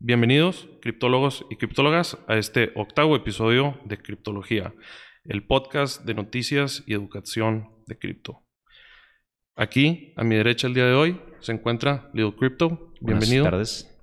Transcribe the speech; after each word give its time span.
Bienvenidos, 0.00 0.68
criptólogos 0.80 1.44
y 1.50 1.56
criptólogas, 1.56 2.18
a 2.28 2.36
este 2.36 2.70
octavo 2.76 3.16
episodio 3.16 3.80
de 3.84 3.98
Criptología, 3.98 4.72
el 5.24 5.44
podcast 5.44 6.04
de 6.04 6.14
noticias 6.14 6.84
y 6.86 6.94
educación 6.94 7.68
de 7.88 7.98
cripto. 7.98 8.44
Aquí, 9.56 10.14
a 10.16 10.22
mi 10.22 10.36
derecha 10.36 10.68
el 10.68 10.74
día 10.74 10.86
de 10.86 10.94
hoy, 10.94 11.20
se 11.40 11.50
encuentra 11.50 12.10
Little 12.14 12.36
Crypto. 12.36 12.92
Bienvenido. 13.00 13.42
Buenas 13.42 13.50
tardes. 13.50 14.00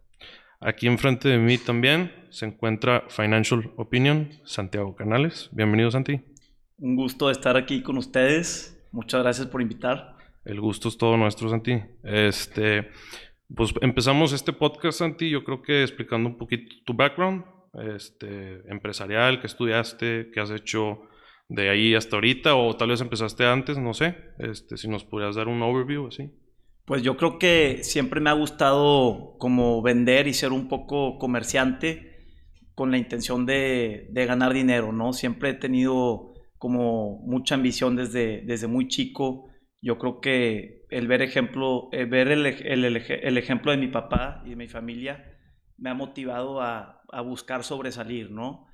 Aquí 0.59 0.87
enfrente 0.87 1.29
de 1.29 1.37
mí 1.37 1.57
también 1.57 2.11
se 2.29 2.45
encuentra 2.45 3.05
Financial 3.07 3.71
Opinion, 3.77 4.31
Santiago 4.43 4.97
Canales. 4.97 5.49
Bienvenido, 5.53 5.91
Santi. 5.91 6.19
Un 6.77 6.97
gusto 6.97 7.31
estar 7.31 7.55
aquí 7.55 7.81
con 7.81 7.97
ustedes. 7.97 8.85
Muchas 8.91 9.23
gracias 9.23 9.47
por 9.47 9.61
invitar. 9.61 10.17
El 10.43 10.59
gusto 10.59 10.89
es 10.89 10.97
todo 10.97 11.15
nuestro, 11.15 11.47
Santi. 11.47 11.81
Este, 12.03 12.89
pues 13.53 13.73
empezamos 13.81 14.33
este 14.33 14.53
podcast, 14.53 14.99
Santi, 14.99 15.29
yo 15.29 15.43
creo 15.43 15.61
que 15.61 15.81
explicando 15.83 16.29
un 16.29 16.37
poquito 16.37 16.75
tu 16.85 16.93
background, 16.93 17.43
este, 17.95 18.61
empresarial, 18.71 19.39
que 19.39 19.47
estudiaste, 19.47 20.31
qué 20.33 20.39
has 20.39 20.51
hecho 20.51 21.01
de 21.47 21.69
ahí 21.69 21.93
hasta 21.93 22.15
ahorita, 22.15 22.55
o 22.55 22.75
tal 22.75 22.89
vez 22.89 23.01
empezaste 23.01 23.45
antes, 23.45 23.77
no 23.77 23.93
sé. 23.93 24.15
Este, 24.39 24.77
si 24.77 24.87
nos 24.87 25.03
pudieras 25.03 25.35
dar 25.35 25.47
un 25.47 25.61
overview 25.61 26.07
así. 26.07 26.31
Pues 26.85 27.01
yo 27.01 27.17
creo 27.17 27.39
que 27.39 27.83
siempre 27.83 28.21
me 28.21 28.29
ha 28.29 28.33
gustado 28.33 29.35
como 29.39 29.81
vender 29.81 30.27
y 30.27 30.33
ser 30.33 30.51
un 30.51 30.67
poco 30.67 31.17
comerciante 31.17 32.15
con 32.75 32.91
la 32.91 32.97
intención 32.97 33.45
de, 33.45 34.07
de 34.11 34.25
ganar 34.25 34.53
dinero, 34.53 34.91
¿no? 34.91 35.13
Siempre 35.13 35.51
he 35.51 35.53
tenido 35.53 36.33
como 36.57 37.19
mucha 37.25 37.55
ambición 37.55 37.95
desde, 37.95 38.41
desde 38.41 38.67
muy 38.67 38.87
chico. 38.87 39.49
Yo 39.85 39.99
creo 39.99 40.19
que 40.19 40.83
el 40.89 41.07
ver 41.07 41.21
ejemplo, 41.21 41.89
el 41.91 42.07
ver 42.07 42.29
el, 42.29 42.43
el, 42.47 42.85
el, 42.85 43.37
ejemplo 43.37 43.69
de 43.69 43.77
mi 43.77 43.87
papá 43.87 44.41
y 44.43 44.49
de 44.49 44.55
mi 44.55 44.67
familia 44.67 45.37
me 45.77 45.91
ha 45.91 45.93
motivado 45.93 46.59
a, 46.59 47.03
a, 47.11 47.21
buscar 47.21 47.63
sobresalir, 47.63 48.31
¿no? 48.31 48.65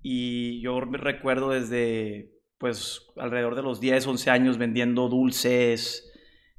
Y 0.00 0.62
yo 0.62 0.80
me 0.86 0.96
recuerdo 0.96 1.50
desde, 1.50 2.30
pues, 2.56 3.02
alrededor 3.18 3.56
de 3.56 3.62
los 3.62 3.78
10, 3.78 4.06
11 4.06 4.30
años 4.30 4.56
vendiendo 4.56 5.10
dulces, 5.10 6.10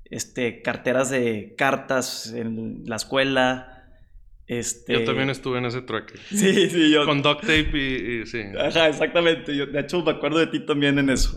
este, 0.06 0.62
carteras 0.62 1.10
de 1.10 1.56
cartas 1.58 2.32
en 2.32 2.84
la 2.86 2.98
escuela. 2.98 3.90
Este... 4.46 4.94
Yo 4.94 5.04
también 5.04 5.32
estuve 5.32 5.58
en 5.58 5.66
ese 5.66 5.82
trueque. 5.82 6.14
Sí, 6.30 6.70
sí, 6.70 6.92
yo. 6.92 7.06
Con 7.06 7.24
duct 7.24 7.42
tape 7.42 7.72
y, 7.74 8.22
y 8.22 8.26
sí. 8.28 8.44
Ajá, 8.56 8.88
exactamente. 8.88 9.58
Yo, 9.58 9.66
de 9.66 9.80
hecho, 9.80 10.04
me 10.04 10.12
acuerdo 10.12 10.38
de 10.38 10.46
ti 10.46 10.64
también 10.64 11.00
en 11.00 11.10
eso. 11.10 11.36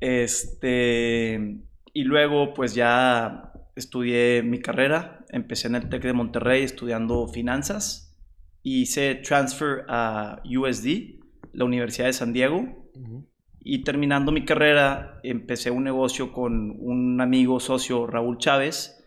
Este. 0.00 1.62
Y 1.96 2.04
luego, 2.04 2.52
pues 2.52 2.74
ya 2.74 3.54
estudié 3.74 4.42
mi 4.42 4.60
carrera. 4.60 5.24
Empecé 5.30 5.68
en 5.68 5.76
el 5.76 5.88
TEC 5.88 6.02
de 6.02 6.12
Monterrey 6.12 6.62
estudiando 6.62 7.26
finanzas. 7.26 8.14
Hice 8.62 9.14
transfer 9.14 9.86
a 9.88 10.42
USD, 10.44 11.20
la 11.54 11.64
Universidad 11.64 12.08
de 12.08 12.12
San 12.12 12.34
Diego. 12.34 12.58
Uh 12.58 13.00
-huh. 13.00 13.26
Y 13.60 13.82
terminando 13.82 14.30
mi 14.30 14.44
carrera, 14.44 15.20
empecé 15.22 15.70
un 15.70 15.84
negocio 15.84 16.34
con 16.34 16.76
un 16.78 17.18
amigo 17.22 17.60
socio, 17.60 18.06
Raúl 18.06 18.36
Chávez, 18.36 19.02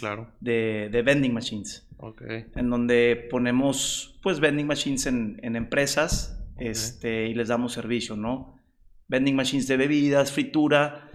claro. 0.00 0.32
de, 0.40 0.88
de 0.90 1.02
vending 1.02 1.34
machines. 1.34 1.86
Okay. 1.98 2.46
En 2.56 2.70
donde 2.70 3.28
ponemos, 3.30 4.18
pues, 4.22 4.40
vending 4.40 4.66
machines 4.66 5.04
en, 5.04 5.38
en 5.42 5.54
empresas 5.54 6.42
okay. 6.54 6.68
este, 6.68 7.28
y 7.28 7.34
les 7.34 7.48
damos 7.48 7.74
servicio, 7.74 8.16
¿no? 8.16 8.58
Vending 9.08 9.36
machines 9.36 9.68
de 9.68 9.76
bebidas, 9.76 10.32
fritura. 10.32 11.10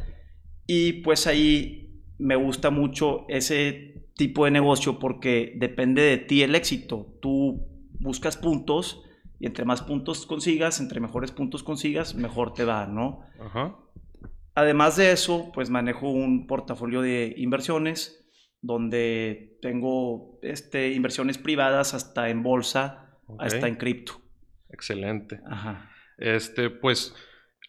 Y 0.67 1.01
pues 1.01 1.25
ahí 1.27 2.03
me 2.19 2.35
gusta 2.35 2.69
mucho 2.69 3.25
ese 3.29 4.03
tipo 4.15 4.45
de 4.45 4.51
negocio 4.51 4.99
porque 4.99 5.53
depende 5.55 6.01
de 6.01 6.17
ti 6.17 6.43
el 6.43 6.55
éxito. 6.55 7.17
Tú 7.21 7.65
buscas 7.99 8.37
puntos 8.37 9.03
y 9.39 9.45
entre 9.45 9.65
más 9.65 9.81
puntos 9.81 10.25
consigas, 10.25 10.79
entre 10.79 10.99
mejores 10.99 11.31
puntos 11.31 11.63
consigas, 11.63 12.15
mejor 12.15 12.53
te 12.53 12.65
va, 12.65 12.87
¿no? 12.87 13.21
Ajá. 13.39 13.77
Además 14.55 14.97
de 14.97 15.11
eso, 15.11 15.51
pues 15.53 15.69
manejo 15.69 16.09
un 16.09 16.47
portafolio 16.47 17.01
de 17.01 17.33
inversiones 17.37 18.25
donde 18.61 19.59
tengo 19.61 20.39
este, 20.41 20.93
inversiones 20.93 21.37
privadas 21.37 21.93
hasta 21.93 22.29
en 22.29 22.41
bolsa, 22.41 23.19
okay. 23.27 23.47
hasta 23.47 23.67
en 23.67 23.75
cripto. 23.75 24.19
Excelente. 24.69 25.39
Ajá. 25.45 25.91
Este, 26.17 26.71
pues 26.71 27.13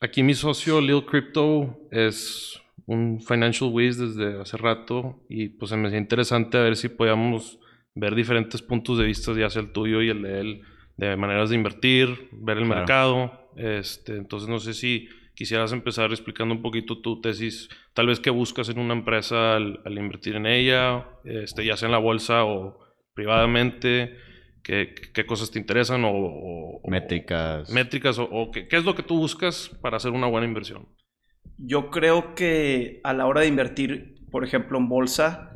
aquí 0.00 0.22
mi 0.22 0.34
socio 0.34 0.80
Lil 0.80 1.04
Crypto 1.04 1.78
es 1.90 2.58
un 2.88 3.20
financial 3.20 3.70
whiz 3.70 3.98
desde 3.98 4.40
hace 4.40 4.56
rato 4.56 5.22
y 5.28 5.50
pues 5.50 5.70
se 5.70 5.76
me 5.76 5.88
hacía 5.88 5.98
interesante 5.98 6.56
a 6.56 6.62
ver 6.62 6.74
si 6.74 6.88
podíamos 6.88 7.60
ver 7.94 8.14
diferentes 8.14 8.62
puntos 8.62 8.98
de 8.98 9.04
vista, 9.04 9.32
ya 9.34 9.50
sea 9.50 9.60
el 9.60 9.72
tuyo 9.72 10.00
y 10.00 10.08
el 10.08 10.22
de 10.22 10.40
él 10.40 10.62
de 10.96 11.14
maneras 11.16 11.50
de 11.50 11.56
invertir, 11.56 12.28
ver 12.32 12.56
el 12.56 12.64
claro. 12.64 12.80
mercado. 12.80 13.50
Este, 13.56 14.16
entonces 14.16 14.48
no 14.48 14.58
sé 14.58 14.72
si 14.72 15.06
quisieras 15.34 15.72
empezar 15.72 16.10
explicando 16.10 16.54
un 16.54 16.62
poquito 16.62 17.00
tu 17.00 17.20
tesis, 17.20 17.68
tal 17.92 18.06
vez 18.06 18.20
qué 18.20 18.30
buscas 18.30 18.70
en 18.70 18.78
una 18.78 18.94
empresa 18.94 19.56
al, 19.56 19.80
al 19.84 19.98
invertir 19.98 20.36
en 20.36 20.46
ella, 20.46 21.06
este, 21.24 21.64
ya 21.64 21.76
sea 21.76 21.86
en 21.86 21.92
la 21.92 21.98
bolsa 21.98 22.44
o 22.44 22.80
privadamente, 23.14 24.16
qué, 24.62 24.94
qué 25.12 25.26
cosas 25.26 25.50
te 25.50 25.58
interesan 25.58 26.04
o... 26.04 26.10
o 26.10 26.90
métricas. 26.90 27.70
O, 27.70 27.74
métricas 27.74 28.18
o, 28.18 28.24
o 28.24 28.50
qué, 28.50 28.66
qué, 28.66 28.76
es 28.76 28.84
lo 28.84 28.94
que 28.94 29.02
tú 29.02 29.18
buscas 29.18 29.68
para 29.82 29.98
hacer 29.98 30.12
una 30.12 30.26
buena 30.26 30.46
inversión. 30.46 30.88
Yo 31.58 31.90
creo 31.90 32.34
que 32.34 33.00
a 33.02 33.12
la 33.12 33.26
hora 33.26 33.40
de 33.40 33.48
invertir, 33.48 34.24
por 34.30 34.44
ejemplo, 34.44 34.78
en 34.78 34.88
bolsa, 34.88 35.48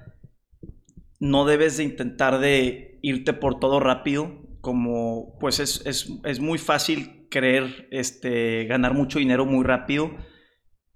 no 1.21 1.45
debes 1.45 1.77
de 1.77 1.85
intentar 1.85 2.41
de 2.41 2.99
irte 3.03 3.33
por 3.33 3.61
todo 3.61 3.79
rápido, 3.79 4.43
como 4.61 5.39
pues 5.39 5.61
es, 5.61 5.83
es, 5.87 6.11
es, 6.25 6.41
muy 6.41 6.59
fácil 6.59 7.29
querer 7.31 7.89
este, 7.93 8.65
ganar 8.65 8.95
mucho 8.95 9.21
dinero 9.21 9.47
muy 9.47 9.65
rápido, 9.65 10.11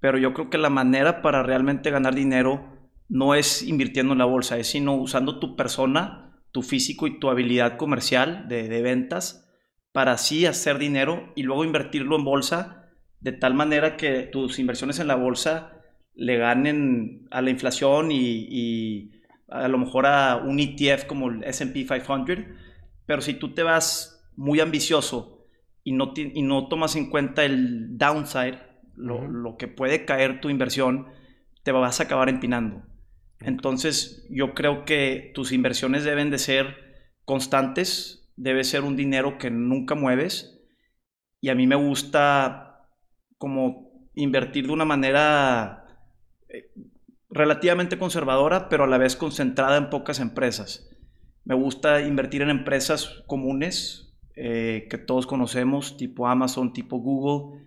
pero 0.01 0.19
yo 0.19 0.35
creo 0.35 0.51
que 0.51 0.59
la 0.59 0.71
manera 0.71 1.23
para 1.23 1.45
realmente 1.45 1.91
ganar 1.91 2.15
dinero 2.15 2.77
no 3.09 3.37
es 3.37 3.63
invirtiendo 3.63 4.13
en 4.13 4.19
la 4.19 4.25
bolsa, 4.25 4.59
es 4.59 4.69
sino 4.69 4.95
usando 4.97 5.39
tu 5.39 5.55
persona, 5.55 6.41
tu 6.51 6.63
físico 6.63 7.07
y 7.07 7.21
tu 7.21 7.31
habilidad 7.31 7.77
comercial 7.77 8.49
de, 8.49 8.69
de 8.69 8.83
ventas 8.83 9.49
para 9.93 10.13
así 10.13 10.47
hacer 10.47 10.79
dinero 10.79 11.33
y 11.37 11.45
luego 11.45 11.65
invertirlo 11.65 12.17
en 12.17 12.25
bolsa 12.25 12.86
de 13.27 13.33
tal 13.33 13.55
manera 13.55 13.97
que 13.97 14.23
tus 14.23 14.61
inversiones 14.61 15.01
en 15.01 15.09
la 15.09 15.17
bolsa 15.17 15.83
le 16.15 16.39
ganen 16.39 17.27
a 17.33 17.43
la 17.43 17.51
inflación 17.51 18.13
y, 18.13 18.47
y 18.49 19.21
a 19.49 19.67
lo 19.67 19.79
mejor 19.79 20.07
a 20.07 20.37
un 20.37 20.61
ETF 20.61 21.07
como 21.07 21.31
el 21.31 21.43
SP 21.43 21.83
500 21.83 22.45
pero 23.05 23.21
si 23.21 23.35
tú 23.35 23.53
te 23.53 23.65
vas 23.65 24.31
muy 24.37 24.61
ambicioso 24.61 25.49
y 25.83 25.91
no, 25.91 26.13
y 26.15 26.43
no 26.43 26.69
tomas 26.69 26.95
en 26.95 27.11
cuenta 27.11 27.45
el 27.45 27.99
downside, 27.99 28.61
lo, 28.95 29.17
uh 29.17 29.23
-huh. 29.23 29.29
lo, 29.29 29.57
que 29.57 29.67
puede 29.67 30.05
caer 30.05 30.41
tu 30.41 30.49
inversión, 30.49 31.07
te 31.65 31.73
vas 31.73 31.99
a 31.99 32.05
acabar 32.05 32.29
empinando. 32.29 32.85
Entonces, 33.41 34.25
yo 34.31 34.55
creo 34.55 34.85
que 34.85 35.33
tus 35.35 35.51
inversiones 35.51 36.05
deben 36.05 36.31
de 36.31 36.39
ser 36.39 36.77
constantes, 37.25 38.31
debe 38.37 38.63
ser 38.63 38.83
un 38.83 38.95
dinero 38.95 39.37
que 39.37 39.51
nunca 39.51 39.97
mueves. 39.97 40.63
Y 41.41 41.49
a 41.49 41.57
mí 41.57 41.67
me 41.67 41.77
gusta 41.77 42.66
como 43.39 44.09
invertir 44.15 44.67
de 44.67 44.73
una 44.73 44.85
manera 44.85 45.87
eh, 46.49 46.71
relativamente 47.31 47.99
conservadora, 47.99 48.69
pero 48.69 48.85
a 48.85 48.87
la 48.87 48.99
vez 48.99 49.17
concentrada 49.17 49.77
en 49.77 49.91
pocas 49.91 50.21
empresas. 50.21 50.91
Me 51.45 51.55
gusta 51.55 52.01
invertir 52.01 52.43
en 52.43 52.51
empresas 52.51 53.23
comunes 53.27 54.15
eh, 54.35 54.87
que 54.91 54.99
todos 54.99 55.27
conocemos, 55.27 55.97
tipo 55.97 56.27
Amazon, 56.27 56.73
tipo 56.73 56.99
Google, 56.99 57.65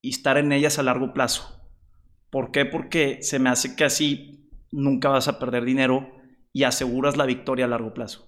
y 0.00 0.10
estar 0.10 0.38
en 0.38 0.52
ellas 0.52 0.78
a 0.78 0.82
largo 0.82 1.12
plazo. 1.12 1.60
¿Por 2.30 2.50
qué? 2.50 2.64
Porque 2.64 3.22
se 3.22 3.38
me 3.38 3.50
hace 3.50 3.76
que 3.76 3.84
así 3.84 4.50
nunca 4.70 5.10
vas 5.10 5.28
a 5.28 5.38
perder 5.38 5.64
dinero 5.64 6.10
y 6.52 6.64
aseguras 6.64 7.16
la 7.16 7.26
victoria 7.26 7.66
a 7.66 7.68
largo 7.68 7.92
plazo. 7.92 8.26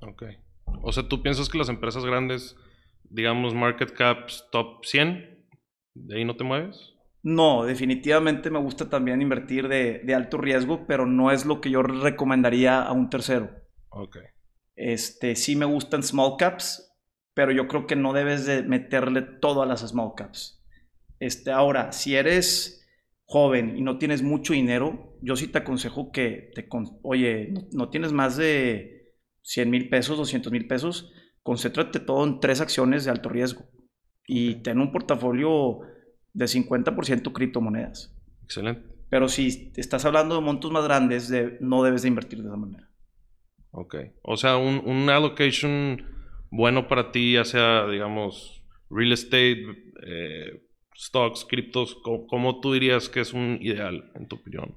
Ok. 0.00 0.24
O 0.82 0.92
sea, 0.92 1.08
¿tú 1.08 1.22
piensas 1.22 1.48
que 1.48 1.58
las 1.58 1.68
empresas 1.68 2.04
grandes, 2.04 2.56
digamos, 3.10 3.54
market 3.54 3.92
caps 3.92 4.46
top 4.50 4.84
100, 4.84 5.39
de 5.94 6.18
ahí 6.18 6.24
no 6.24 6.36
te 6.36 6.44
mueves? 6.44 6.94
No, 7.22 7.64
definitivamente 7.64 8.50
me 8.50 8.58
gusta 8.58 8.88
también 8.88 9.20
invertir 9.20 9.68
de, 9.68 10.00
de 10.04 10.14
alto 10.14 10.38
riesgo, 10.38 10.86
pero 10.86 11.06
no 11.06 11.30
es 11.30 11.44
lo 11.44 11.60
que 11.60 11.70
yo 11.70 11.82
recomendaría 11.82 12.82
a 12.82 12.92
un 12.92 13.10
tercero. 13.10 13.50
Ok. 13.90 14.16
Este, 14.74 15.36
sí 15.36 15.56
me 15.56 15.66
gustan 15.66 16.02
small 16.02 16.36
caps, 16.38 16.96
pero 17.34 17.52
yo 17.52 17.68
creo 17.68 17.86
que 17.86 17.96
no 17.96 18.14
debes 18.14 18.46
de 18.46 18.62
meterle 18.62 19.20
todo 19.20 19.62
a 19.62 19.66
las 19.66 19.80
small 19.80 20.12
caps. 20.16 20.64
Este, 21.18 21.50
ahora, 21.50 21.92
si 21.92 22.16
eres 22.16 22.88
joven 23.26 23.76
y 23.76 23.82
no 23.82 23.98
tienes 23.98 24.22
mucho 24.22 24.54
dinero, 24.54 25.18
yo 25.20 25.36
sí 25.36 25.46
te 25.46 25.58
aconsejo 25.58 26.10
que 26.10 26.50
te, 26.54 26.66
oye, 27.02 27.52
no 27.72 27.90
tienes 27.90 28.12
más 28.12 28.38
de 28.38 29.14
100 29.42 29.68
mil 29.68 29.90
pesos, 29.90 30.16
200 30.16 30.50
mil 30.50 30.66
pesos, 30.66 31.12
concéntrate 31.42 32.00
todo 32.00 32.24
en 32.24 32.40
tres 32.40 32.62
acciones 32.62 33.04
de 33.04 33.10
alto 33.10 33.28
riesgo 33.28 33.66
y 34.32 34.62
ten 34.62 34.78
un 34.78 34.92
portafolio 34.92 35.80
de 36.32 36.44
50% 36.44 37.32
criptomonedas. 37.32 38.16
Excelente. 38.44 38.88
Pero 39.08 39.28
si 39.28 39.72
estás 39.74 40.04
hablando 40.04 40.36
de 40.36 40.40
montos 40.40 40.70
más 40.70 40.84
grandes, 40.84 41.28
de, 41.28 41.58
no 41.60 41.82
debes 41.82 42.02
de 42.02 42.08
invertir 42.08 42.40
de 42.40 42.46
esa 42.46 42.56
manera. 42.56 42.88
Ok. 43.72 43.96
O 44.22 44.36
sea, 44.36 44.56
un, 44.56 44.82
un 44.86 45.10
allocation 45.10 46.06
bueno 46.52 46.86
para 46.86 47.10
ti, 47.10 47.32
ya 47.32 47.44
sea, 47.44 47.88
digamos, 47.88 48.62
real 48.88 49.10
estate, 49.10 49.64
eh, 50.06 50.62
stocks, 50.96 51.44
criptos, 51.44 51.96
¿cómo, 52.04 52.28
¿cómo, 52.28 52.60
tú 52.60 52.72
dirías 52.72 53.08
que 53.08 53.22
es 53.22 53.32
un 53.32 53.58
ideal, 53.60 54.12
en 54.14 54.28
tu 54.28 54.36
opinión? 54.36 54.76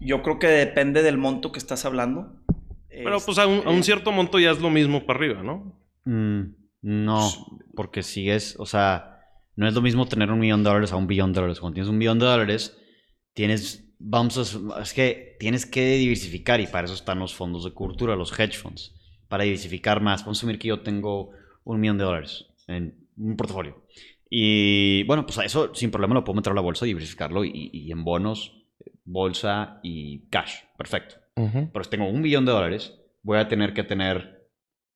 Yo 0.00 0.22
creo 0.22 0.38
que 0.38 0.48
depende 0.48 1.02
del 1.02 1.16
monto 1.16 1.50
que 1.50 1.58
estás 1.58 1.86
hablando. 1.86 2.42
Pero 2.90 3.18
pues 3.24 3.38
a 3.38 3.46
un, 3.46 3.60
a 3.60 3.70
un 3.70 3.76
Este, 3.76 3.84
cierto 3.84 4.12
monto 4.12 4.38
ya 4.38 4.50
es 4.50 4.60
lo 4.60 4.68
mismo 4.68 5.06
para 5.06 5.18
arriba, 5.18 5.42
¿no? 5.42 5.80
Mm, 6.04 6.42
no, 6.82 7.30
porque 7.76 8.02
sigues, 8.02 8.56
o 8.58 8.66
sea, 8.66 9.20
no 9.54 9.68
es 9.68 9.74
lo 9.74 9.82
mismo 9.82 10.08
tener 10.08 10.30
un 10.32 10.40
millón 10.40 10.64
de 10.64 10.70
dólares 10.70 10.92
a 10.92 10.96
un 10.96 11.06
billón 11.06 11.32
de 11.32 11.40
dólares. 11.40 11.60
Cuando 11.60 11.74
tienes 11.74 11.90
un 11.90 11.98
billón 11.98 12.18
de 12.18 12.26
dólares, 12.26 12.76
tienes, 13.32 13.94
vamos 13.98 14.36
a, 14.38 14.82
es 14.82 14.92
que 14.92 15.36
tienes 15.38 15.66
que 15.66 15.96
diversificar 15.96 16.60
y 16.60 16.66
para 16.66 16.86
eso 16.86 16.94
están 16.94 17.20
los 17.20 17.34
fondos 17.34 17.64
de 17.64 17.72
cultura, 17.72 18.16
los 18.16 18.36
hedge 18.36 18.56
funds, 18.56 18.94
para 19.28 19.44
diversificar 19.44 20.00
más. 20.00 20.22
Vamos 20.22 20.38
a 20.38 20.40
asumir 20.40 20.58
que 20.58 20.68
yo 20.68 20.80
tengo 20.80 21.30
un 21.64 21.80
millón 21.80 21.98
de 21.98 22.04
dólares 22.04 22.46
en 22.66 23.06
un 23.16 23.36
portafolio. 23.36 23.86
Y 24.28 25.04
bueno, 25.04 25.24
pues 25.24 25.38
a 25.38 25.44
eso 25.44 25.72
sin 25.74 25.90
problema 25.90 26.14
lo 26.14 26.24
puedo 26.24 26.36
meter 26.36 26.50
a 26.50 26.56
la 26.56 26.60
bolsa 26.60 26.84
diversificarlo 26.84 27.44
y, 27.44 27.70
y 27.72 27.92
en 27.92 28.02
bonos, 28.02 28.66
bolsa 29.04 29.80
y 29.82 30.28
cash. 30.28 30.54
Perfecto. 30.76 31.16
Pero 31.34 31.84
si 31.84 31.90
tengo 31.90 32.08
un 32.08 32.22
billón 32.22 32.46
de 32.46 32.52
dólares, 32.52 32.98
voy 33.22 33.38
a 33.38 33.48
tener 33.48 33.74
que 33.74 33.84
tener 33.84 34.48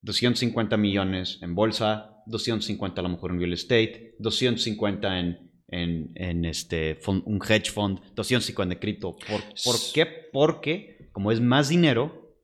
250 0.02 0.76
millones 0.78 1.38
en 1.42 1.54
bolsa, 1.54 2.19
250 2.30 3.00
a 3.00 3.02
lo 3.04 3.08
mejor 3.10 3.30
en 3.32 3.38
real 3.40 3.52
estate, 3.52 4.14
250 4.18 5.18
en, 5.20 5.50
en, 5.68 6.12
en 6.14 6.44
este 6.44 6.98
un 7.06 7.40
hedge 7.48 7.70
fund, 7.70 8.00
250 8.14 8.74
en 8.74 8.80
cripto. 8.80 9.16
¿Por, 9.16 9.40
¿Por 9.64 9.76
qué? 9.94 10.06
Porque 10.32 11.08
como 11.12 11.32
es 11.32 11.40
más 11.40 11.68
dinero, 11.68 12.36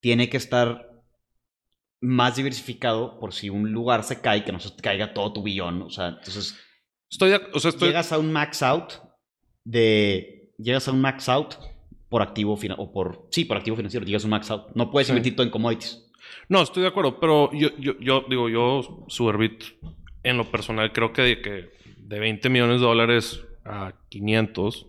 tiene 0.00 0.28
que 0.28 0.36
estar 0.36 0.88
más 2.02 2.36
diversificado 2.36 3.18
por 3.18 3.34
si 3.34 3.50
un 3.50 3.72
lugar 3.72 4.02
se 4.04 4.20
cae, 4.20 4.44
que 4.44 4.52
no 4.52 4.60
se 4.60 4.74
caiga 4.76 5.12
todo 5.12 5.32
tu 5.32 5.42
billón. 5.42 5.82
O 5.82 5.90
sea, 5.90 6.08
entonces 6.08 6.54
Estoy, 7.10 7.30
de- 7.30 7.40
o 7.52 7.58
sea, 7.60 7.70
estoy, 7.70 7.88
llegas 7.88 8.12
a 8.12 8.18
un 8.18 8.32
max 8.32 8.62
out 8.62 8.92
de 9.64 10.52
llegas 10.58 10.86
a 10.88 10.92
un 10.92 11.00
max 11.00 11.28
out 11.28 11.54
por 12.08 12.22
activo 12.22 12.56
fina- 12.56 12.76
o 12.78 12.92
por 12.92 13.28
sí 13.30 13.44
por 13.44 13.56
activo 13.56 13.76
financiero 13.76 14.04
llegas 14.06 14.22
a 14.24 14.26
un 14.26 14.30
max 14.30 14.50
out 14.50 14.68
no 14.74 14.90
puedes 14.90 15.06
Sí. 15.08 15.12
invertir 15.12 15.34
todo 15.36 15.44
en 15.44 15.50
commodities 15.50 16.09
No, 16.48 16.62
estoy 16.62 16.82
de 16.82 16.88
acuerdo, 16.88 17.18
pero 17.20 17.50
yo, 17.52 17.68
yo, 17.78 17.98
yo 18.00 18.24
digo, 18.28 18.48
yo, 18.48 19.04
Superbit, 19.08 19.62
en 20.22 20.36
lo 20.36 20.44
personal, 20.50 20.92
creo 20.92 21.12
que 21.12 21.22
de, 21.22 21.40
que 21.40 21.70
de 21.98 22.18
20 22.20 22.48
millones 22.50 22.80
de 22.80 22.86
dólares 22.86 23.44
a 23.64 23.92
500, 24.08 24.86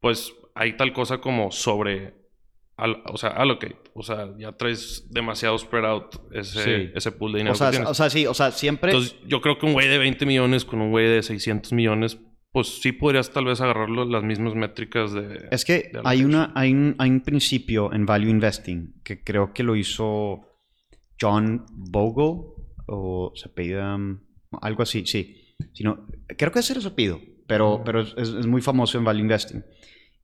pues 0.00 0.32
hay 0.54 0.76
tal 0.76 0.92
cosa 0.92 1.18
como 1.18 1.50
sobre, 1.50 2.14
al- 2.76 3.02
o 3.06 3.16
sea, 3.16 3.30
allocate. 3.30 3.76
O 3.94 4.02
sea, 4.02 4.28
ya 4.38 4.52
traes 4.52 5.06
demasiado 5.10 5.58
spread 5.58 5.84
out 5.84 6.14
ese, 6.32 6.62
Sí. 6.86 6.92
ese 6.94 7.10
pool 7.12 7.32
de 7.32 7.38
dinero 7.38 7.52
o 7.54 7.56
sea, 7.56 7.68
que 7.68 7.78
tienes. 7.78 7.90
o 7.90 7.94
sea 7.94 8.10
sí 8.10 8.26
o 8.26 8.34
sea 8.34 8.52
siempre 8.52 8.92
Entonces, 8.92 9.16
yo 9.26 9.40
creo 9.40 9.58
que 9.58 9.66
un 9.66 9.72
güey 9.72 9.88
de 9.88 9.98
20 9.98 10.24
millones 10.24 10.64
con 10.64 10.80
un 10.80 10.90
güey 10.90 11.08
de 11.08 11.22
600 11.24 11.72
millones, 11.72 12.16
pues 12.52 12.80
sí 12.80 12.92
podrías 12.92 13.32
tal 13.32 13.46
vez 13.46 13.60
agarrarlo 13.60 14.04
las 14.04 14.22
mismas 14.22 14.54
métricas 14.54 15.12
de... 15.12 15.48
es 15.50 15.64
que 15.64 15.90
de 15.92 16.00
hay 16.04 16.22
una 16.22 16.52
hay 16.54 16.70
un, 16.72 16.94
hay 16.98 17.10
un 17.10 17.20
principio 17.22 17.92
en 17.92 18.06
value 18.06 18.30
investing 18.30 19.00
que 19.02 19.24
creo 19.24 19.52
que 19.52 19.64
lo 19.64 19.74
hizo 19.74 20.47
John 21.20 21.66
Bogle 21.72 22.52
o 22.86 23.32
se 23.34 23.48
apellida 23.48 23.94
um, 23.96 24.18
algo 24.60 24.82
así 24.82 25.04
sí 25.06 25.54
sino 25.72 26.06
creo 26.36 26.52
que 26.52 26.60
ese 26.60 26.72
era 26.74 26.80
su 26.82 26.88
apellido 26.88 27.20
pero 27.46 27.82
pero 27.84 28.00
es, 28.02 28.14
es- 28.16 28.46
muy 28.46 28.62
famoso 28.62 28.98
en 28.98 29.04
value 29.04 29.20
investing 29.22 29.62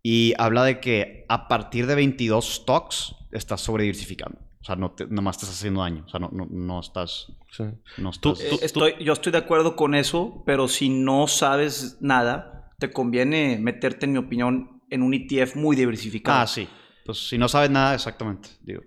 y 0.03 0.35
habla 0.39 0.65
de 0.65 0.81
que 0.81 1.25
a 1.29 1.49
partir 1.49 1.87
de 1.87 1.95
22 1.95 2.57
stocks 2.57 3.15
estás 3.33 3.63
sobrediversificando. 3.63 4.39
O 4.61 4.65
sea, 4.65 4.77
no 4.77 4.91
te, 4.93 5.07
nomás 5.07 5.37
estás 5.37 5.49
haciendo 5.57 5.81
daño. 5.81 6.05
O 6.07 6.09
sea, 6.11 6.21
no, 6.21 6.29
no, 6.31 6.47
no 6.51 6.81
estás... 6.81 7.33
Sí. 7.51 7.65
No 7.97 8.11
Tú- 8.13 8.33
estás 8.33 8.53
Eh, 8.53 8.59
estoy, 8.63 8.93
yo 9.03 9.15
estoy 9.15 9.33
de 9.33 9.39
acuerdo 9.39 9.77
con 9.77 9.95
eso, 9.95 10.43
pero 10.45 10.69
si 10.69 10.91
no 10.91 11.27
sabes 11.27 11.97
nada, 12.03 12.71
te 12.79 12.93
conviene 12.93 13.59
meterte, 13.59 14.05
en 14.05 14.13
mi 14.13 14.19
opinión, 14.19 14.83
en 14.91 15.03
un 15.03 15.15
ETF 15.15 15.57
muy 15.57 15.75
diversificado. 15.75 16.39
ah, 16.39 16.47
sí. 16.47 16.69
Pues 17.07 17.27
si 17.27 17.39
no 17.39 17.49
sabes 17.49 17.71
nada, 17.71 17.95
exactamente. 17.95 18.51
Digo. 18.61 18.83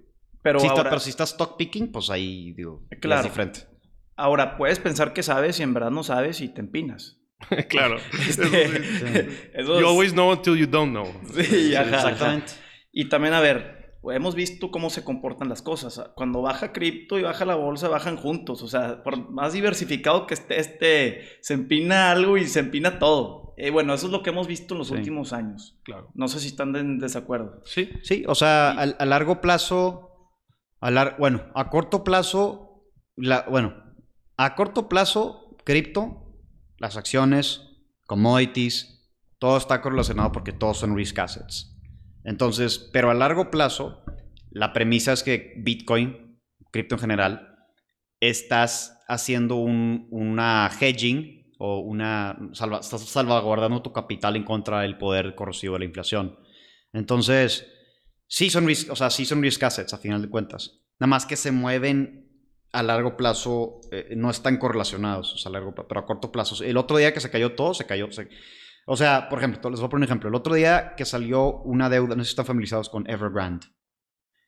Pero, 0.47 0.59
si 0.59 0.65
está- 0.67 0.77
ahora, 0.79 0.89
pero 0.89 0.99
si 0.99 1.09
estás 1.09 1.31
stock 1.31 1.57
picking, 1.57 1.91
pues 1.91 2.09
ahí, 2.09 2.53
digo, 2.53 2.83
Claro. 3.01 3.21
es 3.21 3.27
diferente. 3.27 3.59
ahora 4.15 4.57
puedes 4.57 4.79
pensar 4.79 5.13
que 5.13 5.21
sabes 5.23 5.59
y 5.59 5.63
en 5.63 5.73
verdad 5.73 5.91
no 5.91 6.03
sabes 6.03 6.41
y 6.41 6.49
te 6.49 6.61
empinas. 6.61 7.19
claro. 7.69 7.97
Este, 8.27 9.29
You 9.63 9.88
always 9.88 10.13
know 10.13 10.31
until 10.31 10.55
you 10.57 10.65
don't 10.67 10.91
know. 10.91 11.05
Sí, 11.33 11.75
ajá, 11.75 11.88
ajá. 11.88 11.95
exactamente. 12.09 12.53
Y 12.91 13.09
también, 13.09 13.33
a 13.35 13.41
ver, 13.41 13.99
hemos 14.11 14.33
visto 14.33 14.71
cómo 14.71 14.89
se 14.89 15.03
comportan 15.03 15.49
las 15.49 15.61
cosas. 15.61 16.01
Cuando 16.15 16.41
baja 16.41 16.71
cripto 16.71 17.19
y 17.19 17.23
baja 17.23 17.45
la 17.45 17.53
bolsa, 17.55 17.89
bajan 17.89 18.17
juntos. 18.17 18.63
O 18.63 18.67
sea, 18.67 19.03
por 19.03 19.29
más 19.29 19.53
diversificado 19.53 20.25
que 20.25 20.33
esté, 20.33 20.59
este, 20.59 21.21
se 21.41 21.53
empina 21.53 22.09
algo 22.09 22.38
y 22.38 22.47
se 22.47 22.59
empina 22.59 22.97
todo. 22.97 23.53
Eh, 23.57 23.69
bueno, 23.69 23.94
eso 23.94 24.07
es 24.07 24.11
lo 24.11 24.23
que 24.23 24.29
hemos 24.31 24.47
visto 24.47 24.73
en 24.73 24.79
los 24.79 24.88
Sí. 24.88 24.94
últimos 24.95 25.31
años. 25.33 25.79
Claro. 25.83 26.09
No 26.15 26.27
sé 26.27 26.39
si 26.39 26.47
están 26.47 26.75
en 26.75 26.97
desacuerdo. 26.99 27.61
Sí. 27.65 27.89
Sí, 28.01 28.23
o 28.27 28.33
sea, 28.35 28.71
a, 28.71 29.05
largo 29.05 29.41
plazo, 29.41 30.16
a 30.81 31.15
bueno, 31.18 31.44
a 31.56 31.69
corto 31.69 32.03
plazo, 32.03 32.83
la, 33.15 33.45
bueno, 33.50 33.75
a 34.38 34.56
corto 34.56 34.88
plazo, 34.88 35.57
cripto, 35.63 36.35
las 36.77 36.97
acciones, 36.97 37.62
commodities, 38.06 39.09
todo 39.39 39.57
está 39.57 39.81
correlacionado 39.81 40.31
porque 40.31 40.51
todos 40.53 40.77
son 40.77 40.95
risk 40.95 41.19
assets. 41.19 41.75
Entonces, 42.24 42.89
pero 42.91 43.09
a 43.09 43.13
largo 43.13 43.50
plazo, 43.51 44.03
la 44.51 44.74
premisa 44.74 45.13
es 45.13 45.24
que 45.24 45.53
Bitcoin, 45.57 46.39
cripto 46.71 46.95
en 46.95 47.01
general, 47.01 47.56
estás 48.19 49.00
haciendo 49.07 49.56
un, 49.56 50.07
una 50.12 50.69
hedging 50.80 51.53
o 51.59 51.80
una 51.80 52.38
salva- 52.53 52.80
estás 52.80 53.01
salvaguardando 53.01 53.81
tu 53.81 53.94
capital 53.94 54.35
en 54.35 54.44
contra 54.44 54.81
del 54.81 54.97
poder 54.97 55.35
corrosivo 55.35 55.73
de 55.73 55.80
la 55.80 55.85
inflación. 55.85 56.38
Entonces, 56.94 57.68
sí 58.27 58.50
son 58.50 58.65
risk, 58.68 58.91
o 58.91 58.95
sea, 58.95 59.09
sí 59.09 59.25
son 59.25 59.41
risk 59.41 59.63
assets 59.63 59.94
a 59.94 59.97
final 59.97 60.21
de 60.21 60.29
cuentas. 60.29 60.81
Nada 61.00 61.07
más 61.09 61.25
que 61.25 61.35
se 61.35 61.51
mueven 61.51 62.25
a 62.74 62.83
largo 62.83 63.15
plazo, 63.18 63.79
eh, 63.91 64.13
no 64.15 64.29
están 64.29 64.57
correlacionados, 64.57 65.33
o 65.33 65.38
sea, 65.38 65.50
a 65.50 65.53
largo 65.53 65.74
plazo, 65.74 65.88
pero 65.88 66.01
a 66.01 66.06
corto 66.06 66.31
plazo. 66.31 66.63
El 66.63 66.77
otro 66.77 66.97
día 66.97 67.13
que 67.13 67.19
se 67.21 67.29
cayó 67.31 67.53
todo, 67.53 67.74
se 67.74 67.85
cayó. 67.85 68.12
se- 68.12 68.29
o 68.85 68.95
sea, 68.95 69.27
por 69.29 69.39
ejemplo, 69.39 69.69
les 69.69 69.79
voy 69.79 69.88
a 69.88 69.89
poner 69.89 70.01
un 70.01 70.09
ejemplo. 70.09 70.29
El 70.29 70.35
otro 70.35 70.53
día 70.56 70.94
que 70.95 71.03
salió 71.06 71.57
una 71.63 71.89
deuda, 71.89 72.15
no 72.15 72.24
sé 72.24 72.29
si 72.29 72.31
están 72.31 72.45
familiarizados 72.45 72.89
con 72.89 73.09
Evergrande. 73.09 73.68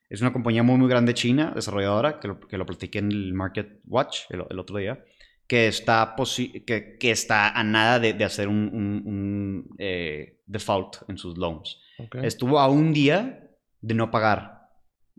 Es 0.08 0.20
una 0.22 0.32
compañía 0.32 0.62
muy, 0.62 0.76
muy 0.76 0.88
grande 0.88 1.14
china, 1.14 1.52
desarrolladora, 1.54 2.18
que 2.20 2.28
lo, 2.28 2.40
que 2.40 2.58
lo 2.58 2.66
platiqué 2.66 2.98
en 2.98 3.12
el 3.12 3.32
Market 3.34 3.80
Watch 3.86 4.22
el, 4.30 4.44
el 4.50 4.58
otro 4.58 4.78
día, 4.78 5.04
que 5.46 5.68
está, 5.68 6.14
que, 6.66 6.96
que 6.98 7.10
está 7.10 7.50
a 7.50 7.62
nada 7.64 7.98
de, 8.00 8.12
de 8.14 8.24
hacer 8.24 8.48
un, 8.48 8.70
un- 8.72 9.02
un, 9.06 9.68
eh, 9.78 10.40
default 10.46 11.08
en 11.08 11.16
sus 11.18 11.36
loans. 11.38 11.78
Ok. 11.98 12.16
Estuvo 12.22 12.58
a 12.58 12.68
un 12.68 12.92
día 12.92 13.49
de 13.80 13.94
no 13.94 14.10
pagar. 14.10 14.68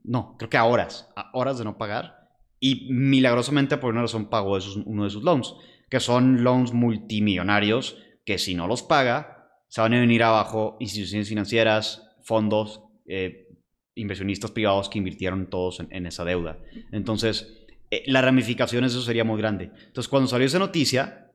No, 0.04 0.36
creo 0.38 0.50
que 0.50 0.58
a 0.58 0.66
horas. 0.66 1.10
A 1.16 1.30
horas 1.34 1.58
de 1.58 1.64
no 1.66 1.78
pagar. 1.78 2.30
Y 2.60 2.88
milagrosamente, 2.92 3.78
por 3.78 3.92
una 3.92 4.02
razón, 4.02 4.30
pagó 4.30 4.58
esos- 4.58 4.78
uno 4.86 5.04
de 5.04 5.10
sus 5.10 5.24
loans. 5.24 5.54
Que 5.90 6.00
son 6.00 6.44
loans 6.44 6.74
multimillonarios 6.74 7.98
que 8.26 8.38
si 8.38 8.56
no 8.56 8.68
los 8.68 8.84
paga, 8.84 9.50
se 9.68 9.82
van 9.82 9.94
a 9.94 10.00
venir 10.00 10.24
abajo 10.24 10.78
instituciones 10.80 11.28
financieras, 11.30 12.08
fondos, 12.24 12.82
eh, 13.08 13.48
inversionistas 13.96 14.52
privados 14.52 14.90
que 14.90 15.00
invirtieron 15.00 15.50
todos 15.50 15.80
en, 15.80 16.06
esa 16.06 16.24
deuda. 16.24 16.60
Entonces, 16.92 17.66
eh, 17.90 18.04
las 18.08 18.24
ramificaciones 18.24 18.94
de 18.94 19.00
eso 19.00 19.06
sería 19.06 19.24
muy 19.24 19.38
grande. 19.38 19.72
Entonces, 19.88 20.08
cuando 20.08 20.28
salió 20.28 20.46
esa 20.48 20.60
noticia, 20.60 21.32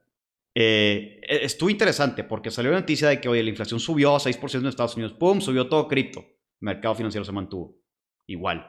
eh, 0.55 1.21
e- 1.29 1.45
estuvo 1.45 1.69
interesante 1.69 2.25
porque 2.25 2.51
salió 2.51 2.71
la 2.71 2.81
noticia 2.81 3.09
de 3.09 3.21
que, 3.21 3.29
oye, 3.29 3.43
la 3.43 3.51
inflación 3.51 3.79
subió 3.81 4.17
a 4.17 4.21
6% 4.21 4.61
en 4.65 4.69
Estados 4.71 4.95
Unidos. 4.97 5.13
¡Pum! 5.13 5.41
Subió 5.41 5.69
todo 5.69 5.87
cripto. 5.89 6.25
Mercado 6.61 6.95
financiero 6.95 7.25
se 7.25 7.33
mantuvo. 7.33 7.79
Igual. 8.27 8.67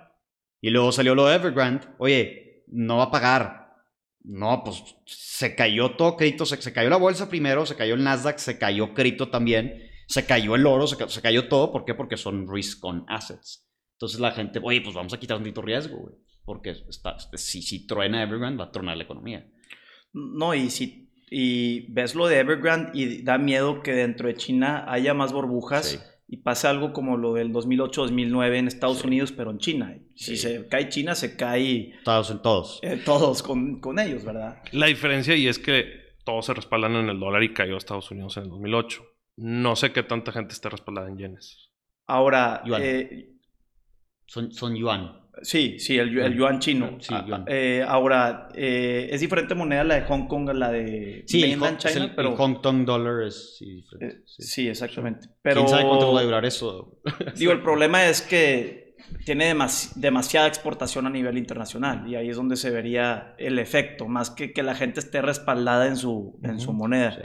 Y 0.61 0.69
luego 0.69 0.91
salió 0.91 1.15
lo 1.15 1.25
de 1.25 1.35
Evergrande. 1.35 1.87
Oye, 1.99 2.63
no 2.67 2.97
va 2.97 3.03
a 3.03 3.11
pagar. 3.11 3.67
No, 4.23 4.63
pues 4.63 4.83
se 5.05 5.55
cayó 5.55 5.95
todo 5.95 6.17
cripto. 6.17 6.45
Se, 6.45 6.61
se 6.61 6.73
cayó 6.73 6.89
la 6.89 6.97
bolsa 6.97 7.29
primero, 7.29 7.65
se 7.65 7.75
cayó 7.75 7.93
el 7.95 8.03
Nasdaq, 8.03 8.37
se 8.37 8.57
cayó 8.57 8.93
cripto 8.93 9.29
también. 9.29 9.83
Se 10.07 10.25
cayó 10.25 10.55
el 10.55 10.65
oro, 10.65 10.87
se, 10.87 11.09
se 11.09 11.21
cayó 11.21 11.47
todo. 11.47 11.71
¿Por 11.71 11.85
qué? 11.85 11.93
Porque 11.93 12.17
son 12.17 12.47
risk 12.51 12.83
on 12.83 13.05
assets. 13.07 13.67
Entonces 13.93 14.19
la 14.19 14.31
gente, 14.31 14.59
oye, 14.63 14.81
pues 14.81 14.95
vamos 14.95 15.13
a 15.13 15.19
quitar 15.19 15.37
un 15.37 15.43
poquito 15.43 15.61
riesgo, 15.61 15.97
güey. 15.97 16.15
Porque 16.45 16.69
está, 16.69 17.17
si, 17.33 17.61
si 17.61 17.87
truena 17.87 18.23
Evergrande, 18.23 18.59
va 18.59 18.65
a 18.65 18.71
tronar 18.71 18.95
la 18.95 19.03
economía. 19.03 19.49
No, 20.13 20.53
y 20.53 20.69
si 20.69 21.07
y 21.29 21.91
ves 21.91 22.15
lo 22.15 22.27
de 22.27 22.39
Evergrande 22.39 22.91
y 22.93 23.21
da 23.21 23.37
miedo 23.37 23.81
que 23.83 23.91
dentro 23.91 24.27
de 24.27 24.35
China 24.35 24.85
haya 24.87 25.13
más 25.13 25.33
burbujas 25.33 25.85
Sí. 25.87 25.99
Y 26.29 26.37
pase 26.37 26.67
algo 26.67 26.91
como 26.93 27.15
lo 27.17 27.33
del 27.33 27.51
2008-2009 27.53 28.57
en 28.57 28.67
Estados 28.67 28.99
Sí. 28.99 29.07
Unidos, 29.07 29.31
pero 29.31 29.51
en 29.51 29.59
China. 29.59 29.97
Si 30.15 30.35
Sí. 30.35 30.37
se 30.37 30.67
cae 30.67 30.89
China, 30.89 31.15
se 31.15 31.35
cae 31.37 31.93
Todos 32.03 32.31
en 32.31 32.41
todos. 32.41 32.79
eh, 32.83 33.01
todos 33.03 33.41
con, 33.43 33.79
con 33.79 33.97
ellos, 33.99 34.25
¿verdad? 34.25 34.61
La 34.71 34.87
diferencia 34.87 35.35
y 35.35 35.47
es 35.47 35.57
que 35.59 35.85
todos 36.25 36.45
se 36.45 36.53
respaldan 36.53 36.95
en 36.95 37.09
el 37.09 37.19
dólar 37.19 37.43
y 37.43 37.53
cayó 37.53 37.75
a 37.75 37.77
Estados 37.77 38.11
Unidos 38.11 38.35
en 38.37 38.43
el 38.43 38.49
2008. 38.49 39.05
No 39.37 39.75
sé 39.75 39.93
qué 39.93 40.03
tanta 40.03 40.31
gente 40.31 40.53
esté 40.53 40.67
respaldada 40.69 41.07
en 41.07 41.17
yenes. 41.17 41.71
Ahora, 42.07 42.61
Yuan. 42.65 42.81
eh, 42.83 43.29
Son, 44.25 44.51
son 44.51 44.75
yuan. 44.75 45.21
Sí, 45.41 45.77
sí, 45.79 45.97
el, 45.97 46.09
yu- 46.11 46.23
el 46.23 46.35
yuan 46.35 46.59
chino. 46.59 46.97
Sí, 46.99 47.13
Ah, 47.13 47.25
yuan. 47.27 47.45
eh, 47.47 47.83
ahora, 47.87 48.49
eh, 48.55 49.09
es 49.11 49.21
diferente 49.21 49.53
moneda 49.55 49.83
la 49.83 49.95
de 49.95 50.01
Hong 50.01 50.27
Kong 50.27 50.49
a 50.49 50.53
la 50.53 50.71
de 50.71 51.23
Sí, 51.27 51.41
mainland 51.41 51.77
China, 51.77 52.05
el- 52.05 52.15
pero... 52.15 52.29
el 52.31 52.35
Hong 52.35 52.55
Kong 52.61 52.85
dollar 52.85 53.23
es 53.27 53.57
sí, 53.57 53.75
diferente. 53.75 54.17
eh, 54.17 54.21
sí. 54.25 54.43
sí, 54.43 54.67
exactamente. 54.67 55.27
Pero... 55.41 55.61
¿Quién 55.61 55.69
sabe 55.69 55.83
cuánto 55.87 56.11
va 56.13 56.19
a 56.21 56.23
durar 56.23 56.45
eso? 56.45 56.99
Digo, 57.37 57.51
el 57.51 57.61
problema 57.61 58.05
es 58.07 58.21
que 58.21 58.95
tiene 59.25 59.53
demas- 59.53 59.93
demasiada 59.95 60.47
exportación 60.47 61.05
a 61.05 61.09
nivel 61.09 61.37
internacional 61.37 62.07
y 62.09 62.15
ahí 62.15 62.29
es 62.29 62.35
donde 62.35 62.55
se 62.57 62.71
vería 62.71 63.35
el 63.37 63.59
efecto, 63.59 64.07
más 64.07 64.31
que 64.31 64.51
que 64.53 64.63
la 64.63 64.75
gente 64.75 64.99
esté 64.99 65.21
respaldada 65.21 65.87
en 65.87 65.95
su, 65.97 66.39
en 66.43 66.59
su 66.59 66.73
moneda. 66.73 67.17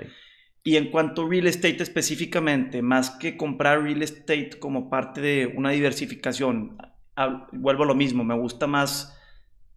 Y 0.65 0.77
en 0.77 0.91
cuanto 0.93 1.23
a 1.23 1.29
real 1.29 1.49
estate 1.49 1.83
específicamente, 1.83 2.83
más 2.83 3.11
que 3.11 3.37
comprar 3.37 3.83
real 3.83 4.01
estate 4.03 4.51
como 4.61 4.89
parte 4.91 5.21
de 5.21 5.47
una 5.57 5.71
diversificación, 5.71 6.77
a- 7.17 7.49
vuelvo 7.53 7.85
a 7.85 7.87
lo 7.87 7.95
mismo, 7.95 8.25
me 8.25 8.35
gusta 8.39 8.67
más 8.67 9.19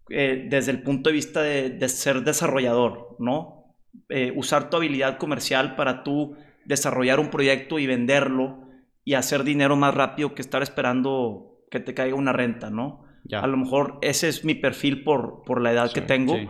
eh, 0.10 0.48
desde 0.50 0.72
el 0.72 0.84
punto 0.84 1.10
de 1.10 1.14
vista 1.14 1.42
de, 1.42 1.70
de 1.72 1.90
ser 1.90 2.24
desarrollador, 2.24 3.16
¿no? 3.20 3.74
Eh, 4.10 4.32
usar 4.36 4.70
tu 4.70 4.78
habilidad 4.78 5.18
comercial 5.18 5.76
para 5.76 6.04
tú 6.04 6.36
desarrollar 6.66 7.20
un 7.20 7.30
proyecto 7.30 7.80
y 7.80 7.88
venderlo 7.88 8.60
y 9.04 9.14
hacer 9.14 9.44
dinero 9.44 9.76
más 9.76 9.94
rápido 9.94 10.36
que 10.36 10.42
estar 10.42 10.62
esperando 10.64 11.60
que 11.72 11.80
te 11.80 11.94
caiga 11.94 12.16
una 12.16 12.34
renta, 12.34 12.70
¿no? 12.70 13.04
Ya. 13.24 13.40
A 13.40 13.48
lo 13.48 13.58
mejor 13.58 13.98
ese 14.02 14.28
es 14.30 14.46
mi 14.46 14.54
perfil 14.54 15.04
por, 15.04 15.44
por 15.44 15.62
la 15.62 15.72
edad 15.72 15.92
que 15.92 16.02
tengo 16.02 16.36
sí. 16.36 16.48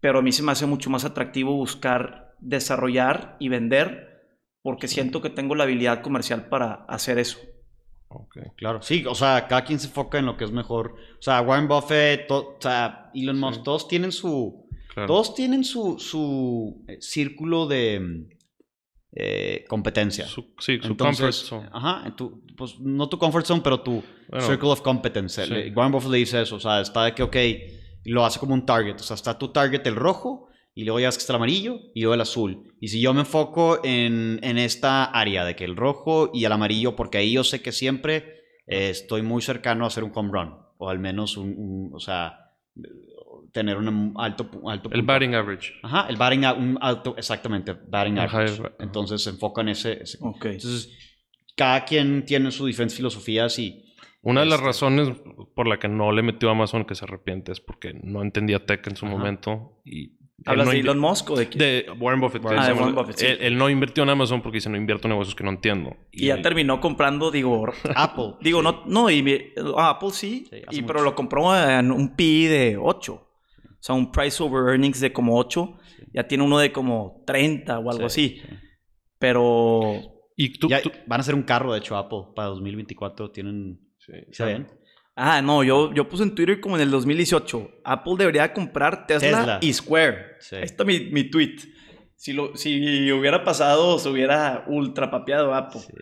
pero 0.00 0.18
a 0.18 0.22
mí 0.22 0.32
se 0.32 0.42
me 0.42 0.52
hace 0.52 0.66
mucho 0.66 0.90
más 0.90 1.04
atractivo 1.06 1.54
buscar 1.54 2.34
desarrollar 2.40 3.36
y 3.38 3.48
vender 3.48 4.10
porque 4.62 4.88
siento 4.88 5.22
que 5.22 5.30
tengo 5.30 5.54
la 5.54 5.64
habilidad 5.64 6.02
comercial 6.02 6.48
para 6.48 6.84
hacer 6.88 7.18
eso. 7.18 7.38
Ok. 8.14 8.36
Claro, 8.56 8.80
sí, 8.82 9.04
o 9.06 9.14
sea, 9.14 9.46
cada 9.48 9.64
quien 9.64 9.78
se 9.78 9.86
enfoca 9.88 10.18
en 10.18 10.26
lo 10.26 10.36
que 10.36 10.44
es 10.44 10.50
mejor. 10.52 10.94
O 11.18 11.22
sea, 11.22 11.40
Warren 11.42 11.68
Buffett, 11.68 12.26
to- 12.28 12.56
o 12.56 12.60
sea, 12.60 13.10
Elon 13.14 13.38
Musk, 13.38 13.56
Sí. 13.58 13.62
todos 13.64 13.88
tienen 13.88 14.12
su, 14.12 14.66
Claro. 14.92 15.06
todos 15.08 15.34
tienen 15.34 15.64
su, 15.64 15.98
su 15.98 16.84
eh, 16.88 16.98
círculo 17.00 17.66
de 17.66 18.28
eh, 19.16 19.64
competencia. 19.68 20.26
Su- 20.26 20.54
sí, 20.58 20.78
su 20.80 20.88
Entonces, 20.88 21.42
comfort 21.48 21.68
zone. 21.68 21.68
Ajá, 21.72 22.16
tu, 22.16 22.42
pues 22.56 22.80
no 22.80 23.08
tu 23.08 23.16
comfort 23.18 23.46
zone, 23.46 23.60
pero 23.62 23.80
tu 23.80 24.02
Bueno, 24.28 24.46
circle 24.46 24.70
of 24.70 24.80
competence. 24.82 25.46
sí. 25.46 25.52
Warren 25.74 25.92
Buffett 25.92 26.10
le 26.10 26.18
dice 26.18 26.42
eso, 26.42 26.56
o 26.56 26.60
sea, 26.60 26.80
está 26.80 27.04
de 27.04 27.14
que, 27.14 27.22
ok, 27.22 27.36
lo 28.06 28.24
hace 28.24 28.38
como 28.40 28.54
un 28.54 28.66
target, 28.66 28.96
o 28.96 29.04
sea, 29.04 29.14
está 29.14 29.38
tu 29.38 29.48
target 29.52 29.86
el 29.86 29.94
rojo 29.96 30.48
y 30.74 30.84
luego 30.84 30.98
ya 31.00 31.06
ves 31.08 31.16
que 31.16 31.20
está 31.20 31.32
el 31.32 31.36
amarillo 31.36 31.78
y 31.94 32.00
luego 32.02 32.14
el 32.14 32.20
azul. 32.20 32.74
Y 32.80 32.88
si 32.88 33.00
yo 33.00 33.14
me 33.14 33.20
enfoco 33.20 33.80
en, 33.84 34.40
en 34.42 34.58
esta 34.58 35.04
área 35.04 35.44
de 35.44 35.54
que 35.56 35.64
el 35.64 35.76
rojo 35.76 36.30
y 36.34 36.44
el 36.44 36.52
amarillo, 36.52 36.96
porque 36.96 37.18
ahí 37.18 37.32
yo 37.32 37.44
sé 37.44 37.62
que 37.62 37.72
siempre 37.72 38.42
eh, 38.66 38.90
estoy 38.90 39.22
muy 39.22 39.40
cercano 39.42 39.84
a 39.84 39.88
hacer 39.88 40.04
un 40.04 40.12
home 40.14 40.30
run, 40.32 40.54
o 40.78 40.88
al 40.90 40.98
menos 40.98 41.36
un, 41.36 41.50
un- 41.56 41.90
o 41.94 42.00
sea, 42.00 42.40
tener 43.52 43.76
un 43.76 44.14
alto, 44.16 44.50
alto 44.68 44.88
el 44.88 45.00
puntaje. 45.00 45.02
batting 45.02 45.34
average. 45.34 45.72
Ajá, 45.82 46.06
el 46.08 46.16
batting, 46.16 46.44
a- 46.44 46.54
un 46.54 46.78
alto, 46.80 47.14
exactamente, 47.16 47.72
batting 47.72 48.18
Ajá, 48.18 48.38
average. 48.38 48.62
el. 48.62 48.72
Entonces 48.80 49.22
se 49.22 49.30
enfoca 49.30 49.60
en 49.62 49.68
ese, 49.68 50.02
ese- 50.02 50.18
Ok. 50.20 50.46
Entonces, 50.46 50.90
cada 51.56 51.84
quien 51.84 52.24
tiene 52.24 52.50
sus 52.50 52.66
diferentes 52.66 52.96
filosofías 52.96 53.58
y... 53.58 53.80
Una 54.22 54.40
de 54.40 54.46
las 54.46 54.54
Este- 54.56 54.66
razones 54.66 55.08
por 55.54 55.68
la 55.68 55.78
que 55.78 55.86
no 55.86 56.10
le 56.10 56.22
metió 56.22 56.48
a 56.48 56.52
Amazon 56.52 56.84
que 56.84 56.94
se 56.94 57.04
arrepiente 57.04 57.52
es 57.52 57.60
porque 57.60 57.92
no 58.02 58.22
entendía 58.22 58.64
tech 58.66 58.84
en 58.88 58.96
su 58.96 59.04
Ajá. 59.06 59.14
momento 59.16 59.80
y 59.84 60.16
¿Hablas 60.46 60.66
no 60.66 60.72
de 60.72 60.80
Elon 60.80 60.98
Musk 60.98 61.30
o 61.30 61.36
de 61.36 61.48
quién? 61.48 61.58
de 61.58 61.86
Warren 61.98 62.20
Buffett. 62.20 62.42
Ah, 62.44 62.48
que 62.48 62.54
de 62.54 62.60
dice, 62.60 62.72
Warren 62.72 62.94
Buffett, 62.94 63.16
sí. 63.16 63.26
él, 63.26 63.38
él 63.40 63.56
no 63.58 63.70
invirtió 63.70 64.02
en 64.02 64.10
Amazon 64.10 64.42
porque 64.42 64.56
dice 64.56 64.68
no 64.70 64.76
invierto 64.76 65.06
en 65.08 65.10
negocios 65.12 65.34
que 65.34 65.44
no 65.44 65.50
entiendo. 65.50 65.96
Y 66.12 66.26
ya 66.26 66.42
terminó 66.42 66.80
comprando, 66.80 67.30
digo, 67.30 67.66
Apple. 67.96 68.34
digo, 68.40 68.62
no, 68.62 68.82
no, 68.86 69.10
y 69.10 69.52
ah, 69.76 69.90
Apple 69.90 70.10
sí, 70.10 70.48
y, 70.70 70.82
pero 70.82 71.02
lo 71.02 71.14
compró 71.14 71.56
en 71.58 71.90
un 71.90 72.14
PI 72.14 72.46
de 72.46 72.76
8. 72.80 73.14
O 73.14 73.26
sea, 73.80 73.94
un 73.94 74.10
price 74.12 74.42
over 74.42 74.68
earnings 74.70 75.00
de 75.00 75.12
como 75.12 75.38
8. 75.38 75.78
Ya 76.12 76.26
tiene 76.28 76.44
uno 76.44 76.58
de 76.58 76.72
como 76.72 77.22
30 77.26 77.78
o 77.78 77.90
algo 77.90 78.08
Sí, 78.08 78.38
así. 78.38 78.40
sí. 78.40 78.56
Pero 79.18 80.00
Y 80.36 80.58
tú, 80.58 80.68
Ya 80.68 80.82
tú- 80.82 80.90
van 81.06 81.20
a 81.20 81.22
hacer 81.22 81.34
un 81.34 81.42
carro, 81.42 81.72
de 81.72 81.78
hecho, 81.78 81.96
Apple 81.96 82.24
para 82.34 82.48
2024. 82.48 83.30
Tienen... 83.30 83.80
Sí. 83.98 84.12
¿Se 84.32 84.44
ven? 84.44 84.66
Ah, 85.16 85.40
no, 85.42 85.62
yo, 85.62 85.92
yo 85.94 86.08
puse 86.08 86.24
en 86.24 86.34
Twitter 86.34 86.60
como 86.60 86.76
en 86.76 86.82
el 86.82 86.90
2018. 86.90 87.82
Apple 87.84 88.14
debería 88.18 88.52
comprar 88.52 89.06
Tesla, 89.06 89.38
Tesla. 89.38 89.58
y 89.62 89.72
Square. 89.72 90.36
Sí. 90.40 90.56
Ahí 90.56 90.62
está 90.64 90.84
mi, 90.84 91.00
mi 91.10 91.30
tweet. 91.30 91.56
Si, 92.16 92.32
lo, 92.32 92.56
si 92.56 93.12
hubiera 93.12 93.44
pasado, 93.44 93.98
se 93.98 94.08
hubiera 94.08 94.64
ultra 94.66 95.10
papeado 95.10 95.54
Apple. 95.54 95.80
Sí. 95.80 95.92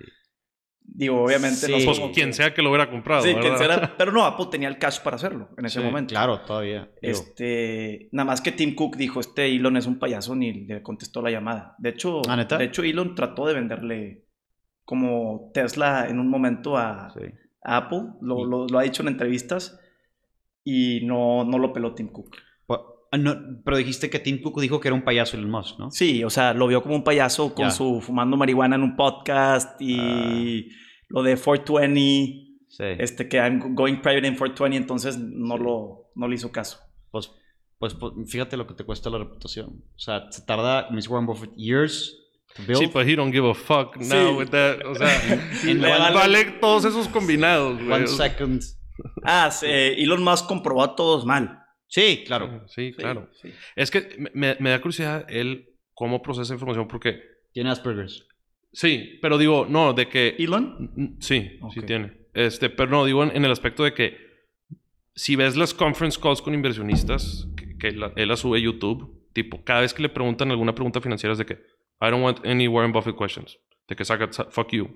Digo, 0.94 1.22
obviamente 1.24 1.68
no 1.68 1.78
Sí. 1.78 1.84
Pues 1.86 1.96
somos- 1.98 2.12
quien 2.14 2.32
sea 2.34 2.52
que 2.54 2.60
lo 2.62 2.68
hubiera 2.70 2.90
comprado. 2.90 3.22
Sí, 3.22 3.34
¿verdad? 3.34 3.42
quien 3.42 3.58
sea, 3.58 3.94
pero 3.98 4.12
no, 4.12 4.24
Apple 4.24 4.46
tenía 4.50 4.68
el 4.68 4.78
cash 4.78 5.00
para 5.00 5.16
hacerlo 5.16 5.48
en 5.56 5.64
ese 5.66 5.80
Sí, 5.80 5.84
momento. 5.84 6.10
Claro, 6.12 6.40
todavía. 6.40 6.90
Digo, 7.00 7.12
Este, 7.18 8.08
nada 8.12 8.26
más 8.26 8.40
que 8.40 8.52
Tim 8.52 8.74
Cook 8.74 8.96
dijo, 8.96 9.20
este 9.20 9.46
Elon 9.54 9.76
es 9.76 9.86
un 9.86 9.98
payaso, 9.98 10.34
ni 10.34 10.64
le 10.66 10.82
contestó 10.82 11.22
la 11.22 11.30
llamada. 11.30 11.74
De 11.78 11.90
hecho, 11.90 12.22
¿Ah, 12.28 12.36
de 12.44 12.64
hecho 12.64 12.82
Elon 12.82 13.14
trató 13.14 13.46
de 13.46 13.54
venderle 13.54 14.26
como 14.84 15.50
Tesla 15.54 16.06
en 16.08 16.18
un 16.18 16.28
momento 16.28 16.76
a, 16.76 17.10
sí. 17.14 17.26
Apple, 17.64 18.02
lo, 18.20 18.40
Y- 18.40 18.50
lo- 18.50 18.66
lo 18.66 18.78
ha 18.78 18.82
dicho 18.82 19.02
en 19.02 19.08
entrevistas, 19.08 19.78
y 20.64 21.00
no, 21.04 21.44
no 21.44 21.58
lo 21.58 21.72
peló 21.72 21.94
Tim 21.94 22.08
Cook. 22.08 22.36
Pu- 22.66 22.80
ah, 23.10 23.18
no, 23.18 23.34
pero 23.64 23.76
dijiste 23.76 24.08
que 24.10 24.18
Tim 24.20 24.40
Cook 24.42 24.60
dijo 24.60 24.78
que 24.80 24.88
era 24.88 24.94
un 24.94 25.02
payaso 25.04 25.36
Elon 25.36 25.50
Musk, 25.50 25.78
¿no? 25.78 25.90
Sí, 25.90 26.22
o 26.24 26.30
sea, 26.30 26.54
lo 26.54 26.66
vio 26.68 26.82
como 26.82 26.94
un 26.94 27.04
payaso 27.04 27.54
con 27.54 27.70
su 27.72 28.00
fumando 28.00 28.36
marihuana 28.36 28.76
en 28.76 28.82
un 28.82 28.96
podcast 28.96 29.80
y 29.80 30.68
lo 31.08 31.22
de 31.22 31.36
420, 31.36 32.48
Sí. 32.68 32.84
este 32.98 33.28
que 33.28 33.36
I'm 33.36 33.74
going 33.74 33.96
private 34.00 34.26
in 34.26 34.34
420, 34.36 34.76
entonces 34.76 35.18
no, 35.18 35.58
lo, 35.58 36.10
no 36.14 36.26
le 36.28 36.36
hizo 36.36 36.50
caso. 36.52 36.78
Pues, 37.10 37.30
pues, 37.78 37.94
pues, 37.94 38.12
fíjate 38.30 38.56
lo 38.56 38.66
que 38.66 38.74
te 38.74 38.84
cuesta 38.84 39.10
la 39.10 39.18
reputación. 39.18 39.82
O 39.94 39.98
sea, 39.98 40.30
se 40.30 40.42
tarda, 40.46 40.88
dice 40.90 41.08
Warren 41.08 41.26
Buffett, 41.26 41.52
years 41.56 42.18
build. 42.66 42.78
Sí, 42.78 42.86
pues 42.88 43.06
he 43.08 43.16
don't 43.16 43.32
give 43.32 43.48
a 43.48 43.54
fuck 43.54 43.96
now 43.96 44.30
Sí. 44.32 44.36
with 44.36 44.48
that. 44.50 44.84
O 44.84 44.94
sea, 44.94 45.08
En 45.64 45.80
le 45.80 45.88
one- 45.92 46.12
vale 46.14 46.44
todos 46.60 46.84
esos 46.84 47.08
combinados, 47.08 47.76
güey. 47.78 47.90
One 47.92 48.06
second. 48.06 48.62
Ah, 49.24 49.50
sí, 49.50 49.66
Elon 49.66 50.22
Musk 50.22 50.46
comprobó 50.46 50.82
a 50.82 50.94
todos 50.96 51.24
mal. 51.24 51.58
Sí, 51.88 52.24
claro. 52.26 52.64
Sí, 52.68 52.92
claro. 52.96 53.28
Sí. 53.40 53.52
Es 53.76 53.90
que 53.90 54.16
me, 54.34 54.56
me 54.60 54.70
da 54.70 54.80
curiosidad 54.80 55.26
él 55.28 55.70
cómo 55.94 56.22
procesa 56.22 56.54
información 56.54 56.88
porque... 56.88 57.20
Tiene 57.52 57.70
Asperger's. 57.70 58.26
Sí, 58.72 59.18
pero 59.20 59.36
digo, 59.36 59.66
no, 59.68 59.92
de 59.92 60.08
que... 60.08 60.34
Elon, 60.38 61.16
Sí, 61.20 61.58
sí 61.72 61.80
Ok. 61.80 61.86
tiene. 61.86 62.12
Este, 62.32 62.70
pero 62.70 62.90
no, 62.90 63.04
digo 63.04 63.22
en, 63.22 63.36
en 63.36 63.44
el 63.44 63.50
aspecto 63.50 63.84
de 63.84 63.92
que 63.92 64.16
si 65.14 65.36
ves 65.36 65.56
las 65.56 65.74
conference 65.74 66.18
calls 66.18 66.40
con 66.40 66.54
inversionistas, 66.54 67.46
que, 67.56 67.76
que 67.76 67.92
la- 67.92 68.12
él 68.16 68.28
las 68.28 68.40
sube 68.40 68.58
a 68.58 68.62
YouTube, 68.62 69.28
tipo, 69.34 69.62
cada 69.64 69.82
vez 69.82 69.92
que 69.92 70.00
le 70.02 70.08
preguntan 70.08 70.50
alguna 70.50 70.74
pregunta 70.74 71.02
financiera 71.02 71.32
es 71.32 71.38
de 71.38 71.44
que 71.46 71.58
I 72.02 72.10
don't 72.10 72.22
want 72.22 72.44
any 72.44 72.66
Warren 72.68 72.92
Buffett 72.92 73.16
questions. 73.16 73.58
De 73.88 73.94
que 73.96 74.04
saca, 74.04 74.32
sa- 74.32 74.50
fuck 74.50 74.72
you. 74.72 74.88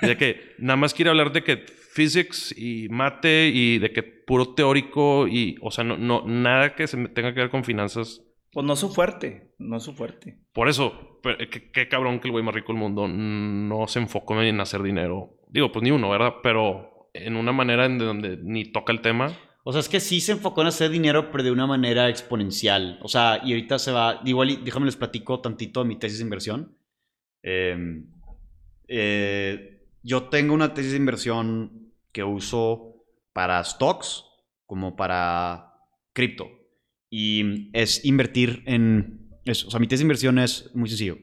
De 0.00 0.16
que 0.16 0.40
nada 0.58 0.76
más 0.76 0.94
quiere 0.94 1.10
hablar 1.10 1.32
de 1.32 1.42
que 1.44 1.64
physics 1.92 2.54
y 2.56 2.88
mate 2.88 3.48
y 3.52 3.78
de 3.78 3.92
que 3.92 4.02
puro 4.02 4.54
teórico 4.54 5.28
y, 5.28 5.56
o 5.60 5.70
sea, 5.70 5.84
no, 5.84 5.96
no, 5.98 6.22
nada 6.26 6.74
que 6.74 6.86
se 6.86 6.96
tenga 7.08 7.32
que 7.34 7.40
ver 7.40 7.50
con 7.50 7.62
finanzas. 7.64 8.22
pues 8.52 8.64
no 8.66 8.72
es 8.72 8.78
su 8.78 8.88
fuerte, 8.92 9.52
no 9.58 9.76
es 9.76 9.82
su 9.82 9.92
fuerte. 9.92 10.38
Por 10.54 10.68
eso, 10.70 11.20
eh, 11.24 11.48
qué, 11.50 11.70
qué 11.70 11.88
cabrón 11.88 12.20
que 12.20 12.28
el 12.28 12.32
güey 12.32 12.42
más 12.44 12.54
rico 12.54 12.72
del 12.72 12.80
mundo 12.80 13.06
no 13.06 13.86
se 13.86 13.98
enfocó 13.98 14.40
en 14.42 14.60
hacer 14.60 14.82
dinero. 14.82 15.34
Digo, 15.48 15.70
pues 15.72 15.82
ni 15.82 15.90
uno, 15.90 16.08
¿verdad? 16.10 16.36
Pero 16.42 17.10
en 17.12 17.36
una 17.36 17.52
manera 17.52 17.84
en 17.86 17.98
donde 17.98 18.38
ni 18.42 18.64
toca 18.72 18.92
el 18.92 19.00
tema. 19.02 19.32
O 19.68 19.72
sea, 19.72 19.80
es 19.80 19.88
que 19.88 19.98
sí 19.98 20.20
se 20.20 20.30
enfocó 20.30 20.60
en 20.60 20.68
hacer 20.68 20.92
dinero, 20.92 21.32
pero 21.32 21.42
de 21.42 21.50
una 21.50 21.66
manera 21.66 22.08
exponencial. 22.08 23.00
O 23.02 23.08
sea, 23.08 23.40
y 23.44 23.50
ahorita 23.50 23.80
se 23.80 23.90
va. 23.90 24.20
Igual, 24.24 24.62
déjame 24.64 24.86
les 24.86 24.94
platico 24.94 25.40
tantito 25.40 25.82
de 25.82 25.88
mi 25.88 25.98
tesis 25.98 26.18
de 26.18 26.24
inversión. 26.24 26.78
Eh, 27.42 28.04
eh, 28.86 29.88
yo 30.04 30.28
tengo 30.28 30.54
una 30.54 30.72
tesis 30.72 30.92
de 30.92 30.98
inversión 30.98 31.92
que 32.12 32.22
uso 32.22 33.06
para 33.32 33.64
stocks 33.64 34.24
como 34.66 34.94
para 34.94 35.74
cripto. 36.12 36.48
Y 37.10 37.76
es 37.76 38.04
invertir 38.04 38.62
en 38.66 39.36
eso. 39.46 39.66
O 39.66 39.70
sea, 39.72 39.80
mi 39.80 39.88
tesis 39.88 39.98
de 39.98 40.04
inversión 40.04 40.38
es 40.38 40.70
muy 40.76 40.88
sencillo. 40.88 41.18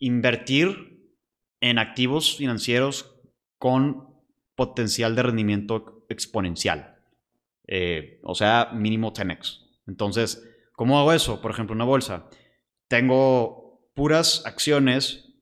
Invertir 0.00 1.14
en 1.60 1.78
activos 1.78 2.36
financieros 2.36 3.14
con 3.56 4.08
potencial 4.56 5.14
de 5.14 5.22
rendimiento 5.22 6.04
exponencial. 6.08 6.95
Eh, 7.66 8.20
o 8.22 8.34
sea, 8.34 8.70
mínimo 8.72 9.12
10x. 9.12 9.80
Entonces, 9.86 10.42
¿cómo 10.74 10.98
hago 10.98 11.12
eso? 11.12 11.40
Por 11.40 11.50
ejemplo, 11.50 11.74
una 11.74 11.84
bolsa. 11.84 12.28
Tengo 12.88 13.90
puras 13.94 14.44
acciones, 14.46 15.34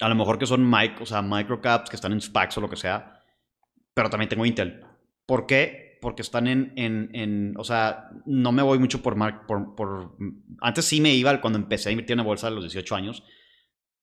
a 0.00 0.08
lo 0.08 0.14
mejor 0.14 0.38
que 0.38 0.46
son 0.46 0.68
mic, 0.68 1.00
o 1.00 1.06
sea, 1.06 1.22
microcaps 1.22 1.90
que 1.90 1.96
están 1.96 2.12
en 2.12 2.20
SPACs 2.20 2.58
o 2.58 2.60
lo 2.60 2.68
que 2.70 2.76
sea, 2.76 3.22
pero 3.94 4.10
también 4.10 4.28
tengo 4.28 4.46
Intel. 4.46 4.82
¿Por 5.26 5.46
qué? 5.46 5.98
Porque 6.00 6.22
están 6.22 6.46
en, 6.46 6.72
en, 6.76 7.10
en 7.14 7.54
o 7.56 7.64
sea, 7.64 8.10
no 8.26 8.52
me 8.52 8.62
voy 8.62 8.78
mucho 8.78 9.02
por, 9.02 9.16
por, 9.46 9.74
por... 9.74 10.16
Antes 10.60 10.84
sí 10.84 11.00
me 11.00 11.14
iba 11.14 11.40
cuando 11.40 11.58
empecé 11.58 11.88
a 11.88 11.92
invertir 11.92 12.12
en 12.14 12.18
la 12.18 12.24
bolsa 12.24 12.48
a 12.48 12.50
los 12.50 12.64
18 12.64 12.94
años, 12.94 13.24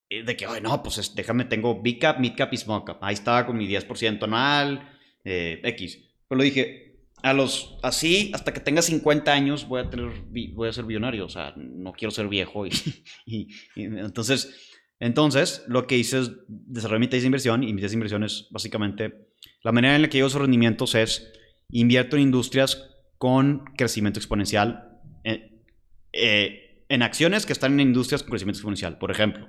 eh, 0.10 0.24
de 0.24 0.36
que, 0.36 0.46
ay, 0.46 0.62
no, 0.62 0.82
pues 0.82 0.98
es- 0.98 1.14
déjame, 1.16 1.46
tengo 1.46 1.82
Big 1.82 2.00
Cap, 2.00 2.20
Mid 2.20 2.34
Cap 2.36 2.52
y 2.54 2.58
Small 2.58 2.84
Cap. 2.84 2.98
Ahí 3.02 3.14
estaba 3.14 3.46
con 3.46 3.58
mi 3.58 3.68
10% 3.68 4.24
anual 4.24 4.90
eh, 5.24 5.62
X. 5.64 6.00
Pero 6.28 6.38
lo 6.38 6.44
dije, 6.44 6.91
a 7.24 7.34
los, 7.34 7.78
así, 7.84 8.32
hasta 8.34 8.54
que 8.54 8.60
tenga 8.60 8.82
50 8.82 9.32
años 9.32 9.68
voy 9.68 9.82
a, 9.82 9.90
tener, 9.90 10.10
voy 10.54 10.70
a 10.70 10.74
ser 10.74 10.86
billonario. 10.86 11.26
O 11.26 11.30
sea, 11.30 11.54
no 11.56 11.94
quiero 11.94 12.12
ser 12.12 12.28
viejo. 12.28 12.66
Y, 12.66 12.72
y- 13.26 13.48
y 13.76 13.84
entonces, 13.84 14.70
entonces, 15.00 15.64
lo 15.68 15.88
que 15.88 15.98
hice 15.98 16.20
es 16.20 16.32
desarrollar 16.48 17.00
mi 17.00 17.08
tesis 17.08 17.24
de 17.24 17.28
inversión. 17.28 17.64
Y 17.64 17.74
mi 17.74 17.82
tesis 17.82 17.92
de 17.92 17.96
inversión 17.98 18.24
es 18.24 18.48
básicamente, 18.52 19.28
la 19.64 19.72
manera 19.72 19.96
en 19.96 20.02
la 20.02 20.10
que 20.10 20.18
llevo 20.18 20.28
esos 20.28 20.42
rendimientos 20.42 20.96
es, 20.96 21.32
invierto 21.70 22.16
en 22.18 22.24
industrias 22.24 22.90
con 23.18 23.66
crecimiento 23.78 24.20
exponencial. 24.20 25.00
eh, 25.24 25.48
eh, 26.14 26.84
en 26.90 27.04
acciones 27.04 27.46
que 27.46 27.54
están 27.54 27.80
en 27.80 27.88
industrias 27.88 28.22
con 28.22 28.32
crecimiento 28.32 28.58
exponencial. 28.58 28.98
Por 28.98 29.12
ejemplo, 29.12 29.48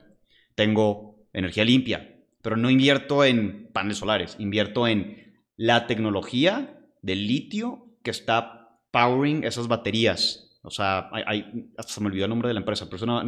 tengo 0.55 1.27
energía 1.33 1.65
limpia, 1.65 2.21
pero 2.41 2.57
no 2.57 2.71
invierto 2.71 3.25
en 3.25 3.69
paneles 3.73 3.99
solares, 3.99 4.37
invierto 4.39 4.87
en 4.87 5.35
la 5.57 5.89
tecnología 5.89 6.79
del 7.03 7.27
litio 7.27 7.87
que 8.03 8.11
está 8.11 8.79
powering 8.91 9.45
esas 9.45 9.69
baterías. 9.69 10.59
O 10.63 10.71
sea, 10.71 11.09
hay, 11.13 11.23
hay- 11.27 11.71
hasta 11.77 11.93
se 11.93 12.01
me 12.01 12.07
olvidó 12.07 12.25
el 12.25 12.31
nombre 12.31 12.49
de 12.49 12.55
la 12.55 12.61
empresa, 12.61 12.87
pero 12.87 12.97
es 12.97 13.03
una, 13.03 13.21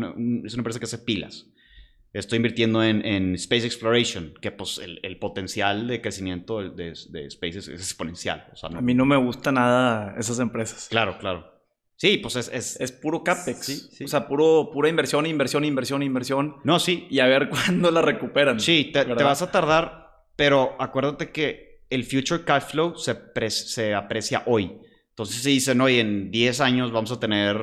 es 0.45 0.55
una 0.55 0.61
empresa 0.61 0.79
que 0.79 0.85
hace 0.87 0.99
pilas. 0.99 1.47
Estoy 2.13 2.37
invirtiendo 2.37 2.81
en, 2.85 3.05
en 3.05 3.35
Space 3.35 3.67
Exploration, 3.67 4.35
que 4.41 4.53
pues 4.53 4.79
el, 4.79 5.01
el 5.03 5.19
potencial 5.19 5.89
de 5.89 6.01
crecimiento 6.01 6.61
de, 6.61 6.71
de, 6.71 6.95
de 7.11 7.27
Space 7.27 7.59
es, 7.59 7.67
es 7.69 7.81
exponencial. 7.81 8.47
O 8.53 8.57
sea, 8.57 8.69
no- 8.69 8.79
A 8.79 8.83
mí 8.83 8.95
no 8.95 9.05
me 9.05 9.17
gusta 9.17 9.51
nada 9.51 10.15
esas 10.17 10.39
empresas. 10.39 10.87
Claro, 10.89 11.19
claro. 11.19 11.53
Sí, 11.97 12.19
pues 12.19 12.37
es... 12.37 12.49
es- 12.53 12.81
Es 12.81 12.93
puro 12.93 13.25
CAPEX. 13.25 13.67
Sí, 13.67 13.77
sí. 13.91 14.05
O 14.05 14.09
sea, 14.09 14.29
puro, 14.29 14.71
pura 14.73 14.89
inversión, 14.89 15.27
inversión, 15.27 15.65
inversión, 15.65 16.03
inversión. 16.05 16.57
no, 16.63 16.79
sí, 16.79 17.09
Y 17.11 17.19
a 17.19 17.27
ver 17.27 17.49
cuándo 17.51 17.91
la 17.91 18.01
recuperan. 18.03 18.61
Sí, 18.61 18.91
te, 18.93 19.05
te 19.05 19.25
vas 19.25 19.43
a 19.43 19.51
tardar, 19.51 20.25
pero 20.37 20.77
acuérdate 20.81 21.33
que 21.33 21.64
el 21.95 22.05
future 22.05 22.45
cash 22.45 22.65
flow 22.65 22.97
se, 22.97 23.15
pre- 23.15 23.51
se 23.51 23.95
aprecia 23.95 24.43
hoy. 24.47 24.73
Entonces, 25.11 25.43
si 25.43 25.51
dicen, 25.51 25.81
oye, 25.81 26.01
en 26.01 26.31
10 26.31 26.61
años 26.61 26.91
vamos 26.93 27.13
a 27.13 27.21
tener 27.21 27.57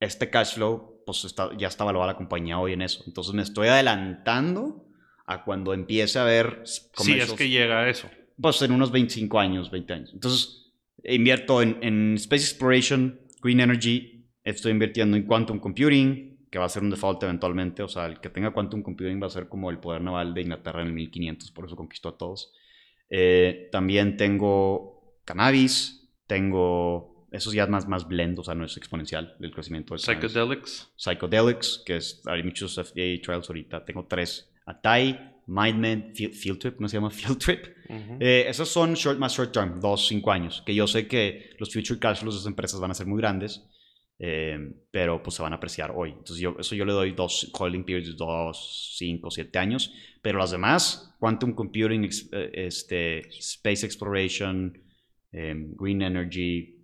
este 0.00 0.28
cash 0.30 0.54
flow, 0.54 1.02
pues 1.06 1.24
está- 1.24 1.50
ya 1.56 1.68
está 1.68 1.84
evaluada 1.84 2.12
la 2.12 2.16
compañía 2.16 2.58
hoy 2.58 2.72
en 2.72 2.82
eso. 2.82 3.02
Entonces, 3.06 3.32
me 3.34 3.42
estoy 3.42 3.68
adelantando 3.68 4.84
a 5.26 5.44
cuando 5.44 5.72
empiece 5.74 6.18
a 6.18 6.24
ver 6.24 6.62
Si 6.64 7.12
es 7.12 7.32
que 7.32 7.48
llega 7.48 7.80
a 7.80 7.88
eso. 7.88 8.08
pues 8.40 8.60
en 8.62 8.72
unos 8.72 8.90
25 8.92 9.38
años, 9.40 9.70
20 9.70 9.92
años. 9.92 10.10
Entonces, 10.12 10.72
invierto 11.04 11.62
en, 11.62 11.78
en 11.82 12.14
Space 12.16 12.44
Exploration, 12.44 13.20
Green 13.42 13.60
Energy, 13.60 14.24
estoy 14.44 14.72
invirtiendo 14.72 15.16
en 15.16 15.24
Quantum 15.24 15.58
Computing, 15.58 16.36
que 16.50 16.58
va 16.58 16.66
a 16.66 16.68
ser 16.68 16.82
un 16.82 16.90
default 16.90 17.22
eventualmente. 17.22 17.82
O 17.82 17.88
sea, 17.88 18.06
el 18.06 18.20
que 18.20 18.28
tenga 18.30 18.52
Quantum 18.52 18.82
Computing 18.82 19.20
va 19.22 19.26
a 19.26 19.30
ser 19.30 19.48
como 19.48 19.70
el 19.70 19.78
poder 19.78 20.02
naval 20.02 20.34
de 20.34 20.42
Inglaterra 20.42 20.82
en 20.82 20.88
el 20.88 20.92
1500, 20.94 21.50
por 21.52 21.66
eso 21.66 21.76
conquistó 21.76 22.10
a 22.10 22.18
todos. 22.18 22.52
Eh, 23.10 23.68
también 23.72 24.16
tengo 24.16 25.20
cannabis, 25.24 26.08
tengo... 26.26 27.26
Eso 27.32 27.52
ya 27.52 27.66
más, 27.66 27.86
más 27.86 28.08
blend, 28.08 28.38
o 28.38 28.44
sea, 28.44 28.54
no 28.54 28.64
es 28.64 28.76
exponencial 28.76 29.36
el 29.40 29.50
crecimiento 29.50 29.94
del 29.94 30.02
cannabis. 30.02 30.30
Psychedelics. 30.30 30.92
Psychedelics, 30.96 31.82
que 31.84 31.96
es, 31.96 32.22
hay 32.26 32.42
muchos 32.42 32.74
FDA 32.76 33.20
trials 33.22 33.50
ahorita. 33.50 33.84
Tengo 33.84 34.06
tres. 34.06 34.50
Atai, 34.64 35.36
MindMed, 35.46 36.14
Field, 36.14 36.34
Field 36.34 36.58
Trip, 36.58 36.80
¿no 36.80 36.88
se 36.88 36.96
llama 36.96 37.10
Field 37.12 37.38
Trip? 37.38 37.66
Eh, 38.20 38.46
esos 38.48 38.68
son 38.68 38.94
short, 38.94 39.18
más 39.18 39.34
short 39.34 39.52
term, 39.52 39.80
dos, 39.80 40.06
cinco 40.06 40.32
años. 40.32 40.62
Que 40.64 40.74
yo 40.74 40.86
sé 40.86 41.06
que 41.06 41.50
los 41.58 41.72
future 41.72 41.98
cash 41.98 42.20
flows 42.20 42.34
de 42.34 42.38
esas 42.38 42.48
empresas 42.48 42.80
van 42.80 42.90
a 42.90 42.94
ser 42.94 43.06
muy 43.06 43.18
grandes, 43.18 43.64
eh, 44.18 44.58
pero 44.90 45.22
pues 45.22 45.36
se 45.36 45.42
van 45.42 45.52
a 45.52 45.56
apreciar 45.56 45.92
hoy. 45.94 46.10
Entonces, 46.10 46.38
yo, 46.38 46.56
eso 46.58 46.74
yo 46.74 46.84
le 46.84 46.92
doy 46.92 47.12
dos 47.12 47.50
holding 47.58 47.84
periods, 47.84 48.08
de 48.08 48.14
dos, 48.14 48.94
cinco, 48.96 49.30
siete 49.30 49.58
años. 49.58 49.92
Pero 50.22 50.38
las 50.38 50.50
demás, 50.50 51.14
Quantum 51.18 51.54
Computing, 51.54 52.04
eh, 52.32 52.50
este, 52.54 53.28
Space 53.28 53.84
Exploration, 53.86 54.76
eh, 55.32 55.54
Green 55.78 56.02
Energy, 56.02 56.76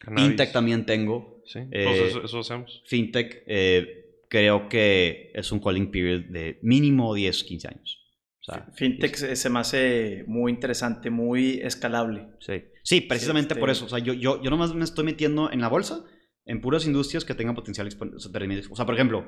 Cannabis. 0.00 0.28
FinTech 0.28 0.52
también 0.52 0.86
tengo. 0.86 1.42
Sí, 1.46 1.58
Eh, 1.70 1.84
pues 1.84 2.00
eso, 2.10 2.24
eso 2.24 2.38
hacemos. 2.40 2.82
FinTech, 2.86 3.42
eh, 3.46 4.16
creo 4.28 4.68
que 4.68 5.30
es 5.34 5.52
un 5.52 5.60
holding 5.62 5.90
period 5.90 6.22
de 6.30 6.58
mínimo 6.62 7.14
10, 7.14 7.44
15 7.44 7.68
años. 7.68 7.98
O 8.40 8.44
sea, 8.44 8.66
Fintech 8.74 9.14
se 9.14 9.36
se 9.36 9.50
me 9.50 9.60
hace 9.60 10.24
muy 10.26 10.50
interesante, 10.50 11.10
muy 11.10 11.60
escalable. 11.62 12.26
Sí, 12.40 12.64
sí 12.82 13.00
precisamente 13.02 13.52
este- 13.54 13.60
por 13.60 13.70
eso. 13.70 13.84
O 13.84 13.88
sea, 13.88 14.00
yo, 14.00 14.14
yo, 14.14 14.42
yo 14.42 14.50
nomás 14.50 14.74
me 14.74 14.82
estoy 14.82 15.04
metiendo 15.04 15.52
en 15.52 15.60
la 15.60 15.68
bolsa, 15.68 16.04
en 16.44 16.60
puras 16.60 16.86
industrias 16.86 17.24
que 17.24 17.34
tengan 17.34 17.54
potencial 17.54 17.88
expon- 17.88 18.14
o 18.14 18.76
sea, 18.76 18.86
por 18.86 18.94
ejemplo, 18.94 19.24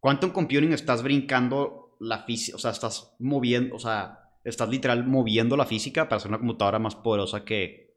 Quantum 0.00 0.30
Computing 0.30 0.72
estás 0.72 1.02
brincando 1.02 1.96
la 2.00 2.24
física, 2.24 2.56
o 2.56 2.58
sea, 2.58 2.70
estás 2.70 3.14
moviendo, 3.18 3.74
o 3.74 3.78
sea, 3.78 4.18
estás 4.44 4.68
literal 4.68 5.06
moviendo 5.06 5.56
la 5.56 5.64
física 5.66 6.08
para 6.08 6.18
hacer 6.18 6.28
una 6.30 6.38
computadora 6.38 6.78
más 6.78 6.94
poderosa 6.94 7.44
que, 7.44 7.96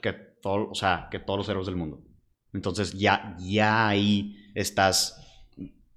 que, 0.00 0.12
todo, 0.12 0.68
o 0.70 0.74
sea, 0.74 1.08
que 1.10 1.18
todos 1.18 1.38
los 1.38 1.48
héroes 1.48 1.66
del 1.66 1.76
mundo. 1.76 2.02
Entonces 2.52 2.92
ya, 2.94 3.36
ya 3.38 3.86
ahí 3.88 4.36
estás, 4.54 5.20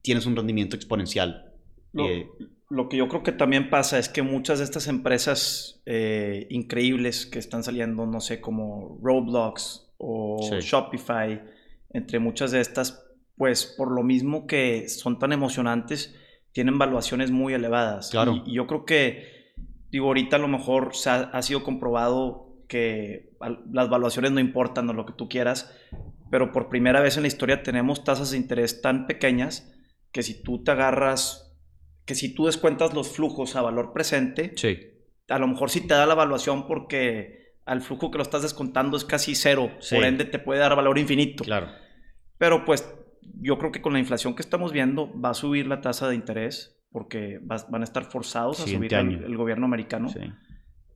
tienes 0.01 0.25
un 0.25 0.35
rendimiento 0.35 0.75
exponencial. 0.75 1.53
Lo, 1.93 2.05
Eh, 2.07 2.29
lo 2.69 2.89
que 2.89 2.97
yo 2.97 3.07
creo 3.07 3.23
que 3.23 3.31
también 3.31 3.69
pasa 3.69 3.97
es 3.97 4.09
que 4.09 4.21
muchas 4.21 4.59
de 4.59 4.65
estas 4.65 4.87
empresas 4.87 5.81
eh, 5.85 6.45
increíbles 6.49 7.25
que 7.25 7.39
están 7.39 7.63
saliendo, 7.63 8.05
no 8.05 8.19
sé, 8.19 8.41
como 8.41 8.99
Roblox 9.01 9.91
o 9.97 10.37
Sí. 10.49 10.59
Shopify, 10.67 11.41
entre 11.91 12.19
muchas 12.19 12.51
de 12.51 12.61
estas, 12.61 13.05
pues 13.35 13.65
por 13.77 13.91
lo 13.91 14.03
mismo 14.03 14.47
que 14.47 14.89
son 14.89 15.19
tan 15.19 15.31
emocionantes, 15.31 16.15
tienen 16.51 16.77
valuaciones 16.77 17.31
muy 17.31 17.53
elevadas. 17.53 18.09
Claro. 18.09 18.43
Y, 18.45 18.51
y 18.51 18.53
yo 18.55 18.67
creo 18.67 18.85
que, 18.85 19.53
digo, 19.91 20.07
ahorita 20.07 20.35
a 20.35 20.39
lo 20.39 20.47
mejor 20.47 20.95
se 20.95 21.09
ha, 21.09 21.21
ha 21.21 21.41
sido 21.41 21.63
comprobado 21.63 22.49
que 22.67 23.35
las 23.71 23.89
valuaciones 23.89 24.31
no 24.31 24.39
importan 24.39 24.89
o 24.89 24.93
lo 24.93 25.05
que 25.05 25.13
tú 25.13 25.27
quieras, 25.27 25.75
pero 26.29 26.51
por 26.51 26.69
primera 26.69 27.01
vez 27.01 27.17
en 27.17 27.23
la 27.23 27.27
historia 27.27 27.63
tenemos 27.63 28.03
tasas 28.03 28.31
de 28.31 28.37
interés 28.37 28.81
tan 28.81 29.07
pequeñas 29.07 29.73
que 30.11 30.23
si 30.23 30.43
tú 30.43 30.63
te 30.63 30.71
agarras, 30.71 31.57
que 32.05 32.15
si 32.15 32.33
tú 32.33 32.45
descuentas 32.45 32.93
los 32.93 33.09
flujos 33.09 33.55
a 33.55 33.61
valor 33.61 33.91
presente, 33.91 34.53
sí, 34.55 34.77
a 35.27 35.39
lo 35.39 35.47
mejor 35.47 35.69
sí 35.69 35.81
te 35.81 35.93
da 35.93 36.05
la 36.05 36.13
evaluación 36.13 36.67
porque 36.67 37.48
al 37.69 37.81
flujo 37.81 38.11
que 38.11 38.17
lo 38.17 38.23
estás 38.23 38.41
descontando 38.41 38.97
es 38.97 39.05
casi 39.05 39.35
cero, 39.35 39.71
Sí. 39.79 39.95
por 39.95 40.03
ende 40.05 40.25
te 40.25 40.39
puede 40.39 40.59
dar 40.59 40.75
valor 40.75 40.97
infinito. 40.97 41.43
claro. 41.43 41.67
Pero 42.37 42.65
pues 42.65 42.89
yo 43.41 43.57
creo 43.57 43.71
que 43.71 43.81
con 43.81 43.93
la 43.93 43.99
inflación 43.99 44.33
que 44.35 44.41
estamos 44.41 44.71
viendo 44.71 45.11
va 45.19 45.29
a 45.31 45.33
subir 45.33 45.67
la 45.67 45.81
tasa 45.81 46.07
de 46.09 46.15
interés 46.15 46.77
porque 46.91 47.39
van 47.41 47.81
a 47.81 47.83
estar 47.83 48.05
forzados 48.05 48.59
a 48.61 48.63
Siguiente 48.63 48.99
subir 48.99 49.23
el, 49.23 49.37
gobierno 49.37 49.65
americano 49.65 50.09
Sí, 50.09 50.19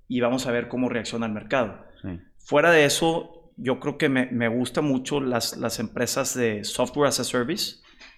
y 0.07 0.19
vamos 0.21 0.47
a 0.47 0.51
ver 0.51 0.67
cómo 0.67 0.89
reacciona 0.89 1.25
el 1.27 1.31
mercado. 1.33 1.85
sí. 2.01 2.19
Fuera 2.45 2.71
de 2.71 2.83
eso, 2.85 3.53
yo 3.55 3.79
creo 3.79 3.97
que 3.97 4.09
me, 4.09 4.25
me 4.31 4.47
gusta 4.49 4.81
mucho 4.81 5.21
las, 5.21 5.55
las 5.57 5.79
empresas 5.79 6.33
de 6.35 6.63
software 6.65 7.07
as 7.07 7.19
a 7.19 7.23
service, 7.23 7.77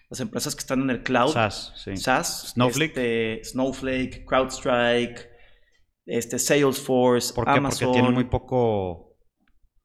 las 0.10 0.20
empresas 0.20 0.56
que 0.56 0.62
están 0.62 0.82
en 0.82 0.90
el 0.90 1.04
cloud. 1.04 1.32
SaaS, 1.34 1.74
sí. 1.76 1.96
SaaS, 1.98 2.54
Snowflake. 2.54 2.92
este, 2.98 3.44
Snowflake, 3.44 4.26
CrowdStrike, 4.26 5.30
este, 6.06 6.40
Salesforce, 6.40 7.34
¿Por 7.34 7.46
qué? 7.46 7.52
Amazon. 7.52 7.88
Porque 7.88 7.94
tienen 8.00 8.14
muy 8.14 8.26
poco 8.26 9.18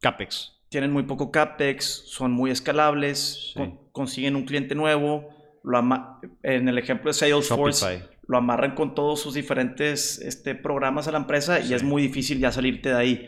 CAPEX. 0.00 0.56
tienen 0.68 0.92
muy 0.92 1.02
poco 1.02 1.30
CAPEX, 1.30 2.04
son 2.06 2.32
muy 2.32 2.50
escalables, 2.50 3.52
Sí. 3.54 3.58
con- 3.58 3.78
consiguen 3.92 4.36
un 4.36 4.44
cliente 4.44 4.74
nuevo, 4.74 5.28
lo 5.64 5.76
ama- 5.78 6.20
en 6.42 6.68
el 6.68 6.78
ejemplo 6.78 7.10
de 7.10 7.14
Salesforce, 7.14 7.84
Shopify. 7.96 8.08
lo 8.28 8.38
amarran 8.38 8.74
con 8.76 8.94
todos 8.94 9.20
sus 9.20 9.34
diferentes 9.34 10.18
este, 10.20 10.54
programas 10.54 11.08
a 11.08 11.12
la 11.12 11.18
empresa 11.18 11.58
y 11.60 11.74
es 11.74 11.82
muy 11.82 12.02
difícil 12.02 12.38
ya 12.38 12.52
salirte 12.52 12.90
de 12.90 12.94
ahí. 12.96 13.26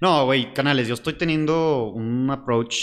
No, 0.00 0.24
güey, 0.26 0.54
canales, 0.54 0.86
yo 0.86 0.94
estoy 0.94 1.14
teniendo 1.14 1.88
un 1.88 2.30
approach 2.30 2.76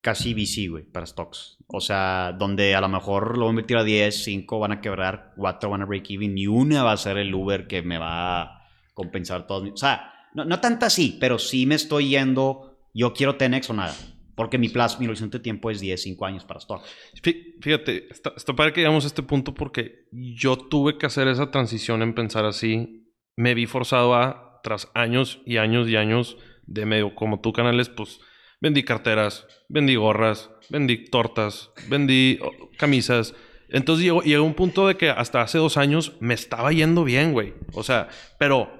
casi 0.00 0.34
VC, 0.34 0.68
güey, 0.68 0.84
para 0.84 1.06
stocks. 1.06 1.58
O 1.68 1.80
sea, 1.80 2.32
donde 2.38 2.74
a 2.74 2.80
lo 2.80 2.88
mejor 2.88 3.36
lo 3.36 3.44
voy 3.44 3.48
a 3.48 3.50
invertir 3.50 3.76
a 3.76 3.84
10, 3.84 4.24
5 4.24 4.58
van 4.58 4.72
a 4.72 4.80
quebrar, 4.80 5.32
4 5.36 5.70
van 5.70 5.82
a 5.82 5.86
break 5.86 6.10
even 6.10 6.36
y 6.38 6.46
una 6.48 6.82
va 6.82 6.92
a 6.92 6.96
ser 6.96 7.18
el 7.18 7.34
Uber 7.34 7.66
que 7.68 7.82
me 7.82 7.98
va 7.98 8.42
a 8.42 8.57
compensar 8.98 9.46
todo. 9.46 9.62
mi- 9.62 9.70
O 9.70 9.76
sea, 9.76 10.12
no, 10.34 10.44
no 10.44 10.60
tanto 10.60 10.84
así, 10.86 11.16
pero 11.20 11.38
sí 11.38 11.64
me 11.66 11.76
estoy 11.76 12.08
yendo, 12.10 12.78
yo 12.92 13.12
quiero 13.14 13.38
10x 13.38 13.70
o 13.70 13.74
nada. 13.74 13.94
Porque 14.34 14.58
mi 14.58 14.68
plazo, 14.68 14.98
mi 15.00 15.06
horizonte 15.06 15.38
de 15.38 15.42
tiempo 15.42 15.70
es 15.70 15.80
10, 15.80 16.00
5 16.02 16.24
años 16.26 16.44
para 16.44 16.58
stock. 16.58 16.84
Fí- 17.22 17.54
Fíjate, 17.60 18.06
está, 18.10 18.32
está 18.36 18.54
padre 18.54 18.72
que 18.72 18.80
llegamos 18.80 19.04
a 19.04 19.08
este 19.08 19.22
punto 19.22 19.52
porque 19.54 20.06
yo 20.12 20.56
tuve 20.56 20.96
que 20.98 21.06
hacer 21.06 21.26
esa 21.28 21.50
transición 21.50 22.02
en 22.02 22.14
pensar 22.14 22.44
así. 22.44 23.04
Me 23.36 23.54
vi 23.54 23.66
forzado 23.66 24.14
a, 24.14 24.60
tras 24.62 24.88
años 24.94 25.40
y 25.46 25.56
años 25.56 25.88
y 25.88 25.96
años 25.96 26.36
de 26.66 26.86
medio 26.86 27.14
como 27.14 27.40
tú, 27.40 27.52
canales, 27.52 27.88
pues 27.88 28.20
vendí 28.60 28.82
carteras, 28.84 29.46
vendí 29.68 29.94
gorras, 29.96 30.50
vendí 30.70 31.04
tortas, 31.06 31.70
vendí 31.88 32.38
oh, 32.42 32.50
camisas. 32.78 33.34
Entonces 33.70 34.04
llegó, 34.04 34.22
llegó 34.22 34.44
un 34.44 34.54
punto 34.54 34.86
de 34.86 34.96
que 34.96 35.10
hasta 35.10 35.42
hace 35.42 35.58
dos 35.58 35.76
años 35.76 36.12
me 36.20 36.34
estaba 36.34 36.70
yendo 36.72 37.02
bien, 37.04 37.32
güey. 37.32 37.54
O 37.72 37.82
sea, 37.82 38.08
pero 38.38 38.77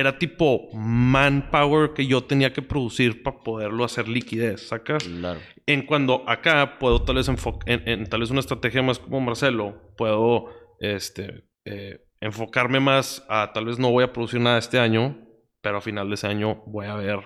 era 0.00 0.18
tipo 0.18 0.68
manpower 0.72 1.92
que 1.92 2.06
yo 2.06 2.24
tenía 2.24 2.52
que 2.52 2.62
producir 2.62 3.22
para 3.22 3.38
poderlo 3.42 3.84
hacer 3.84 4.08
liquidez, 4.08 4.68
¿sacas? 4.68 5.04
Claro. 5.04 5.40
En 5.66 5.86
cuando 5.86 6.28
acá 6.28 6.78
puedo 6.78 7.02
tal 7.02 7.16
vez 7.16 7.28
en, 7.28 7.36
en 7.66 8.06
tal 8.06 8.20
vez 8.20 8.30
una 8.30 8.40
estrategia 8.40 8.82
más 8.82 8.98
como 8.98 9.20
Marcelo, 9.20 9.92
puedo 9.96 10.46
este, 10.80 11.44
eh, 11.64 12.00
enfocarme 12.20 12.80
más 12.80 13.24
a 13.28 13.52
tal 13.52 13.66
vez 13.66 13.78
no 13.78 13.90
voy 13.90 14.04
a 14.04 14.12
producir 14.12 14.40
nada 14.40 14.58
este 14.58 14.78
año, 14.78 15.28
pero 15.60 15.78
a 15.78 15.80
final 15.80 16.08
de 16.08 16.14
ese 16.14 16.26
año 16.26 16.62
voy 16.66 16.86
a 16.86 16.94
ver 16.94 17.20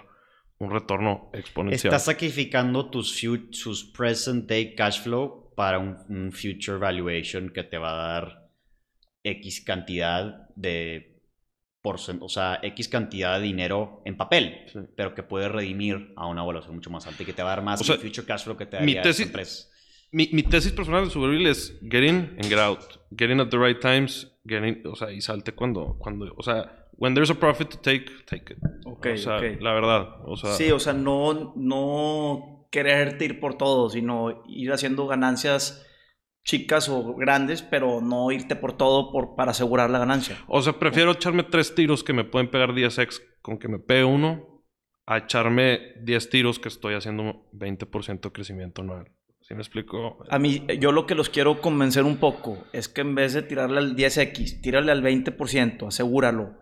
un 0.59 0.71
retorno 0.71 1.31
exponencial. 1.33 1.93
Estás 1.93 2.07
sacrificando 2.07 2.91
tus, 2.91 3.21
tus 3.63 3.85
present 3.93 4.47
day 4.49 4.75
cash 4.75 5.01
flow 5.03 5.53
para 5.57 5.79
un, 5.79 5.97
un 6.09 6.33
future 6.33 6.79
valuation 6.79 7.51
que 7.51 7.63
te 7.63 7.79
va 7.79 7.93
a 7.93 8.13
dar 8.13 8.51
X 9.23 9.63
cantidad 9.65 10.49
de 10.57 11.14
porcent- 11.85 12.19
o 12.23 12.29
sea, 12.31 12.59
X 12.63 12.89
cantidad 12.89 13.39
de 13.39 13.45
dinero 13.45 14.01
en 14.07 14.17
papel, 14.17 14.65
Sí. 14.73 14.81
pero 14.97 15.15
que 15.15 15.23
puedes 15.23 15.53
redimir 15.53 16.13
a 16.17 16.27
una 16.27 16.43
evaluación 16.43 16.75
mucho 16.75 16.89
más 16.91 17.07
alta 17.07 17.23
y 17.23 17.27
que 17.27 17.35
te 17.35 17.43
va 17.43 17.53
a 17.53 17.57
dar 17.57 17.65
más 17.65 17.81
O 17.81 17.85
sea, 17.85 17.95
el 17.97 18.01
future 18.01 18.27
cash 18.27 18.45
flow 18.45 18.57
que 18.57 18.67
te 18.67 18.81
mi 18.81 18.95
daría 18.95 19.11
esa 19.11 19.23
tesis- 19.23 19.27
empresa. 19.27 19.69
Mi, 20.11 20.29
mi 20.33 20.43
tesis 20.45 20.73
personal 20.73 21.05
de 21.05 21.11
Superville 21.11 21.51
es 21.51 21.79
get 21.91 22.03
in 22.05 22.17
and 22.39 22.45
get 22.47 22.59
out. 22.59 22.81
Get 23.17 23.31
in 23.31 23.41
at 23.41 23.49
the 23.51 23.59
right 23.59 23.79
times, 23.81 24.33
get 24.49 24.65
in, 24.65 24.83
o 24.87 24.97
sea, 24.97 25.13
y 25.13 25.21
salte 25.21 25.53
cuando, 25.53 25.97
cuando, 25.99 26.33
o 26.37 26.43
sea, 26.43 26.87
when 26.97 27.15
there's 27.15 27.31
a 27.31 27.35
profit 27.35 27.69
to 27.69 27.79
take, 27.79 28.07
take 28.25 28.55
it. 28.55 28.59
Ok, 28.87 29.07
o 29.15 29.17
sea, 29.17 29.37
ok. 29.39 29.61
la 29.61 29.73
verdad, 29.75 30.09
o 30.25 30.37
sea, 30.37 30.53
Sí, 30.55 30.71
o 30.71 30.79
sea, 30.79 30.93
no, 30.93 31.53
no 31.57 32.67
quererte 32.71 33.25
ir 33.25 33.41
por 33.41 33.59
todo, 33.59 33.91
sino 33.91 34.43
ir 34.49 34.73
haciendo 34.73 35.07
ganancias 35.07 35.85
chicas 36.45 36.89
o 36.89 37.15
grandes, 37.15 37.63
pero 37.63 38.01
no 38.01 38.31
irte 38.31 38.55
por 38.55 38.77
todo 38.77 39.11
por, 39.11 39.35
para 39.35 39.51
asegurar 39.51 39.91
la 39.91 39.99
ganancia. 39.99 40.37
o 40.47 40.63
sea, 40.63 40.75
prefiero 40.75 41.13
echarme 41.13 41.43
tres 41.43 41.75
tiros 41.75 42.05
que 42.05 42.13
me 42.13 42.25
pueden 42.25 42.51
pegar 42.51 42.71
10x 42.71 43.23
con 43.43 43.59
que 43.59 43.69
me 43.69 43.79
pegue 43.79 44.05
uno, 44.05 44.55
a 45.07 45.19
echarme 45.19 45.95
10 46.03 46.31
tiros 46.31 46.59
que 46.59 46.69
estoy 46.69 46.95
haciendo 46.95 47.47
20% 47.53 48.21
de 48.21 48.33
crecimiento 48.33 48.83
anual. 48.83 49.11
¿Sí 49.43 49.55
me 49.55 49.61
explico? 49.61 50.25
A 50.31 50.39
mí, 50.39 50.67
yo 50.81 50.91
lo 50.91 51.07
que 51.07 51.15
los 51.15 51.29
quiero 51.29 51.61
convencer 51.61 52.05
un 52.05 52.17
poco 52.17 52.65
es 52.73 52.89
que 52.89 53.03
en 53.03 53.15
vez 53.15 53.35
de 53.35 53.43
tirarle 53.43 53.79
al 53.79 53.95
10x, 53.95 54.63
tírale 54.63 54.91
al 54.91 55.03
20%, 55.03 55.87
asegúralo. 55.87 56.59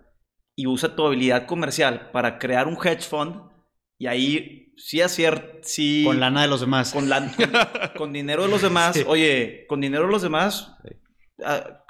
Y 0.57 0.67
usa 0.67 0.97
tu 0.97 1.07
habilidad 1.07 1.47
comercial 1.47 2.11
para 2.13 2.39
crear 2.39 2.67
un 2.67 2.75
hedge 2.75 3.03
fund 3.03 3.52
y 4.03 4.07
ahí 4.09 4.73
sí 4.77 5.01
hacer, 5.01 5.61
sí... 5.63 6.03
Con 6.05 6.19
lana 6.19 6.43
de 6.43 6.49
los 6.49 6.61
demás. 6.61 6.93
con, 6.93 7.09
la- 7.09 7.21
con- 7.37 7.53
con 7.97 8.13
dinero 8.13 8.43
de 8.43 8.49
los 8.49 8.63
demás, 8.63 8.97
Sí. 8.97 9.05
oye, 9.07 9.65
con 9.69 9.81
dinero 9.81 10.07
de 10.07 10.11
los 10.13 10.23
demás, 10.23 10.75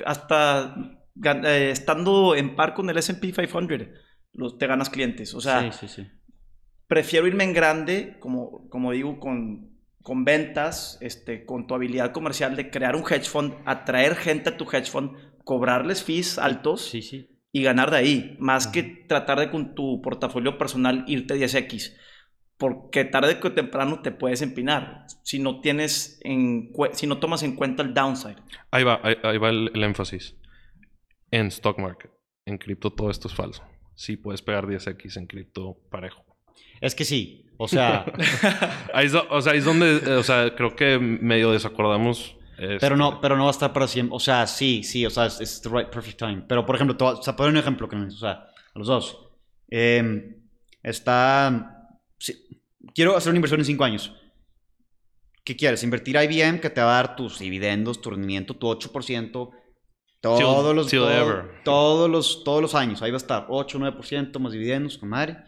hasta 0.05 0.75
eh, 1.25 1.71
estando 1.71 2.35
en 2.35 2.55
par 2.57 2.75
con 2.75 2.89
el 2.91 2.99
S&P 2.99 3.33
500, 3.33 3.89
los, 4.35 4.59
te 4.59 4.67
ganas 4.67 4.91
clientes. 4.91 5.35
O 5.35 5.41
sea, 5.41 5.71
prefiero 6.87 7.27
irme 7.27 7.45
en 7.45 7.53
grande, 7.53 8.17
como, 8.21 8.69
como 8.69 8.93
digo, 8.93 9.19
con, 9.19 9.71
con 10.03 10.25
ventas, 10.25 10.99
este, 11.01 11.45
con 11.47 11.67
tu 11.67 11.75
habilidad 11.75 12.13
comercial 12.13 12.57
de 12.57 12.71
crear 12.71 12.97
un 12.97 13.03
hedge 13.11 13.25
fund, 13.29 13.55
atraer 13.65 14.17
gente 14.17 14.51
a 14.51 14.57
tu 14.57 14.65
hedge 14.65 14.91
fund, 14.91 15.13
cobrarles 15.45 16.03
fees 16.05 16.39
altos 16.39 16.83
Sí, 16.83 17.03
sí. 17.03 17.29
Y 17.53 17.63
ganar 17.63 17.91
de 17.91 17.99
ahí, 17.99 18.37
más 18.41 18.67
que 18.67 18.83
tratar 18.83 19.39
de 19.39 19.51
con 19.51 19.75
tu 19.75 20.01
portafolio 20.01 20.57
personal 20.59 21.05
irte 21.07 21.35
10x. 21.35 21.95
Porque 22.57 23.05
tarde 23.05 23.39
o 23.43 23.53
temprano 23.53 24.01
te 24.01 24.13
puedes 24.13 24.41
empinar 24.41 25.07
si 25.23 25.39
no 25.39 25.61
tienes 25.61 26.21
en 26.23 26.73
si 26.93 27.07
no 27.07 27.19
tomas 27.19 27.43
en 27.43 27.57
cuenta 27.57 27.83
el 27.83 27.93
downside. 27.93 28.37
Ahí 28.71 28.85
va, 28.85 29.01
ahí, 29.03 29.17
ahí 29.23 29.39
va 29.39 29.51
el, 29.51 29.71
el 29.75 29.85
énfasis. 29.85 30.37
En 31.31 31.47
stock 31.47 31.79
market, 31.79 32.11
en 32.47 32.59
cripto 32.59 32.93
todo 32.93 33.11
esto 33.11 33.29
es 33.29 33.35
falso. 33.35 33.63
Sí 33.95 34.17
puedes 34.17 34.43
pegar 34.43 34.67
10x 34.67 35.17
en 35.17 35.27
cripto 35.27 35.77
parejo. 35.91 36.25
Es 36.81 36.95
que 36.95 37.05
sí. 37.05 37.47
O 37.57 37.69
sea, 37.69 38.05
Ahí 38.95 39.07
o 39.31 39.41
sea, 39.41 39.53
ahí 39.53 39.59
es 39.59 39.65
donde, 39.65 39.99
eh, 39.99 40.17
o 40.17 40.23
sea, 40.23 40.55
creo 40.55 40.75
que 40.75 40.99
medio 40.99 41.53
desacordamos. 41.53 42.37
Este, 42.63 42.79
Pero 42.81 42.97
no, 42.97 43.21
pero 43.21 43.37
no 43.37 43.45
va 43.45 43.51
a 43.51 43.53
estar 43.53 43.73
para 43.73 43.87
siempre. 43.87 44.17
O 44.17 44.21
sea, 44.21 44.47
sí, 44.47 44.83
sí, 44.83 45.05
o 45.07 45.11
sea, 45.11 45.27
es, 45.27 45.61
the 45.63 45.69
right 45.69 45.89
perfect 45.91 46.19
time. 46.19 46.45
Pero, 46.49 46.65
por 46.67 46.77
ejemplo, 46.77 46.97
o 47.07 47.23
sea, 47.23 47.35
poner 47.37 47.53
un 47.53 47.59
ejemplo, 47.59 47.89
que, 47.89 47.97
o 47.97 48.11
sea, 48.11 48.31
a 48.75 48.79
los 48.79 48.87
dos. 48.89 49.19
Eh, 49.71 50.37
está. 50.83 51.89
sí, 52.19 52.35
quiero 52.95 53.17
hacer 53.17 53.31
una 53.31 53.39
inversión 53.39 53.61
en 53.61 53.67
cinco 53.67 53.85
años. 53.85 54.13
¿Qué 55.45 55.57
quieres? 55.57 55.83
Invertir 55.83 56.17
IBM 56.17 56.61
que 56.61 56.71
te 56.71 56.81
va 56.81 56.93
a 56.93 57.03
dar 57.03 57.17
tus 57.17 57.39
dividendos, 57.41 58.01
tu 58.01 58.11
rendimiento, 58.11 58.55
tu 58.55 58.69
8%. 58.69 59.51
Todos 60.21 60.39
Till- 60.39 60.77
los, 60.77 60.87
till 60.87 61.01
todo- 61.01 61.45
todos 61.65 62.09
los 62.09 62.45
todos 62.45 62.63
los 62.63 62.75
años. 62.77 63.03
Ahí 63.03 63.11
va 63.11 63.17
a 63.17 63.19
estar 63.19 63.47
8, 63.49 63.79
9% 63.81 64.39
más 64.39 64.53
dividendos, 64.53 64.99
con 64.99 65.09
madre. 65.09 65.39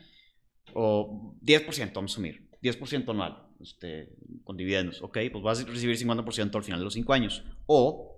O 0.75 1.37
10%, 1.41 1.93
vamos 1.95 2.11
a 2.11 2.15
asumir. 2.15 2.44
10% 2.65 3.11
anual 3.11 3.47
este, 3.61 4.09
con 4.43 4.57
dividendos. 4.57 5.03
Ok, 5.03 5.19
pues 5.31 5.45
vas 5.45 5.61
a 5.61 5.65
recibir 5.67 5.97
50% 5.99 6.57
al 6.57 6.65
final 6.65 6.81
de 6.81 6.85
los 6.85 6.95
5 6.95 7.13
años. 7.13 7.45
O, 7.67 8.11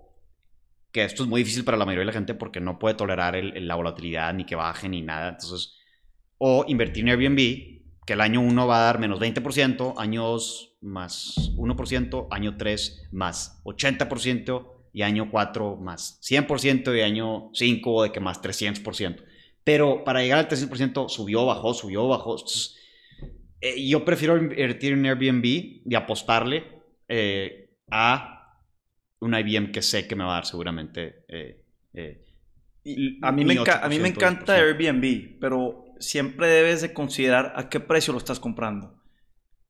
que 0.91 1.03
esto 1.03 1.23
es 1.23 1.29
muy 1.29 1.41
difícil 1.41 1.63
para 1.65 1.77
la 1.77 1.85
mayoría 1.85 2.01
de 2.01 2.05
la 2.07 2.13
gente 2.13 2.33
porque 2.33 2.59
no 2.61 2.79
puede 2.79 2.95
tolerar 2.95 3.35
el- 3.35 3.55
el- 3.57 3.67
la 3.67 3.75
volatilidad, 3.75 4.33
ni 4.33 4.45
que 4.45 4.55
baje, 4.55 4.87
ni 4.89 5.01
nada. 5.01 5.29
Entonces, 5.29 5.75
o 6.37 6.65
invertir 6.67 7.03
en 7.03 7.09
Airbnb, 7.09 7.77
que 8.05 8.13
el 8.13 8.21
año 8.21 8.39
1 8.39 8.65
va 8.67 8.77
a 8.79 8.83
dar 8.85 8.99
menos 8.99 9.19
20%, 9.19 9.93
año 9.97 10.23
2 10.23 10.77
más 10.81 11.51
1%, 11.57 12.27
año 12.31 12.55
3 12.55 13.07
más 13.11 13.61
80% 13.65 14.87
y 14.93 15.01
año 15.01 15.29
4 15.29 15.75
más 15.75 16.19
100% 16.21 16.95
y 16.95 17.01
año 17.01 17.49
5 17.53 18.03
de 18.03 18.11
que 18.13 18.19
más 18.21 18.41
300%. 18.41 19.23
Pero 19.65 20.05
para 20.05 20.21
llegar 20.21 20.39
al 20.39 20.47
300% 20.47 21.09
subió, 21.09 21.45
bajó, 21.45 21.73
subió, 21.73 22.07
bajó. 22.07 22.35
Entonces, 22.35 22.77
eh, 23.61 23.87
yo 23.87 24.03
prefiero 24.05 24.37
invertir 24.37 24.93
en 24.93 25.05
Airbnb 25.05 25.45
y 25.45 25.95
apostarle 25.95 26.63
eh, 27.07 27.69
a 27.89 28.63
un 29.19 29.33
IBM 29.33 29.71
que 29.71 29.81
sé 29.81 30.07
que 30.07 30.15
me 30.15 30.23
va 30.23 30.31
a 30.31 30.33
dar 30.35 30.45
seguramente. 30.45 31.25
eh, 31.29 31.63
Y 32.83 33.19
a 33.21 33.31
mí, 33.31 33.43
me, 33.43 33.53
a 33.57 33.89
mí 33.89 33.99
me 33.99 34.09
8%, 34.09 34.11
encanta 34.11 34.53
10%. 34.55 34.59
Airbnb, 34.63 35.39
pero 35.41 35.85
siempre 35.99 36.47
debes 36.47 36.81
de 36.81 36.93
considerar 36.93 37.53
a 37.55 37.69
qué 37.69 37.79
precio 37.79 38.13
lo 38.13 38.19
estás 38.19 38.39
comprando. 38.39 39.01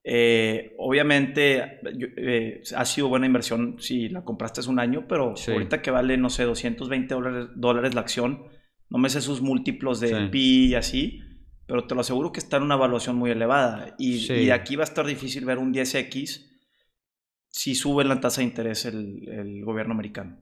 Eh, 0.04 0.74
obviamente 0.78 1.80
yo- 1.98 2.08
eh, 2.16 2.62
ha 2.76 2.86
sido 2.86 3.10
buena 3.10 3.26
inversión 3.26 3.78
si 3.80 4.08
la 4.10 4.24
compraste 4.24 4.62
hace 4.62 4.70
un 4.70 4.80
año, 4.80 5.06
pero 5.08 5.36
Sí. 5.36 5.52
ahorita 5.52 5.82
que 5.82 5.92
vale, 5.92 6.18
no 6.18 6.30
sé, 6.30 6.44
220 6.44 7.14
dólares, 7.16 7.50
dólares 7.56 7.94
la 7.96 8.02
acción, 8.02 8.44
no 8.90 8.98
me 9.00 9.10
sé 9.10 9.20
sus 9.22 9.42
múltiplos 9.42 10.00
de 10.00 10.08
Sí. 10.10 10.16
PI 10.32 10.66
y 10.68 10.76
así, 10.76 11.22
pero 11.68 11.86
te 11.86 11.94
lo 11.96 12.02
aseguro 12.02 12.32
que 12.32 12.40
está 12.40 12.58
en 12.58 12.64
una 12.64 12.76
evaluación 12.76 13.16
muy 13.18 13.30
elevada. 13.32 13.96
Y, 14.00 14.20
Sí. 14.20 14.34
y 14.34 14.50
aquí 14.52 14.76
va 14.76 14.84
a 14.84 14.86
estar 14.92 15.06
difícil 15.06 15.46
ver 15.46 15.58
un 15.60 15.74
10X 15.74 16.46
si 17.50 17.76
sube 17.76 18.04
la 18.04 18.20
tasa 18.20 18.42
de 18.42 18.48
interés 18.48 18.86
el, 18.86 19.28
el 19.30 19.64
gobierno 19.66 19.94
americano. 19.94 20.38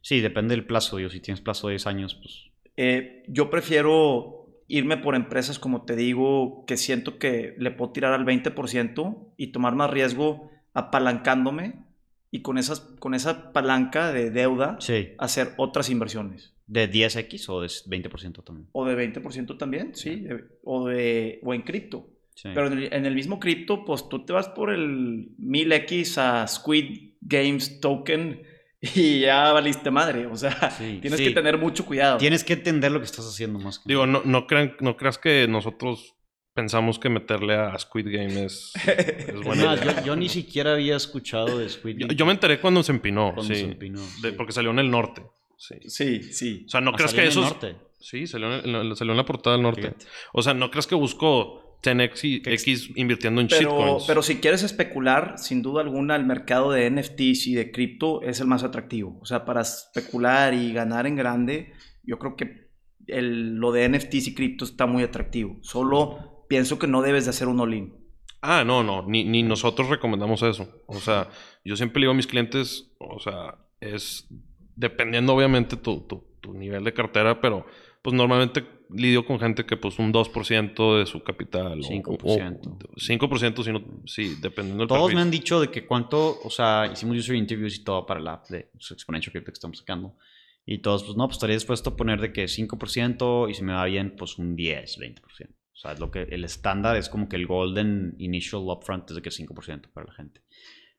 sí, 0.00 0.20
depende 0.20 0.54
del 0.54 0.66
plazo. 0.66 0.98
Yo, 1.00 1.08
si 1.10 1.20
tienes 1.20 1.40
plazo 1.40 1.68
de 1.68 1.72
10 1.74 1.86
años, 1.86 2.14
pues. 2.14 2.50
Eh, 2.76 3.24
yo 3.28 3.48
prefiero 3.50 4.46
irme 4.68 4.96
por 4.96 5.14
empresas, 5.14 5.58
como 5.58 5.84
te 5.84 5.96
digo, 5.96 6.64
que 6.66 6.76
siento 6.76 7.18
que 7.18 7.54
le 7.58 7.70
puedo 7.70 7.92
tirar 7.92 8.12
al 8.12 8.24
20% 8.24 9.32
y 9.36 9.48
tomar 9.48 9.74
más 9.74 9.90
riesgo 9.90 10.50
apalancándome 10.74 11.84
y 12.30 12.42
con, 12.42 12.58
esas, 12.58 12.80
con 12.98 13.14
esa 13.14 13.52
palanca 13.52 14.12
de 14.12 14.30
deuda 14.30 14.76
Sí. 14.80 15.10
hacer 15.18 15.54
otras 15.56 15.88
inversiones. 15.90 16.54
¿De 16.66 16.90
10x 16.90 17.48
o 17.48 17.60
de 17.60 17.68
20% 17.68 18.42
también? 18.44 18.68
O 18.72 18.84
de 18.84 18.96
20% 18.96 19.56
también, 19.56 19.94
sí. 19.94 20.16
de- 20.16 20.44
o, 20.64 20.88
de, 20.88 21.38
o 21.42 21.54
en 21.54 21.62
cripto. 21.62 22.08
Sí. 22.34 22.50
Pero 22.54 22.66
en 22.66 22.72
el, 22.78 22.92
en 22.92 23.06
el 23.06 23.14
mismo 23.14 23.38
cripto, 23.40 23.84
pues 23.84 24.08
tú 24.08 24.24
te 24.26 24.32
vas 24.32 24.48
por 24.48 24.70
el 24.72 25.30
1000X 25.38 26.18
a 26.18 26.46
Squid 26.46 27.14
Games 27.20 27.80
Token 27.80 28.42
y 28.80 29.20
ya 29.20 29.52
valiste 29.52 29.90
madre. 29.90 30.26
O 30.26 30.36
sea, 30.36 30.70
Sí, 30.72 30.98
tienes 31.00 31.18
sí. 31.18 31.26
que 31.28 31.30
tener 31.34 31.56
mucho 31.56 31.86
cuidado. 31.86 32.18
Tienes 32.18 32.44
que 32.44 32.54
entender 32.54 32.90
lo 32.92 32.98
que 32.98 33.06
estás 33.06 33.26
haciendo 33.26 33.58
más. 33.58 33.78
que- 33.78 33.84
Digo, 33.88 34.06
no, 34.06 34.22
no, 34.24 34.46
crean, 34.46 34.76
no 34.80 34.96
creas 34.96 35.18
que 35.18 35.46
nosotros 35.48 36.14
pensamos 36.52 36.98
que 36.98 37.08
meterle 37.10 37.54
a 37.54 37.78
Squid 37.78 38.06
Game 38.10 38.44
es, 38.44 38.72
buena 39.44 39.74
idea. 39.74 40.00
yo, 40.00 40.06
yo 40.06 40.16
ni 40.16 40.28
siquiera 40.28 40.72
había 40.72 40.96
escuchado 40.96 41.58
de 41.58 41.68
Squid 41.68 41.96
Yo, 41.98 42.06
Game. 42.06 42.16
yo 42.16 42.26
me 42.26 42.32
enteré 42.32 42.58
cuando 42.60 42.82
se 42.82 42.92
empinó, 42.92 43.32
Cuando 43.34 43.54
sí. 43.54 43.60
se 43.60 43.66
empinó, 43.66 44.00
De- 44.22 44.30
sí. 44.30 44.34
porque 44.36 44.52
salió 44.52 44.70
en 44.72 44.78
el 44.80 44.90
norte. 44.90 45.22
Sí. 45.56 45.74
Sí, 45.86 46.22
sí. 46.32 46.64
O 46.66 46.68
sea, 46.68 46.80
no 46.80 46.92
Ah, 46.94 46.98
salió 46.98 47.22
que 47.22 47.28
eso... 47.28 47.40
norte. 47.40 47.76
Sí, 47.98 48.26
salió 48.26 48.54
en, 48.62 48.74
el- 48.74 48.96
salió 48.96 49.12
en 49.12 49.16
la 49.16 49.24
portada 49.24 49.56
del 49.56 49.62
norte. 49.62 49.82
Fíjate. 49.82 50.06
O 50.32 50.42
sea, 50.42 50.54
no 50.54 50.70
creas 50.70 50.86
que 50.86 50.94
busco 50.94 51.78
10x 51.82 52.24
y 52.24 52.42
Que 52.42 52.52
ex- 52.52 52.62
X 52.62 52.90
invirtiendo 52.96 53.40
en 53.40 53.48
Pero, 53.48 53.60
shitcoins. 53.70 54.04
pero 54.06 54.22
si 54.22 54.36
quieres 54.36 54.62
especular, 54.62 55.38
sin 55.38 55.62
duda 55.62 55.82
alguna, 55.82 56.14
el 56.16 56.24
mercado 56.26 56.70
de 56.72 56.86
NFTs 56.90 57.46
y 57.48 57.54
de 57.54 57.70
cripto 57.72 58.22
es 58.22 58.40
el 58.40 58.46
más 58.46 58.64
atractivo. 58.64 59.18
O 59.20 59.24
sea, 59.26 59.44
para 59.44 59.62
especular 59.62 60.52
y 60.54 60.72
ganar 60.72 61.06
en 61.06 61.16
grande, 61.16 61.72
yo 62.02 62.18
creo 62.18 62.36
que 62.36 62.68
el- 63.06 63.54
lo 63.56 63.72
de 63.72 63.84
NFTs 63.88 64.28
y 64.28 64.34
cripto 64.34 64.64
está 64.64 64.86
muy 64.86 65.02
atractivo. 65.02 65.58
Solo 65.62 66.44
pienso 66.48 66.78
que 66.78 66.86
no 66.86 67.02
debes 67.02 67.24
de 67.24 67.30
hacer 67.30 67.48
un 67.48 67.60
all-in. 67.60 67.94
Ah, 68.42 68.62
no, 68.64 68.82
no, 68.84 69.04
ni, 69.08 69.24
ni 69.24 69.42
nosotros 69.42 69.88
recomendamos 69.88 70.42
eso. 70.42 70.82
O 70.86 71.00
sea, 71.00 71.28
yo 71.64 71.76
siempre 71.76 72.00
le 72.00 72.04
digo 72.04 72.12
a 72.12 72.16
mis 72.16 72.26
clientes, 72.26 72.92
o 73.00 73.18
sea, 73.18 73.56
es 73.80 74.28
dependiendo 74.76 75.34
obviamente 75.34 75.76
tu, 75.76 76.00
tu, 76.02 76.24
tu 76.40 76.54
nivel 76.54 76.84
de 76.84 76.92
cartera, 76.92 77.40
pero 77.40 77.66
pues 78.02 78.14
normalmente 78.14 78.64
lidio 78.90 79.26
con 79.26 79.40
gente 79.40 79.66
que 79.66 79.76
pues 79.76 79.98
un 79.98 80.12
2% 80.12 80.98
de 81.00 81.06
su 81.06 81.24
capital. 81.24 81.80
o- 81.80 81.82
5%. 81.82 82.78
O, 82.84 82.94
5% 82.96 83.64
si 83.64 83.72
no, 83.72 83.82
sí, 84.06 84.36
dependiendo 84.40 84.82
del 84.82 84.88
Todos 84.88 85.00
perfil. 85.02 85.16
me 85.16 85.22
han 85.22 85.30
dicho 85.32 85.60
de 85.60 85.70
que 85.72 85.84
cuánto, 85.86 86.38
o 86.40 86.50
sea, 86.50 86.88
hicimos 86.92 87.16
user 87.16 87.34
interviews 87.34 87.76
y 87.76 87.82
todo 87.84 88.06
para 88.06 88.20
la 88.20 88.34
app 88.34 88.48
de 88.48 88.70
su 88.78 88.94
Exponential 88.94 89.32
Crypto 89.32 89.50
que 89.50 89.54
estamos 89.56 89.78
sacando. 89.78 90.16
Y 90.64 90.78
todos, 90.78 91.02
pues 91.04 91.16
no, 91.16 91.26
pues 91.26 91.36
estaría 91.36 91.54
dispuesto 91.56 91.90
a 91.90 91.96
poner 91.96 92.20
de 92.20 92.32
que 92.32 92.44
5% 92.48 93.48
y 93.50 93.54
si 93.54 93.62
me 93.64 93.72
va 93.72 93.84
bien, 93.86 94.14
pues 94.16 94.36
un 94.38 94.54
10, 94.56 94.98
20%. 94.98 95.48
O 95.72 95.78
sea, 95.78 95.92
es 95.92 96.00
lo 96.00 96.10
que 96.10 96.22
el 96.22 96.44
estándar 96.44 96.96
es 96.96 97.08
como 97.08 97.28
que 97.28 97.36
el 97.36 97.46
golden 97.46 98.14
initial 98.18 98.62
upfront 98.66 99.10
es 99.10 99.16
de 99.16 99.22
que 99.22 99.30
5% 99.30 99.90
para 99.92 100.06
la 100.06 100.12
gente. 100.14 100.40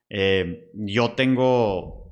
Eh, 0.09 0.69
yo 0.73 1.11
tengo 1.11 2.06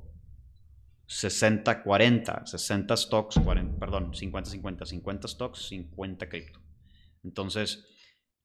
60, 1.06 1.82
40, 1.82 2.46
60 2.46 2.96
stocks, 2.96 3.38
40, 3.38 3.78
perdón, 3.78 4.14
50, 4.14 4.50
50, 4.50 4.86
50 4.86 5.28
stocks, 5.28 5.68
50 5.68 6.28
cripto. 6.28 6.60
Entonces, 7.22 7.86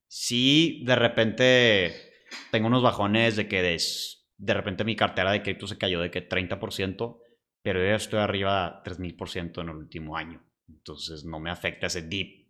si 0.08 0.84
de 0.86 0.95
repente 0.95 2.12
tengo 2.52 2.67
unos 2.67 2.84
bajones 2.84 3.36
de 3.36 3.47
que 3.47 3.62
de, 3.62 4.54
repente 4.54 4.84
mi 4.84 4.95
cartera 4.95 5.32
de 5.32 5.41
cripto 5.41 5.67
se 5.67 5.78
cayó 5.78 6.02
de 6.02 6.12
que 6.12 6.28
30%, 6.28 7.19
pero 7.62 7.80
yo 7.80 7.86
ya 7.86 7.95
estoy 7.95 8.19
arriba 8.19 8.82
3000% 8.84 9.62
en 9.62 9.69
el 9.69 9.76
último 9.76 10.17
año. 10.17 10.43
Entonces 10.67 11.26
no 11.26 11.39
me 11.39 11.52
afecta 11.52 11.88
ese 11.88 12.04
dip 12.04 12.41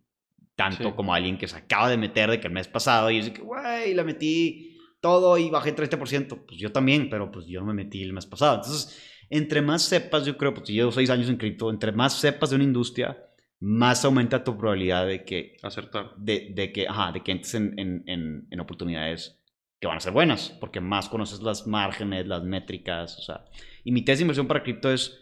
tanto 0.56 0.96
como 0.96 1.14
alguien 1.14 1.38
que 1.38 1.48
se 1.48 1.58
acaba 1.58 1.90
de 1.90 1.98
meter 1.98 2.30
de 2.30 2.40
que 2.40 2.48
el 2.48 2.54
mes 2.54 2.68
pasado 2.68 3.10
y 3.10 3.18
dice 3.18 3.34
que, 3.34 3.42
güey, 3.42 3.94
la 3.94 4.04
metí 4.04 4.78
todo 5.00 5.38
y 5.38 5.50
bajé 5.50 5.76
30%. 5.76 6.46
Pues 6.46 6.60
yo 6.60 6.72
también, 6.72 7.10
pero 7.10 7.32
pues 7.32 7.48
yo 7.48 7.62
no 7.62 7.68
me 7.68 7.74
metí 7.74 8.04
el 8.04 8.14
mes 8.14 8.28
pasado. 8.28 8.56
Entonces, 8.58 9.00
entre 9.32 9.62
más 9.62 9.82
sepas, 9.82 10.26
yo 10.26 10.38
creo, 10.38 10.54
pues 10.54 10.68
yo 10.68 10.76
llevo 10.76 10.92
seis 10.92 11.10
años 11.10 11.30
en 11.30 11.38
cripto, 11.38 11.70
entre 11.70 11.92
más 11.94 12.20
sepas 12.20 12.50
de 12.50 12.58
una 12.58 12.66
industria, 12.66 13.18
más 13.60 14.04
aumenta 14.04 14.44
tu 14.44 14.58
probabilidad 14.58 15.08
de 15.08 15.24
que... 15.24 15.58
Acertar. 15.64 16.14
De, 16.18 16.52
de 16.54 16.72
que, 16.72 16.88
ajá, 16.88 17.12
de 17.12 17.22
que 17.22 17.32
entres 17.32 17.56
en, 17.56 17.80
en, 17.80 18.48
en, 18.50 18.60
oportunidades 18.60 19.40
que 19.80 19.88
van 19.88 19.98
a 19.98 20.02
ser 20.02 20.12
buenas, 20.12 20.50
porque 20.60 20.82
más 20.82 21.10
conoces 21.10 21.42
las 21.42 21.66
márgenes, 21.66 22.28
las 22.28 22.44
métricas, 22.44 23.18
o 23.18 23.22
sea... 23.22 23.46
Y 23.84 23.92
mi 23.92 24.04
tesis 24.04 24.20
de 24.20 24.24
inversión 24.24 24.48
para 24.48 24.64
cripto 24.64 24.92
es, 24.92 25.20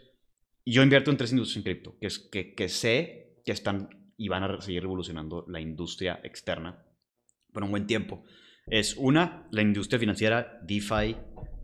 yo 0.66 0.84
invierto 0.84 1.12
en 1.12 1.18
tres 1.18 1.32
industrias 1.32 1.58
en 1.58 1.64
cripto, 1.64 1.98
que, 2.00 2.08
es, 2.08 2.20
que, 2.20 2.56
que 2.56 2.68
sé 2.68 3.42
que 3.46 3.52
están 3.52 3.90
y 4.18 4.28
van 4.28 4.44
a 4.44 4.60
seguir 4.60 4.82
revolucionando 4.82 5.46
la 5.48 5.62
industria 5.62 6.20
externa 6.24 6.84
por 7.54 7.64
un 7.64 7.72
buen 7.72 7.88
tiempo. 7.88 8.24
Es 8.68 8.96
una, 8.98 9.48
la 9.52 9.62
industria 9.62 10.00
financiera, 10.00 10.60
DeFi, 10.64 11.16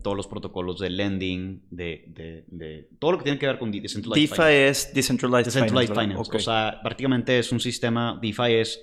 todos 0.06 0.16
los 0.16 0.28
protocolos 0.28 0.78
de 0.78 0.88
lending, 0.88 1.66
de, 1.68 2.04
de, 2.06 2.44
de 2.46 2.88
todo 3.00 3.10
lo 3.10 3.18
que 3.18 3.24
tiene 3.24 3.40
que 3.40 3.48
ver 3.48 3.58
con 3.58 3.72
decentralized 3.72 4.36
DeFi 4.36 4.52
es 4.52 4.94
Decentralized, 4.94 5.46
decentralized 5.46 5.96
Finance. 5.96 6.30
O 6.32 6.38
sea, 6.38 6.78
prácticamente 6.80 7.36
es 7.40 7.50
un 7.50 7.58
sistema, 7.58 8.16
DeFi 8.22 8.52
es 8.52 8.80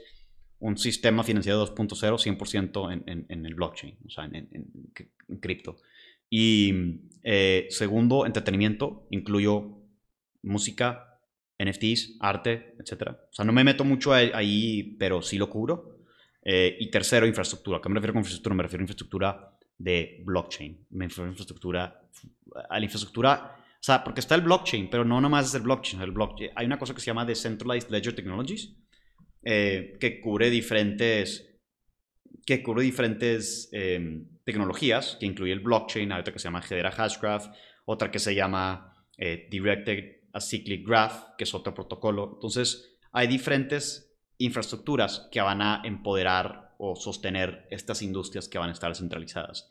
un 0.60 0.78
sistema 0.78 1.24
financiero 1.24 1.66
2.0 1.66 2.38
100% 2.38 2.92
en, 2.92 3.04
en, 3.08 3.26
en, 3.30 3.46
el 3.46 3.56
blockchain, 3.56 4.00
o 4.06 4.10
sea, 4.10 4.26
en, 4.26 4.50
en 4.52 5.40
cripto. 5.40 5.78
Y 6.30 6.74
eh, 7.24 7.68
segundo, 7.70 8.26
entretenimiento, 8.26 9.08
incluyo 9.10 9.78
música, 10.42 11.22
NFTs, 11.58 12.18
arte, 12.20 12.76
etc. 12.80 13.12
O 13.32 13.34
sea, 13.34 13.46
no 13.46 13.54
me 13.54 13.64
meto 13.64 13.86
mucho 13.86 14.12
ahí, 14.12 14.98
pero 15.00 15.22
sí 15.22 15.38
lo 15.38 15.50
cubro. 15.50 16.00
Eh, 16.44 16.76
y 16.82 16.92
tercero, 16.92 17.26
infraestructura. 17.26 17.78
¿A 17.78 17.82
qué 17.82 17.88
me 17.88 17.96
refiero 17.96 18.12
con 18.12 18.20
infraestructura? 18.20 18.56
Me 18.56 18.64
refiero 18.64 18.82
a 18.82 18.84
infraestructura 18.84 19.53
de 19.78 20.22
blockchain. 20.26 20.88
Infraestructura, 20.92 22.08
a 22.70 22.80
la 22.80 22.86
infraestructura, 22.86 23.56
o 23.58 23.86
sea, 23.86 24.04
porque 24.04 24.22
está 24.22 24.36
el 24.36 24.42
blockchain, 24.42 24.90
pero 24.90 25.04
no 25.04 25.20
nomás 25.20 25.48
es 25.48 25.56
el 25.56 25.64
blockchain. 25.64 26.02
El 26.02 26.12
blockchain. 26.12 26.52
Hay 26.56 26.66
una 26.66 26.80
cosa 26.80 26.94
que 26.94 27.02
se 27.02 27.08
llama 27.08 27.26
Decentralized 27.26 27.90
Ledger 27.90 28.16
Technologies, 28.16 28.74
eh, 29.44 29.98
que 30.00 30.22
cubre 30.22 30.50
diferentes, 30.50 31.50
que 32.46 32.64
cubre 32.64 32.84
diferentes 32.84 33.70
em, 33.74 34.30
tecnologías, 34.46 35.18
que 35.20 35.26
incluye 35.26 35.52
el 35.52 35.60
blockchain, 35.60 36.12
hay 36.12 36.22
otra 36.22 36.32
que 36.32 36.40
se 36.40 36.46
llama 36.46 36.64
Hedera 36.68 36.92
Hashgraph, 36.92 37.48
otra 37.86 38.10
que 38.10 38.20
se 38.20 38.34
llama 38.34 39.06
eh, 39.18 39.48
Directed 39.52 40.24
a 40.32 40.40
Cyclic 40.40 40.88
Graph, 40.88 41.36
que 41.38 41.44
es 41.44 41.54
otro 41.54 41.74
protocolo. 41.74 42.32
Entonces, 42.36 42.98
hay 43.12 43.28
diferentes 43.28 44.16
infraestructuras 44.38 45.28
que 45.32 45.42
van 45.42 45.62
a 45.62 45.82
empoderar 45.84 46.73
o 46.86 46.98
sostener 46.98 47.65
estas 47.72 48.02
industrias 48.02 48.50
que 48.50 48.58
van 48.58 48.67
a 48.69 48.74
estar 48.74 48.93
centralizadas. 48.93 49.69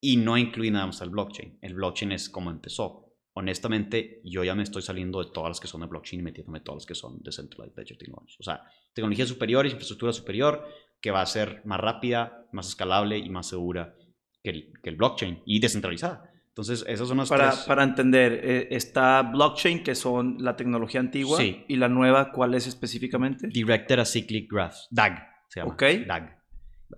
Y 0.00 0.16
no 0.16 0.38
incluye 0.38 0.70
nada 0.70 0.86
más 0.86 1.00
el 1.02 1.10
blockchain. 1.10 1.58
El 1.60 1.74
blockchain 1.74 2.12
es 2.12 2.30
como 2.30 2.50
empezó. 2.50 3.12
Honestamente, 3.34 4.22
yo 4.24 4.44
ya 4.44 4.54
me 4.54 4.62
estoy 4.62 4.80
saliendo 4.80 5.22
de 5.22 5.30
todas 5.30 5.50
las 5.50 5.60
que 5.60 5.66
son 5.66 5.82
de 5.82 5.88
blockchain 5.88 6.20
y 6.20 6.22
metiéndome 6.22 6.60
todas 6.60 6.82
las 6.82 6.86
que 6.86 6.94
son 6.94 7.20
de 7.22 7.32
Centralized 7.32 7.76
Ledger 7.76 7.98
Technology. 7.98 8.36
O 8.40 8.42
sea, 8.42 8.62
tecnología 8.94 9.26
superior, 9.26 9.66
infraestructura 9.66 10.14
superior, 10.14 10.66
que 11.02 11.10
va 11.10 11.20
a 11.20 11.26
ser 11.26 11.60
más 11.66 11.78
rápida, 11.78 12.46
más 12.52 12.68
escalable 12.68 13.18
y 13.18 13.28
más 13.28 13.46
segura 13.46 13.94
que 14.42 14.48
el, 14.48 14.72
que 14.82 14.88
el 14.88 14.96
blockchain 14.96 15.42
y 15.44 15.60
descentralizada. 15.60 16.30
Entonces, 16.48 16.82
esas 16.88 17.08
son 17.08 17.18
las 17.18 17.28
para, 17.28 17.50
tres. 17.50 17.64
Para 17.64 17.82
entender, 17.82 18.40
eh, 18.42 18.68
está 18.70 19.20
blockchain, 19.20 19.82
que 19.82 19.94
son 19.94 20.38
la 20.38 20.56
tecnología 20.56 21.00
antigua. 21.00 21.36
Sí. 21.36 21.62
¿Y 21.68 21.76
la 21.76 21.90
nueva 21.90 22.32
cuál 22.32 22.54
es 22.54 22.66
específicamente? 22.66 23.48
Directed 23.48 23.98
Acyclic 23.98 24.50
Graph. 24.50 24.76
DAG 24.90 25.28
se 25.48 25.60
llama. 25.60 25.74
Ok. 25.74 25.82
DAG. 26.06 26.43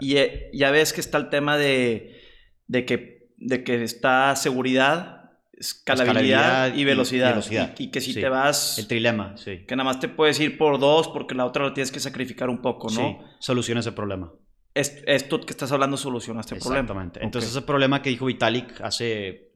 Y 0.01 0.17
eh, 0.17 0.51
ya 0.53 0.71
ves 0.71 0.93
que 0.93 1.01
está 1.01 1.19
el 1.19 1.31
tema 1.31 1.57
de, 1.57 2.21
de, 2.67 2.85
que, 2.85 3.31
de 3.37 3.65
que 3.65 3.83
está 3.83 4.35
seguridad, 4.37 5.31
escalabilidad, 5.53 6.75
y 6.75 6.85
velocidad. 6.85 7.43
Y, 7.79 7.91
que 7.91 8.01
si 8.01 8.15
te 8.15 8.29
vas... 8.29 8.79
El 8.79 8.87
trilema, 8.87 9.37
sí. 9.37 9.65
Que 9.67 9.77
nada 9.77 9.85
más 9.85 10.01
te 10.01 10.09
puedes 10.09 10.39
ir 10.41 10.59
por 10.59 10.79
dos 10.79 11.09
porque 11.09 11.35
la 11.35 11.45
otra 11.45 11.65
lo 11.65 11.73
tienes 11.73 11.91
que 11.91 12.01
sacrificar 12.01 12.51
un 12.51 12.63
poco, 12.63 12.89
¿no? 12.91 13.01
Sí, 13.01 13.17
soluciona 13.41 13.81
ese 13.81 13.93
problema 13.93 14.33
esto 14.77 15.41
que 15.41 15.53
estás 15.53 15.73
hablando 15.73 15.97
soluciona 15.97 16.41
este 16.41 16.57
problema. 16.57 16.81
Exactamente. 16.81 17.25
Entonces, 17.25 17.51
ese 17.51 17.63
problema 17.63 18.03
que 18.03 18.11
dijo 18.11 18.27
Vitalik 18.27 18.81
hace 18.83 19.53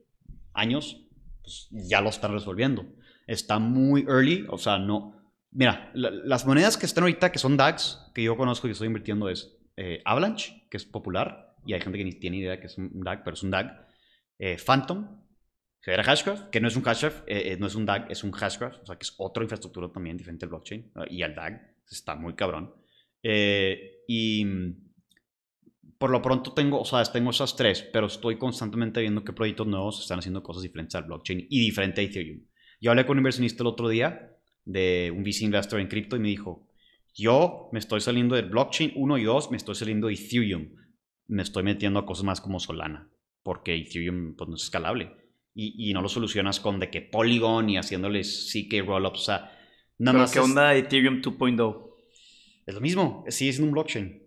años, 0.54 1.06
pues 1.42 1.68
ya 1.70 2.00
lo 2.00 2.08
están 2.08 2.32
resolviendo. 2.32 2.86
Está 3.26 3.58
muy 3.58 4.02
early, 4.08 4.46
o 4.48 4.58
sea, 4.58 4.78
no. 4.78 5.14
Mira, 5.52 5.90
las 5.94 6.46
monedas 6.46 6.76
que 6.76 6.86
están 6.86 7.02
ahorita, 7.04 7.30
que 7.32 7.38
son 7.38 7.56
DAGs, 7.56 8.10
que 8.14 8.22
yo 8.22 8.36
conozco 8.36 8.66
y 8.68 8.70
estoy 8.70 8.86
invirtiendo, 8.86 9.28
es 9.28 9.58
eh, 9.82 10.02
Avalanche, 10.04 10.66
que 10.70 10.76
es 10.76 10.84
popular, 10.84 11.56
y 11.64 11.72
hay 11.72 11.80
gente 11.80 11.96
que 11.96 12.04
ni 12.04 12.12
tiene 12.12 12.36
idea 12.36 12.60
que 12.60 12.66
es 12.66 12.76
un 12.76 13.00
DAG, 13.00 13.24
pero 13.24 13.32
es 13.32 13.42
un 13.42 13.50
DAG. 13.50 13.86
Eh, 14.38 14.58
Phantom, 14.58 15.22
que 15.80 15.92
era 15.92 16.04
Hashgraph, 16.04 16.50
que 16.50 16.60
no 16.60 16.68
es 16.68 16.76
un 16.76 16.82
Hashgraph, 16.82 17.22
eh, 17.26 17.56
no 17.58 17.66
es 17.66 17.74
un 17.74 17.86
DAG, 17.86 18.10
es 18.10 18.22
un 18.22 18.30
Hashgraph, 18.30 18.82
o 18.82 18.86
sea, 18.86 18.96
que 18.96 19.04
es 19.04 19.14
otra 19.16 19.42
infraestructura 19.42 19.90
también 19.90 20.18
diferente 20.18 20.44
al 20.44 20.50
blockchain, 20.50 20.92
y 21.08 21.22
al 21.22 21.34
DAG, 21.34 21.76
está 21.90 22.14
muy 22.14 22.34
cabrón. 22.34 22.74
y 23.22 24.44
por 25.98 26.10
lo 26.10 26.20
pronto 26.20 26.52
tengo, 26.52 26.80
o 26.80 26.84
sea, 26.84 27.02
tengo 27.04 27.30
esas 27.30 27.56
tres, 27.56 27.82
pero 27.82 28.06
estoy 28.06 28.36
constantemente 28.36 29.00
viendo 29.00 29.24
qué 29.24 29.32
proyectos 29.32 29.66
nuevos 29.66 30.00
están 30.00 30.18
haciendo 30.18 30.42
cosas 30.42 30.62
diferentes 30.62 30.94
al 30.94 31.04
blockchain 31.04 31.46
y 31.48 31.60
diferente 31.60 32.02
a 32.02 32.04
Ethereum. 32.04 32.40
Yo 32.80 32.90
hablé 32.90 33.06
con 33.06 33.12
un 33.16 33.20
inversionista 33.20 33.62
el 33.62 33.68
otro 33.68 33.88
día 33.88 34.36
de 34.64 35.12
un 35.14 35.22
VC 35.22 35.44
investor 35.44 35.80
en 35.80 35.88
cripto 35.88 36.16
y 36.16 36.20
me 36.20 36.28
dijo, 36.28 36.69
yo 37.14 37.68
me 37.72 37.78
estoy 37.78 38.00
saliendo 38.00 38.36
del 38.36 38.50
blockchain 38.50 38.92
1 38.94 39.18
y 39.18 39.24
2, 39.24 39.50
me 39.50 39.56
estoy 39.56 39.74
saliendo 39.74 40.08
de 40.08 40.14
Ethereum. 40.14 40.74
Me 41.28 41.42
estoy 41.42 41.62
metiendo 41.62 42.00
a 42.00 42.06
cosas 42.06 42.24
más 42.24 42.40
como 42.40 42.60
Solana, 42.60 43.10
porque 43.42 43.74
Ethereum 43.74 44.34
pues, 44.36 44.48
no 44.48 44.56
es 44.56 44.64
escalable. 44.64 45.16
Y, 45.52 45.92
no 45.92 46.00
lo 46.00 46.08
solucionas 46.08 46.60
con 46.60 46.78
de 46.78 46.90
que 46.90 47.02
Polygon 47.02 47.68
y 47.68 47.76
haciéndoles 47.76 48.50
CK 48.52 48.86
rollups. 48.86 49.20
O 49.20 49.22
sea, 49.22 49.58
nada 49.98 50.18
más. 50.18 50.32
¿Qué 50.32 50.38
onda 50.38 50.74
Ethereum 50.74 51.20
2.0? 51.20 51.90
Es 52.66 52.74
lo 52.74 52.80
mismo, 52.80 53.24
sigue 53.28 53.52
siendo 53.52 53.66
un 53.66 53.72
blockchain. 53.72 54.22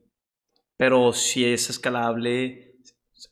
Pero 0.78 1.14
si 1.14 1.46
es 1.46 1.70
escalable, 1.70 2.76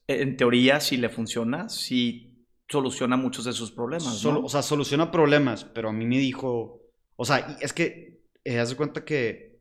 en 0.08 0.38
teoría, 0.38 0.80
si 0.80 0.98
le 0.98 1.10
funciona, 1.10 1.70
si 1.70 2.46
soluciona 2.70 3.18
muchos 3.18 3.46
de 3.46 3.54
sus 3.54 3.72
problemas. 3.72 4.26
O 4.26 4.50
sea, 4.50 4.62
soluciona 4.62 5.12
problemas, 5.12 5.66
pero 5.66 5.90
a 5.90 5.94
mí 5.94 6.06
me 6.06 6.18
dijo, 6.18 6.82
o 7.16 7.26
sea, 7.26 7.58
es 7.60 7.74
que, 7.74 8.21
eh, 8.44 8.60
haz 8.60 8.70
de 8.70 8.76
cuenta 8.76 9.06
que 9.06 9.60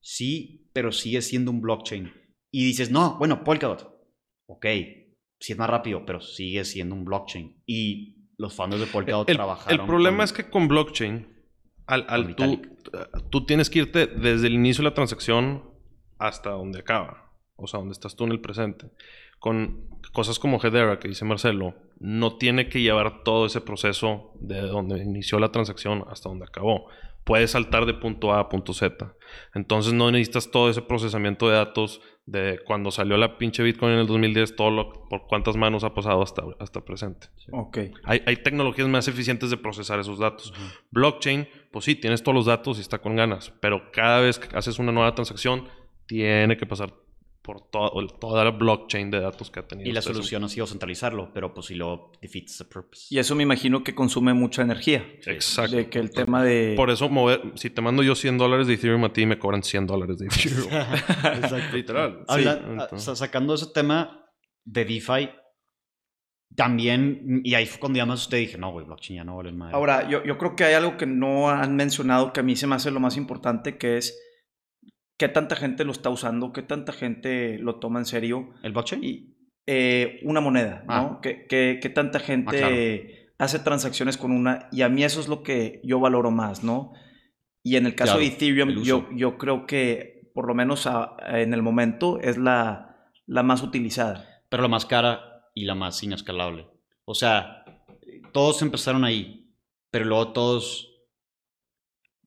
sí, 0.00 0.70
pero 0.72 0.92
sigue 0.92 1.22
siendo 1.22 1.50
un 1.50 1.60
blockchain. 1.60 2.12
Y 2.52 2.64
dices, 2.64 2.90
no, 2.90 3.18
bueno, 3.18 3.44
Polkadot, 3.44 3.96
ok, 4.48 4.66
sí 5.40 5.52
es 5.52 5.58
más 5.58 5.68
rápido, 5.68 6.04
pero 6.06 6.20
sigue 6.20 6.64
siendo 6.64 6.94
un 6.94 7.04
blockchain. 7.04 7.62
Y 7.66 8.30
los 8.38 8.54
fondos 8.54 8.80
de 8.80 8.86
Polkadot 8.86 9.28
el, 9.28 9.36
trabajaron. 9.36 9.80
El 9.80 9.86
problema 9.86 10.24
es 10.24 10.32
que 10.32 10.48
con 10.48 10.68
blockchain, 10.68 11.26
al, 11.86 12.06
al 12.08 12.34
tú, 12.34 12.62
tú 13.30 13.46
tienes 13.46 13.70
que 13.70 13.80
irte 13.80 14.06
desde 14.06 14.46
el 14.46 14.54
inicio 14.54 14.82
de 14.82 14.90
la 14.90 14.94
transacción 14.94 15.76
hasta 16.18 16.50
donde 16.50 16.80
acaba, 16.80 17.32
o 17.56 17.66
sea, 17.66 17.78
donde 17.78 17.92
estás 17.92 18.16
tú 18.16 18.24
en 18.24 18.32
el 18.32 18.40
presente. 18.40 18.90
Con 19.38 19.90
cosas 20.12 20.38
como 20.38 20.58
Hedera, 20.62 20.98
que 20.98 21.08
dice 21.08 21.24
Marcelo, 21.24 21.74
no 21.98 22.36
tiene 22.36 22.68
que 22.68 22.80
llevar 22.80 23.22
todo 23.22 23.46
ese 23.46 23.60
proceso 23.60 24.32
de 24.40 24.60
donde 24.62 25.02
inició 25.02 25.38
la 25.38 25.52
transacción 25.52 26.04
hasta 26.08 26.28
donde 26.28 26.46
acabó. 26.46 26.88
Puedes 27.26 27.50
saltar 27.50 27.86
de 27.86 27.92
punto 27.92 28.32
A 28.32 28.38
a 28.38 28.48
punto 28.48 28.72
Z. 28.72 29.14
Entonces 29.52 29.92
no 29.92 30.10
necesitas 30.12 30.50
todo 30.50 30.70
ese 30.70 30.80
procesamiento 30.80 31.48
de 31.48 31.56
datos 31.56 32.00
de 32.24 32.60
cuando 32.64 32.92
salió 32.92 33.16
la 33.16 33.36
pinche 33.36 33.64
Bitcoin 33.64 33.94
en 33.94 33.98
el 33.98 34.06
2010, 34.06 34.54
todo 34.54 34.70
lo, 34.70 34.92
por 35.08 35.26
cuántas 35.26 35.56
manos 35.56 35.82
ha 35.82 35.92
pasado 35.92 36.22
hasta, 36.22 36.44
hasta 36.60 36.84
presente. 36.84 37.26
Ok. 37.50 37.78
Hay, 38.04 38.22
hay, 38.26 38.36
tecnologías 38.36 38.86
más 38.86 39.08
eficientes 39.08 39.50
de 39.50 39.56
procesar 39.56 39.98
esos 39.98 40.20
datos. 40.20 40.54
Blockchain, 40.92 41.48
pues 41.72 41.84
sí, 41.84 41.96
tienes 41.96 42.22
todos 42.22 42.36
los 42.36 42.46
datos 42.46 42.78
y 42.78 42.80
está 42.80 42.98
con 42.98 43.16
ganas, 43.16 43.52
pero 43.60 43.90
cada 43.90 44.20
vez 44.20 44.38
que 44.38 44.56
haces 44.56 44.78
una 44.78 44.92
nueva 44.92 45.12
transacción, 45.16 45.68
tiene 46.06 46.56
que 46.56 46.66
pasar 46.66 46.94
por 47.46 47.60
to- 47.70 47.92
toda 48.20 48.42
la 48.44 48.50
blockchain 48.50 49.08
de 49.10 49.20
datos 49.20 49.50
que 49.52 49.60
ha 49.60 49.66
tenido. 49.68 49.88
Y 49.88 49.92
la 49.92 50.00
ese 50.00 50.12
solución 50.12 50.42
ha 50.42 50.48
sido 50.48 50.66
centralizarlo, 50.66 51.30
pero 51.32 51.54
pues 51.54 51.66
si 51.66 51.76
lo 51.76 52.10
defeats 52.20 52.58
the 52.58 52.64
purpose. 52.64 53.06
Y 53.14 53.18
eso 53.20 53.36
me 53.36 53.44
imagino 53.44 53.84
que 53.84 53.94
consume 53.94 54.34
mucha 54.34 54.62
energía. 54.62 55.06
Exacto. 55.24 55.76
De 55.76 55.88
que 55.88 56.00
el 56.00 56.10
tema 56.10 56.42
de... 56.42 56.74
Por 56.76 56.90
eso, 56.90 57.08
mover, 57.08 57.52
si 57.54 57.70
te 57.70 57.80
mando 57.80 58.02
yo 58.02 58.16
100 58.16 58.36
dólares 58.36 58.66
de 58.66 58.74
Ethereum 58.74 59.04
a 59.04 59.12
ti, 59.12 59.24
me 59.26 59.38
cobran 59.38 59.62
100 59.62 59.86
dólares 59.86 60.18
de 60.18 60.26
Ethereum. 60.26 60.66
Exacto. 61.42 61.76
Literal. 61.76 62.24
Habla- 62.26 62.54
Sí, 62.56 62.60
entonces- 62.68 63.18
sacando 63.18 63.54
ese 63.54 63.66
tema 63.72 64.24
de 64.64 64.84
DeFi, 64.84 65.30
también, 66.54 67.42
y 67.44 67.54
ahí 67.54 67.66
fue 67.66 67.78
cuando 67.80 67.98
ya 67.98 68.06
más 68.06 68.22
usted 68.22 68.38
dije, 68.38 68.56
no, 68.56 68.72
güey, 68.72 68.86
blockchain 68.86 69.18
ya 69.18 69.24
no 69.24 69.36
vale 69.36 69.52
madre. 69.52 69.74
Ahora, 69.76 70.08
yo, 70.08 70.24
yo 70.24 70.38
creo 70.38 70.56
que 70.56 70.64
hay 70.64 70.74
algo 70.74 70.96
que 70.96 71.04
no 71.06 71.50
han 71.50 71.76
mencionado 71.76 72.32
que 72.32 72.40
a 72.40 72.42
mí 72.42 72.56
se 72.56 72.66
me 72.66 72.74
hace 72.76 72.90
lo 72.90 73.00
más 73.00 73.16
importante, 73.16 73.76
que 73.76 73.98
es 73.98 74.18
qué 75.18 75.28
tanta 75.28 75.56
gente 75.56 75.84
lo 75.84 75.92
está 75.92 76.10
usando, 76.10 76.52
qué 76.52 76.62
tanta 76.62 76.92
gente 76.92 77.58
lo 77.58 77.76
toma 77.80 77.98
en 78.00 78.06
serio. 78.06 78.50
¿El 78.62 78.72
blockchain? 78.72 79.02
Y 79.04 79.36
eh, 79.66 80.20
una 80.24 80.40
moneda, 80.40 80.84
¿no? 80.86 80.92
Ah. 80.94 81.18
¿Qué, 81.22 81.46
qué- 81.48 81.78
qué 81.82 81.88
tanta 81.88 82.20
gente 82.20 82.56
claro. 82.58 83.34
hace 83.38 83.58
transacciones 83.58 84.16
con 84.16 84.30
una? 84.32 84.68
Y 84.72 84.82
a 84.82 84.88
mí 84.88 85.02
eso 85.04 85.20
es 85.20 85.28
lo 85.28 85.42
que 85.42 85.80
yo 85.84 85.98
valoro 86.00 86.30
más, 86.30 86.62
¿no? 86.62 86.92
Y 87.64 87.76
en 87.76 87.86
el 87.86 87.94
caso 87.96 88.12
Claro, 88.14 88.20
de 88.20 88.34
Ethereum, 88.34 88.82
yo, 88.84 89.08
yo 89.14 89.38
creo 89.38 89.66
que 89.66 90.30
por 90.34 90.46
lo 90.46 90.54
menos 90.54 90.86
a- 90.86 91.16
en 91.40 91.52
el 91.54 91.62
momento 91.62 92.20
es 92.20 92.36
la, 92.38 93.10
la 93.26 93.42
más 93.42 93.62
utilizada. 93.62 94.42
pero 94.48 94.62
la 94.62 94.68
más 94.68 94.86
cara 94.86 95.48
y 95.54 95.64
la 95.64 95.74
más 95.74 96.00
inescalable. 96.02 96.68
O 97.04 97.14
sea, 97.14 97.64
todos 98.32 98.60
empezaron 98.62 99.04
ahí, 99.04 99.50
pero 99.90 100.04
luego 100.04 100.32
todos 100.32 100.92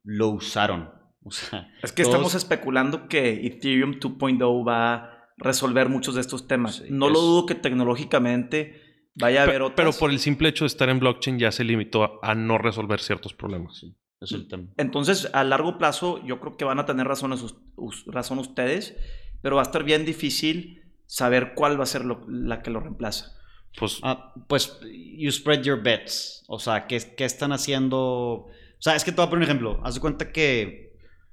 lo 0.04 0.30
usaron. 0.30 0.90
O 1.30 1.32
sea, 1.32 1.72
Es 1.82 1.92
que 1.92 2.04
todos- 2.04 2.16
estamos 2.16 2.36
especulando 2.36 3.08
que 3.08 3.46
Ethereum 3.48 4.00
2.0 4.00 4.68
va 4.68 4.96
a 4.96 5.30
resolver 5.38 5.88
muchos 5.90 6.16
de 6.16 6.22
estos 6.22 6.48
temas. 6.48 6.76
Sí, 6.78 6.86
no 6.90 7.08
lo 7.08 7.16
es- 7.16 7.22
dudo 7.22 7.46
que 7.46 7.56
tecnológicamente 7.56 8.82
vaya 9.16 9.42
a 9.42 9.44
haber 9.44 9.62
otras. 9.62 9.76
Pero 9.76 9.92
por 10.00 10.12
el 10.12 10.20
simple 10.20 10.50
hecho 10.50 10.64
de 10.66 10.68
estar 10.68 10.90
en 10.90 11.00
blockchain 11.00 11.40
ya 11.40 11.52
se 11.52 11.64
limitó 11.64 12.04
a, 12.04 12.32
a 12.32 12.36
no 12.36 12.58
resolver 12.58 13.00
ciertos 13.00 13.34
problemas. 13.34 13.84
es 14.22 14.34
el 14.34 14.50
tema. 14.50 14.66
Entonces, 14.76 15.30
a 15.34 15.46
largo 15.46 15.78
plazo, 15.78 16.22
yo 16.26 16.42
creo 16.42 16.58
que 16.58 16.66
van 16.66 16.78
a 16.80 16.86
tener 16.86 17.08
us- 17.08 18.04
razón 18.08 18.40
ustedes, 18.40 18.98
pero 19.42 19.56
va 19.56 19.62
a 19.62 19.64
estar 19.66 19.86
bien 19.86 20.04
difícil 20.04 20.84
saber 21.06 21.54
cuál 21.56 21.80
va 21.80 21.84
a 21.84 21.88
ser 21.88 22.04
lo- 22.04 22.26
la 22.28 22.62
que 22.62 22.70
lo 22.70 22.82
reemplaza. 22.82 23.32
Pues 23.78 24.00
Ah, 24.04 24.34
pues, 24.50 24.78
you 25.18 25.32
spread 25.32 25.62
your 25.62 25.82
bets. 25.82 26.44
O 26.50 26.60
sea, 26.60 26.86
¿qué, 26.88 27.00
qué 27.16 27.24
están 27.24 27.54
haciendo? 27.54 27.98
O 28.00 28.52
sea, 28.82 28.96
es 28.98 29.06
que 29.06 29.12
te 29.12 29.18
voy 29.18 29.28
a 29.28 29.30
poner 29.30 29.44
un 29.46 29.50
ejemplo. 29.52 29.80
Haz 29.86 29.96
de 29.96 30.02
cuenta 30.02 30.32
que... 30.34 30.89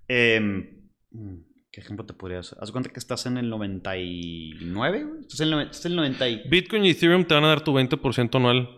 mm, 0.09 1.35
¿Qué 1.73 1.81
ejemplo 1.81 2.07
te 2.07 2.15
podría 2.15 2.41
hacer? 2.41 2.57
Haz 2.61 2.73
cuenta 2.73 2.91
que 2.91 2.99
estás 2.99 3.27
en 3.27 3.37
el 3.37 3.49
99, 3.51 5.05
güey. 5.05 5.21
Estás 5.21 5.41
en 5.41 5.49
el, 5.49 5.53
noven- 5.55 5.71
estás 5.71 5.87
en 5.87 5.93
el 5.93 5.97
90 5.97 6.29
y... 6.29 6.49
Bitcoin 6.49 6.85
y 6.85 6.91
Ethereum 6.91 7.25
te 7.25 7.35
van 7.35 7.45
a 7.45 7.49
dar 7.49 7.63
tu 7.63 7.73
20% 7.73 8.35
anual 8.37 8.69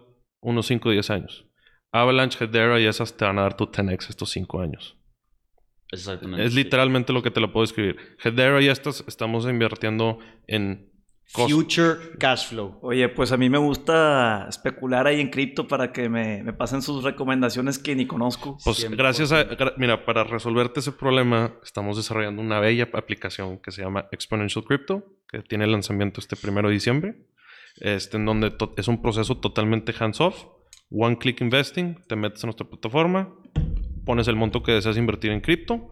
unos 0.40 0.66
5 0.66 0.88
o 0.88 0.92
10 0.92 1.10
años. 1.10 1.44
Avalanche, 1.92 2.44
Hedera 2.44 2.80
y 2.80 2.86
esas 2.86 3.16
te 3.16 3.24
van 3.24 3.38
a 3.38 3.42
dar 3.42 3.56
tu 3.56 3.66
10x 3.66 4.10
estos 4.10 4.30
5 4.30 4.60
años. 4.60 4.96
Exactamente. 5.90 6.44
Es 6.44 6.52
sí. 6.52 6.58
literalmente 6.62 7.12
lo 7.12 7.22
que 7.22 7.30
te 7.30 7.40
lo 7.40 7.52
puedo 7.52 7.64
escribir. 7.64 7.96
Hedera 8.22 8.60
y 8.60 8.68
estas 8.68 9.04
estamos 9.06 9.46
invirtiendo 9.46 10.18
en 10.46 10.87
Future 11.30 12.16
cash 12.18 12.48
flow. 12.48 12.78
Oye, 12.80 13.08
pues 13.10 13.32
a 13.32 13.36
mí 13.36 13.50
me 13.50 13.58
gusta 13.58 14.46
especular 14.48 15.06
ahí 15.06 15.20
en 15.20 15.28
cripto 15.28 15.68
para 15.68 15.92
que 15.92 16.08
me, 16.08 16.42
me 16.42 16.52
pasen 16.54 16.80
sus 16.82 17.04
recomendaciones 17.04 17.78
que 17.78 17.94
ni 17.94 18.06
conozco. 18.06 18.56
Pues 18.64 18.88
100%. 18.90 18.96
gracias 18.96 19.32
a... 19.32 19.46
gra- 19.48 19.74
Mira, 19.76 20.04
para 20.06 20.24
resolverte 20.24 20.80
ese 20.80 20.92
problema, 20.92 21.54
estamos 21.62 21.96
desarrollando 21.98 22.40
una 22.40 22.60
bella 22.60 22.88
aplicación 22.94 23.58
que 23.58 23.70
se 23.70 23.82
llama 23.82 24.06
Exponential 24.10 24.64
Crypto, 24.64 25.04
que 25.28 25.42
tiene 25.42 25.66
lanzamiento 25.66 26.20
este 26.20 26.34
primero 26.34 26.68
de 26.68 26.74
diciembre, 26.74 27.16
este, 27.76 28.16
en 28.16 28.24
donde 28.24 28.54
es 28.76 28.88
un 28.88 29.02
proceso 29.02 29.36
totalmente 29.36 29.94
hands-off, 29.98 30.46
one-click 30.90 31.42
investing, 31.42 32.00
te 32.08 32.16
metes 32.16 32.42
en 32.42 32.48
nuestra 32.48 32.66
plataforma, 32.66 33.34
pones 34.06 34.26
el 34.28 34.36
monto 34.36 34.62
que 34.62 34.72
deseas 34.72 34.96
invertir 34.96 35.30
en 35.32 35.42
cripto, 35.42 35.90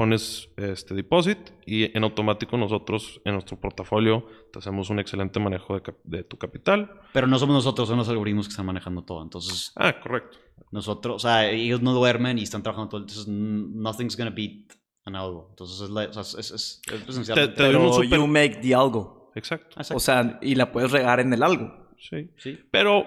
pones 0.00 0.48
este 0.56 0.94
deposit 0.94 1.36
y 1.66 1.94
en 1.94 2.04
automático 2.04 2.56
nosotros 2.56 3.20
en 3.26 3.34
nuestro 3.34 3.60
portafolio 3.60 4.24
te 4.50 4.58
hacemos 4.58 4.88
un 4.88 4.98
excelente 4.98 5.38
manejo 5.40 5.74
de, 5.74 5.82
cap- 5.82 5.98
de 6.04 6.24
tu 6.24 6.38
capital. 6.38 6.90
Pero 7.12 7.26
no 7.26 7.38
somos 7.38 7.54
nosotros, 7.54 7.86
son 7.86 7.98
los 7.98 8.08
algoritmos 8.08 8.46
que 8.46 8.52
están 8.52 8.64
manejando 8.64 9.02
todo. 9.04 9.22
Entonces, 9.22 9.72
Ah, 9.76 10.00
correcto. 10.02 10.38
nosotros, 10.70 11.16
o 11.16 11.18
sea, 11.18 11.50
ellos 11.50 11.82
no 11.82 11.92
duermen 11.92 12.38
y 12.38 12.44
están 12.44 12.62
trabajando 12.62 12.88
todo. 12.88 13.00
Entonces, 13.02 13.28
nothing's 13.28 14.16
gonna 14.16 14.30
beat 14.30 14.72
an 15.04 15.16
algo. 15.16 15.48
Entonces, 15.50 15.82
es, 15.82 15.90
la, 15.90 16.04
o 16.08 16.12
sea, 16.14 16.22
es, 16.22 16.34
es, 16.34 16.50
es, 16.50 16.82
es 16.90 17.08
esencialmente- 17.08 17.54
te 17.56 17.62
un 17.68 17.72
Pero 17.72 17.92
super- 17.92 18.18
you 18.18 18.26
make 18.26 18.56
the 18.62 18.74
algo. 18.74 19.30
Exacto. 19.34 19.66
Exacto. 19.80 19.96
O 19.96 20.00
sea, 20.00 20.38
y 20.40 20.54
la 20.54 20.72
puedes 20.72 20.90
regar 20.92 21.20
en 21.20 21.30
el 21.34 21.42
algo. 21.42 21.90
Sí. 21.98 22.30
sí. 22.38 22.58
Pero, 22.70 23.04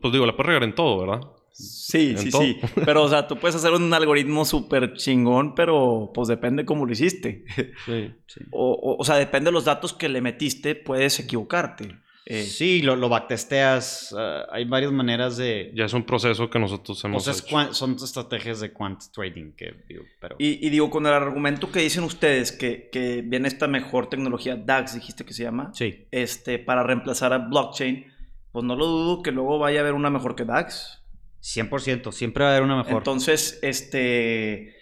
pues 0.00 0.12
digo, 0.12 0.24
la 0.26 0.36
puedes 0.36 0.46
regar 0.46 0.62
en 0.62 0.76
todo, 0.76 1.00
¿verdad? 1.00 1.20
Sí, 1.58 2.10
En 2.10 2.18
sí, 2.18 2.30
todo. 2.30 2.42
sí. 2.42 2.60
Pero, 2.84 3.02
o 3.04 3.08
sea, 3.08 3.26
tú 3.26 3.36
puedes 3.36 3.54
hacer 3.56 3.72
un 3.72 3.92
algoritmo 3.94 4.44
súper 4.44 4.92
chingón, 4.94 5.54
pero 5.54 6.10
pues 6.14 6.28
depende 6.28 6.64
cómo 6.66 6.84
lo 6.86 6.92
hiciste. 6.92 7.44
Sí. 7.86 8.12
Sí. 8.26 8.40
O, 8.52 8.72
o, 8.72 8.96
o 9.00 9.04
sea, 9.04 9.16
depende 9.16 9.48
de 9.48 9.52
los 9.52 9.64
datos 9.64 9.92
que 9.94 10.08
le 10.08 10.20
metiste, 10.20 10.74
puedes 10.74 11.18
equivocarte. 11.18 11.96
Eh, 12.28 12.42
Sí, 12.42 12.82
lo, 12.82 12.96
lo 12.96 13.08
backtesteas. 13.08 14.12
ah, 14.18 14.46
hay 14.50 14.64
varias 14.64 14.90
maneras 14.90 15.36
de. 15.36 15.70
Ya 15.76 15.84
es 15.84 15.92
un 15.94 16.02
proceso 16.04 16.50
que 16.50 16.58
nosotros 16.58 17.02
hemos 17.04 17.24
Pues 17.24 17.36
es 17.38 17.44
hecho. 17.46 17.72
son 17.72 17.92
estrategias 17.94 18.58
de 18.60 18.72
quant 18.72 19.00
trading 19.14 19.52
que 19.52 19.74
digo, 19.88 20.02
pero. 20.20 20.34
Y, 20.40 20.66
y 20.66 20.70
digo, 20.70 20.90
con 20.90 21.06
el 21.06 21.12
argumento 21.12 21.70
que 21.70 21.78
dicen 21.80 22.02
ustedes 22.02 22.50
que, 22.52 22.88
que 22.90 23.22
viene 23.24 23.46
esta 23.46 23.68
mejor 23.68 24.08
tecnología 24.08 24.56
DAX, 24.56 24.94
dijiste 24.96 25.24
que 25.24 25.32
se 25.32 25.44
llama, 25.44 25.70
sí. 25.72 26.06
este, 26.10 26.58
para 26.58 26.82
reemplazar 26.82 27.32
a 27.32 27.38
blockchain, 27.38 28.06
pues 28.50 28.64
no 28.64 28.74
lo 28.74 28.86
dudo 28.86 29.22
que 29.22 29.30
luego 29.30 29.58
vaya 29.60 29.78
a 29.78 29.82
haber 29.82 29.94
una 29.94 30.10
mejor 30.10 30.34
que 30.34 30.44
DAX. 30.44 31.00
100%. 31.42 32.12
Siempre 32.12 32.44
va 32.44 32.50
a 32.50 32.52
haber 32.52 32.64
una 32.64 32.76
mejor. 32.76 32.98
Entonces, 32.98 33.58
este, 33.62 34.76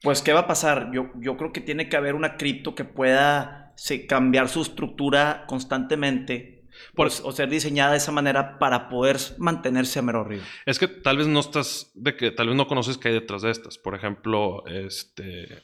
pues, 0.00 0.22
¿qué 0.22 0.32
va 0.32 0.40
a 0.40 0.46
pasar? 0.46 0.90
Yo, 0.92 1.10
yo 1.20 1.36
creo 1.36 1.52
que 1.52 1.60
tiene 1.60 1.88
que 1.88 1.96
haber 1.96 2.14
una 2.14 2.36
cripto 2.36 2.74
que 2.74 2.84
pueda 2.84 3.72
se- 3.76 4.06
cambiar 4.06 4.48
su 4.48 4.62
estructura 4.62 5.44
constantemente 5.48 6.52
Por- 6.94 7.06
pues, 7.06 7.20
o 7.24 7.30
ser 7.32 7.48
diseñada 7.48 7.92
de 7.92 7.98
esa 7.98 8.10
manera 8.12 8.58
para 8.58 8.88
poder 8.88 9.16
mantenerse 9.38 9.98
a 9.98 10.02
mero 10.02 10.20
arriba. 10.22 10.42
Es 10.66 10.78
que 10.78 10.88
tal 10.88 11.16
vez 11.18 11.26
no 11.28 11.40
estás, 11.40 11.90
de 11.94 12.16
que 12.16 12.30
tal 12.32 12.48
vez 12.48 12.56
no 12.56 12.66
conoces 12.66 12.98
qué 12.98 13.08
hay 13.08 13.14
detrás 13.14 13.42
de 13.42 13.50
estas. 13.50 13.78
Por 13.78 13.94
ejemplo, 13.94 14.64
este, 14.66 15.62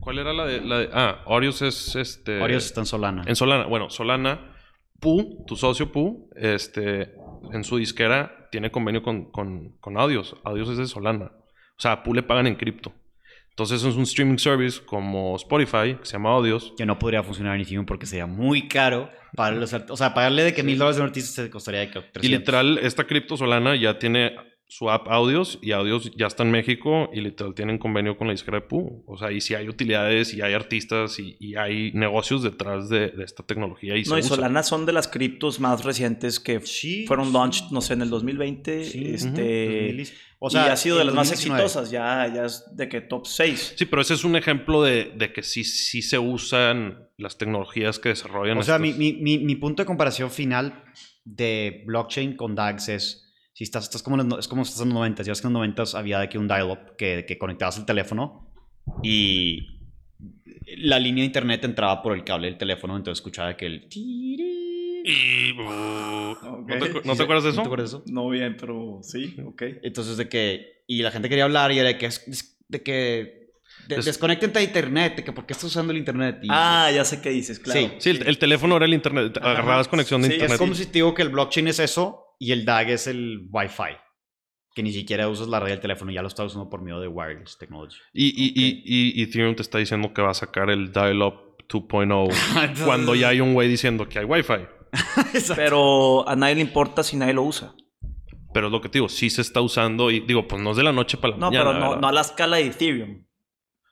¿cuál 0.00 0.18
era 0.18 0.32
la 0.32 0.44
de, 0.46 0.60
la 0.60 0.78
de- 0.80 0.90
ah, 0.92 1.22
Orius 1.26 1.62
es, 1.62 1.94
este, 1.96 2.38
Varios 2.38 2.66
están 2.66 2.86
Solana. 2.86 3.22
en 3.26 3.36
Solana. 3.36 3.66
Bueno, 3.66 3.88
Solana, 3.90 4.56
Pu, 5.00 5.44
tu 5.46 5.56
socio 5.56 5.92
Pu, 5.92 6.30
este, 6.36 7.14
en 7.52 7.64
su 7.64 7.76
disquera 7.76 8.48
tiene 8.50 8.70
convenio 8.70 9.02
con, 9.02 9.30
con, 9.30 9.76
con 9.80 9.98
Audios. 9.98 10.36
Audios 10.44 10.68
es 10.70 10.78
de 10.78 10.86
Solana. 10.86 11.32
O 11.76 11.80
sea, 11.80 11.92
a 11.92 12.02
Pu 12.02 12.14
le 12.14 12.22
pagan 12.22 12.46
en 12.46 12.56
cripto. 12.56 12.92
Entonces 13.50 13.82
es 13.82 13.96
un 13.96 14.02
streaming 14.02 14.38
service 14.38 14.80
como 14.84 15.34
Spotify, 15.34 15.96
que 15.98 16.04
se 16.04 16.12
llama 16.12 16.30
Audios. 16.30 16.74
Que 16.76 16.86
no 16.86 16.98
podría 16.98 17.24
funcionar 17.24 17.56
en 17.56 17.62
Ethereum 17.62 17.86
porque 17.86 18.06
sería 18.06 18.26
muy 18.26 18.68
caro 18.68 19.10
para 19.34 19.56
los 19.56 19.72
O 19.72 19.96
sea, 19.96 20.14
pagarle 20.14 20.44
de 20.44 20.54
que 20.54 20.62
mil 20.62 20.78
dólares 20.78 20.98
a 20.98 21.02
un 21.02 21.08
artista 21.08 21.42
se 21.42 21.50
costaría 21.50 21.80
de 21.80 21.86
que 21.90 22.00
300. 22.00 22.24
Y 22.24 22.28
literal, 22.28 22.78
esta 22.78 23.04
cripto 23.04 23.36
Solana 23.36 23.74
ya 23.74 23.98
tiene 23.98 24.36
su 24.70 24.90
app 24.90 25.08
Audios 25.08 25.58
y 25.62 25.72
Audios 25.72 26.10
ya 26.14 26.26
está 26.26 26.42
en 26.42 26.50
México 26.50 27.08
y 27.12 27.22
literal 27.22 27.54
tienen 27.54 27.78
convenio 27.78 28.18
con 28.18 28.26
la 28.26 28.32
disquera 28.34 28.60
de 28.60 28.66
Pu. 28.66 29.02
O 29.06 29.16
sea, 29.16 29.32
y 29.32 29.40
si 29.40 29.54
hay 29.54 29.66
utilidades 29.68 30.34
y 30.34 30.42
hay 30.42 30.52
artistas 30.52 31.18
y, 31.18 31.36
y 31.40 31.56
hay 31.56 31.90
negocios 31.92 32.42
detrás 32.42 32.90
de, 32.90 33.08
de 33.08 33.24
esta 33.24 33.42
tecnología 33.44 33.96
y 33.96 34.04
se 34.04 34.10
No, 34.10 34.18
y 34.18 34.20
usa. 34.20 34.36
Solana 34.36 34.62
son 34.62 34.84
de 34.84 34.92
las 34.92 35.08
criptos 35.08 35.58
más 35.58 35.84
recientes 35.84 36.38
que 36.38 36.60
Sí, 36.60 37.06
fueron 37.06 37.28
sí. 37.28 37.32
launched, 37.32 37.64
no 37.70 37.80
sé, 37.80 37.94
en 37.94 38.02
el 38.02 38.10
2020. 38.10 38.84
Sí, 38.84 39.04
este, 39.14 39.86
2000. 39.88 40.08
O 40.40 40.50
sea, 40.50 40.66
y 40.66 40.70
ha 40.70 40.76
sido 40.76 40.98
de 40.98 41.04
las 41.06 41.14
más 41.14 41.28
2019. 41.30 41.64
exitosas, 41.64 41.90
ya, 41.90 42.30
ya 42.32 42.44
es 42.44 42.64
de 42.76 42.88
que 42.90 43.00
top 43.00 43.26
6. 43.26 43.74
Sí, 43.76 43.86
pero 43.86 44.02
ese 44.02 44.14
es 44.14 44.22
un 44.24 44.36
ejemplo 44.36 44.82
de, 44.82 45.12
de 45.16 45.32
que 45.32 45.42
sí, 45.42 45.64
sí 45.64 46.02
se 46.02 46.18
usan 46.18 47.08
las 47.16 47.38
tecnologías 47.38 47.98
que 47.98 48.10
desarrollan. 48.10 48.58
O 48.58 48.62
sea, 48.62 48.78
mi, 48.78 48.92
mi, 48.92 49.14
mi, 49.14 49.38
mi 49.38 49.56
punto 49.56 49.82
de 49.82 49.86
comparación 49.86 50.30
final 50.30 50.84
de 51.24 51.82
blockchain 51.86 52.36
con 52.36 52.54
DAGs 52.54 52.88
es, 52.90 53.27
si 53.58 53.64
estás, 53.64 53.84
estás 53.84 54.04
como 54.04 54.14
en 54.14 54.18
los 54.18 54.26
no- 54.28 54.38
es 54.38 54.46
como 54.46 54.64
si 54.64 54.68
estás 54.68 54.82
en 54.82 54.90
los 54.90 54.94
90, 54.94 55.24
ya 55.24 55.32
ves 55.32 55.40
que 55.40 55.48
en 55.48 55.52
los 55.52 55.58
90 55.58 55.82
había 55.98 56.20
de 56.20 56.28
que 56.28 56.38
un 56.38 56.46
dial-up 56.46 56.94
que, 56.96 57.24
que 57.26 57.38
conectabas 57.38 57.76
el 57.76 57.84
teléfono 57.86 58.52
y 59.02 59.80
la 60.76 61.00
línea 61.00 61.22
de 61.22 61.26
internet 61.26 61.64
entraba 61.64 62.00
por 62.00 62.14
el 62.14 62.22
cable 62.22 62.46
del 62.46 62.56
teléfono, 62.56 62.96
entonces 62.96 63.18
escuchaba 63.18 63.56
que 63.56 63.66
el... 63.66 63.88
Y- 63.90 65.54
¿No, 65.56 66.36
te, 66.40 66.46
Ok. 66.46 66.68
acu- 66.70 67.02
no 67.04 67.16
te 67.16 67.22
acuerdas 67.24 67.44
de 67.44 67.50
eso? 67.50 67.56
¿No 67.56 67.62
te 67.62 67.68
acuerdas 67.68 67.90
de 67.92 67.96
eso? 67.98 68.04
No 68.06 68.28
bien, 68.28 68.56
pero 68.60 69.00
sí, 69.02 69.36
ok. 69.44 69.62
Entonces 69.82 70.16
de 70.16 70.28
que... 70.28 70.84
Y 70.86 71.02
la 71.02 71.10
gente 71.10 71.28
quería 71.28 71.42
hablar 71.44 71.72
y 71.72 71.80
era 71.80 71.88
de 71.88 71.98
que... 71.98 72.06
es- 72.06 72.56
De 72.68 72.82
que 72.82 73.50
de- 73.88 73.96
Des- 73.96 74.04
desconéctate 74.04 74.56
de 74.58 74.64
internet, 74.66 75.16
de 75.16 75.24
que 75.24 75.32
por 75.32 75.46
qué 75.46 75.52
estás 75.54 75.64
usando 75.70 75.92
el 75.92 75.98
internet. 75.98 76.38
Y- 76.42 76.48
Ah, 76.50 76.90
ya 76.94 77.04
sé 77.04 77.20
qué 77.20 77.30
dices, 77.30 77.58
claro. 77.58 77.80
Sí, 77.80 77.90
Sí, 77.98 78.10
el, 78.10 78.26
el 78.28 78.38
teléfono 78.38 78.76
era 78.76 78.84
el 78.84 78.94
internet. 78.94 79.36
Agarrabas 79.38 79.88
conexión 79.88 80.20
de 80.22 80.28
Sí, 80.28 80.34
internet. 80.34 80.54
Es 80.54 80.58
como 80.58 80.74
si 80.74 80.86
te 80.86 80.92
digo 80.92 81.12
que 81.14 81.22
el 81.22 81.30
blockchain 81.30 81.66
es 81.68 81.78
eso 81.80 82.24
y 82.38 82.52
el 82.52 82.64
DAG 82.64 82.90
es 82.90 83.06
el 83.06 83.48
Wi-Fi. 83.50 83.96
Que 84.74 84.82
ni 84.82 84.92
siquiera 84.92 85.28
usas 85.28 85.48
la 85.48 85.58
red 85.60 85.70
del 85.70 85.80
teléfono, 85.80 86.12
ya 86.12 86.22
lo 86.22 86.28
estás 86.28 86.46
usando 86.46 86.70
por 86.70 86.82
medio 86.82 87.00
de 87.00 87.08
wireless 87.08 87.58
technology. 87.58 87.96
Y, 88.12 88.26
y, 88.28 88.52
y, 88.54 89.20
y 89.20 89.22
Ethereum 89.24 89.56
te 89.56 89.62
está 89.62 89.78
diciendo 89.78 90.12
que 90.14 90.22
va 90.22 90.30
a 90.30 90.34
sacar 90.34 90.70
el 90.70 90.92
dial-up 90.92 91.56
2.0 91.68 92.84
cuando 92.84 93.14
ya 93.14 93.28
hay 93.30 93.40
un 93.40 93.54
güey 93.54 93.68
diciendo 93.68 94.08
que 94.08 94.20
hay 94.20 94.24
Wi-Fi. 94.24 94.66
Pero 95.56 96.28
a 96.28 96.36
nadie 96.36 96.54
le 96.56 96.60
importa 96.62 97.02
si 97.02 97.16
nadie 97.16 97.34
lo 97.34 97.42
usa. 97.42 97.74
Pero 98.54 98.66
es 98.68 98.72
lo 98.72 98.80
que 98.80 98.88
te 98.88 98.98
digo, 98.98 99.08
sí 99.08 99.28
se 99.30 99.42
está 99.42 99.60
usando 99.60 100.10
y 100.10 100.20
digo, 100.20 100.46
pues 100.48 100.62
no 100.62 100.70
es 100.70 100.76
de 100.76 100.82
la 100.82 100.92
noche 100.92 101.18
para 101.18 101.32
la 101.34 101.38
No, 101.38 101.46
mañana. 101.50 101.64
pero 101.70 101.78
no, 101.78 101.86
¿verdad? 101.90 102.00
no 102.00 102.08
a 102.08 102.12
la 102.12 102.20
escala 102.22 102.56
de 102.56 102.66
Ethereum. 102.66 103.24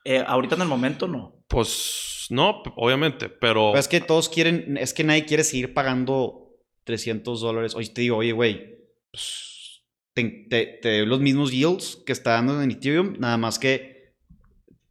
Eh, 0.03 0.23
ahorita 0.25 0.55
en 0.55 0.61
el 0.61 0.67
momento 0.67 1.07
no. 1.07 1.43
Pues 1.47 2.25
no, 2.29 2.63
obviamente, 2.75 3.29
pero 3.29 3.67
Pero 3.71 3.77
es 3.79 3.87
que 3.87 4.01
todos 4.01 4.29
quieren, 4.29 4.77
es 4.77 4.93
que 4.93 5.03
nadie 5.03 5.25
quiere 5.25 5.43
seguir 5.43 5.73
pagando 5.73 6.46
300 6.87 7.39
dólares. 7.41 7.75
Oye, 7.75 7.89
te 7.89 8.01
digo, 8.01 8.17
oye, 8.17 8.31
güey, 8.31 8.79
pues, 9.11 9.83
te, 10.13 10.23
te- 10.49 10.79
te 10.81 10.97
doy 10.99 11.05
los 11.05 11.19
mismos 11.19 11.51
yields 11.51 12.01
que 12.05 12.13
está 12.13 12.31
dando 12.31 12.59
en 12.63 12.71
Ethereum, 12.71 13.13
nada 13.19 13.37
más 13.37 13.59
que 13.59 14.15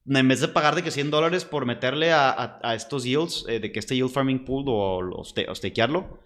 en 0.08 0.28
vez 0.28 0.40
de 0.40 0.46
pagar 0.46 0.76
de 0.76 0.84
que 0.84 0.92
100 0.92 1.10
dólares 1.10 1.44
por 1.44 1.66
meterle 1.66 2.12
a, 2.12 2.30
a- 2.30 2.60
a 2.62 2.74
estos 2.76 3.02
yields, 3.02 3.44
eh, 3.48 3.58
de 3.58 3.72
que 3.72 3.80
este 3.80 3.96
yield 3.96 4.10
farming 4.12 4.44
pool 4.44 4.68
o, 4.68 4.98
o, 4.98 5.20
o 5.22 5.54
stakearlo, 5.54 6.20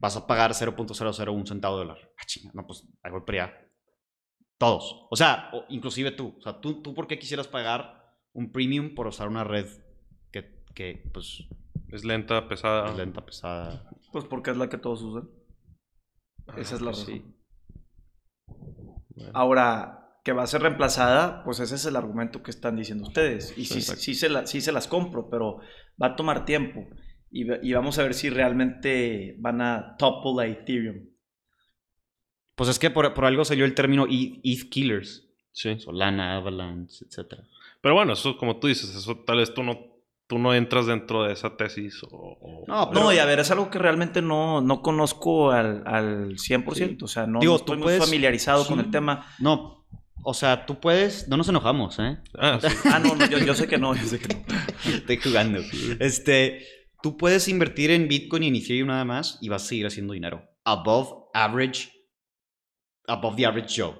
vas 0.00 0.16
a 0.16 0.26
pagar 0.26 0.52
0.001 0.54 1.46
centavo 1.46 1.76
de 1.78 1.84
dólar. 1.84 1.98
Ah, 2.18 2.24
chinga, 2.26 2.50
no, 2.54 2.66
pues 2.66 2.84
ahí 3.02 3.10
voy 3.12 3.20
para 3.26 3.44
allá. 3.44 3.68
Todos. 4.58 5.06
O 5.10 5.16
sea, 5.16 5.50
o 5.52 5.64
inclusive 5.68 6.12
tú. 6.12 6.34
O 6.38 6.40
sea, 6.40 6.60
¿tú, 6.60 6.80
¿tú 6.80 6.94
por 6.94 7.06
qué 7.06 7.18
quisieras 7.18 7.46
pagar 7.48 8.16
un 8.32 8.52
premium 8.52 8.94
por 8.94 9.06
usar 9.06 9.28
una 9.28 9.44
red 9.44 9.66
que, 10.30 10.62
que 10.74 11.10
pues, 11.12 11.44
es 11.90 12.04
lenta, 12.04 12.48
pesada. 12.48 12.90
es 12.90 12.96
lenta, 12.96 13.24
pesada. 13.24 13.90
Pues 14.16 14.24
porque 14.24 14.50
es 14.50 14.56
la 14.56 14.70
que 14.70 14.78
todos 14.78 15.02
usan. 15.02 15.28
Ah, 16.46 16.54
Esa 16.56 16.76
es 16.76 16.80
la 16.80 16.92
pues 16.92 17.00
razón. 17.06 17.14
sí. 17.16 17.22
Bueno. 19.14 19.30
Ahora, 19.34 20.16
que 20.24 20.32
va 20.32 20.42
a 20.42 20.46
ser 20.46 20.62
reemplazada, 20.62 21.44
pues 21.44 21.60
ese 21.60 21.74
es 21.74 21.84
el 21.84 21.96
argumento 21.96 22.42
que 22.42 22.50
están 22.50 22.76
diciendo 22.76 23.04
ustedes. 23.06 23.52
Y 23.58 23.66
sí, 23.66 23.82
sí, 23.82 24.14
se, 24.14 24.30
la- 24.30 24.46
sí 24.46 24.62
se 24.62 24.72
las 24.72 24.88
compro, 24.88 25.28
pero 25.28 25.58
va 26.02 26.06
a 26.06 26.16
tomar 26.16 26.46
tiempo. 26.46 26.86
Y, 27.30 27.72
vamos 27.74 27.98
a 27.98 28.04
ver 28.04 28.14
si 28.14 28.30
realmente 28.30 29.36
van 29.38 29.60
a 29.60 29.96
topple 29.98 30.42
a 30.42 30.46
Ethereum. 30.46 31.10
Pues 32.54 32.70
es 32.70 32.78
que 32.78 32.88
por, 32.88 33.12
por 33.12 33.26
algo 33.26 33.44
salió 33.44 33.66
el 33.66 33.74
término 33.74 34.06
ETH, 34.08 34.40
ETH 34.42 34.70
Killers. 34.70 35.28
Sí. 35.52 35.78
Solana, 35.78 36.36
Avalanche, 36.36 37.04
etc. 37.04 37.34
Pero 37.82 37.94
bueno, 37.94 38.14
eso 38.14 38.38
como 38.38 38.56
tú 38.60 38.66
dices, 38.68 38.94
eso 38.96 39.14
tal 39.26 39.36
vez 39.36 39.52
tú 39.52 39.62
no, 39.62 39.95
tú 40.26 40.38
no 40.38 40.52
entras 40.54 40.86
dentro 40.86 41.22
de 41.24 41.32
esa 41.32 41.56
tesis 41.56 42.02
o... 42.02 42.08
o- 42.10 42.64
No, 42.66 42.90
No, 42.92 43.12
y 43.12 43.18
a 43.18 43.24
ver, 43.24 43.38
es 43.40 43.50
algo 43.50 43.70
que 43.70 43.78
realmente 43.78 44.22
no, 44.22 44.60
no 44.60 44.82
conozco 44.82 45.50
al, 45.52 45.82
al 45.86 46.30
100%. 46.36 47.02
O 47.02 47.06
sea, 47.08 47.26
no, 47.26 47.40
Digo, 47.40 47.52
no 47.54 47.58
tú 47.58 47.62
estoy 47.64 47.76
muy 47.76 47.84
puedes- 47.84 48.04
familiarizado 48.04 48.66
con 48.66 48.78
sí. 48.78 48.84
el 48.86 48.90
tema. 48.90 49.26
No, 49.38 49.86
o 50.24 50.34
sea, 50.34 50.66
tú 50.66 50.80
puedes. 50.80 51.28
No 51.28 51.36
nos 51.36 51.48
enojamos, 51.48 51.98
¿eh? 52.00 52.18
Ah, 52.38 52.58
sí. 52.60 52.66
Ah, 52.92 52.98
no, 52.98 53.14
no, 53.14 53.26
yo, 53.28 53.38
yo 53.38 53.54
sé 53.54 53.68
que 53.68 53.78
no, 53.78 53.94
yo 53.94 54.02
sé 54.04 54.18
que 54.18 54.34
no. 54.34 54.44
Estoy 54.96 55.16
jugando. 55.18 55.60
Este, 56.00 56.66
tú 57.02 57.16
puedes 57.16 57.46
invertir 57.48 57.90
en 57.92 58.08
Bitcoin 58.08 58.42
y 58.42 58.48
en 58.48 58.56
Ethereum 58.56 58.88
nada 58.88 59.04
más 59.04 59.38
y 59.40 59.48
vas 59.48 59.62
a 59.64 59.66
seguir 59.66 59.86
haciendo 59.86 60.12
dinero. 60.14 60.42
Above 60.64 61.28
average. 61.34 61.90
Above 63.06 63.36
the 63.36 63.46
average 63.46 63.80
Joe. 63.80 63.94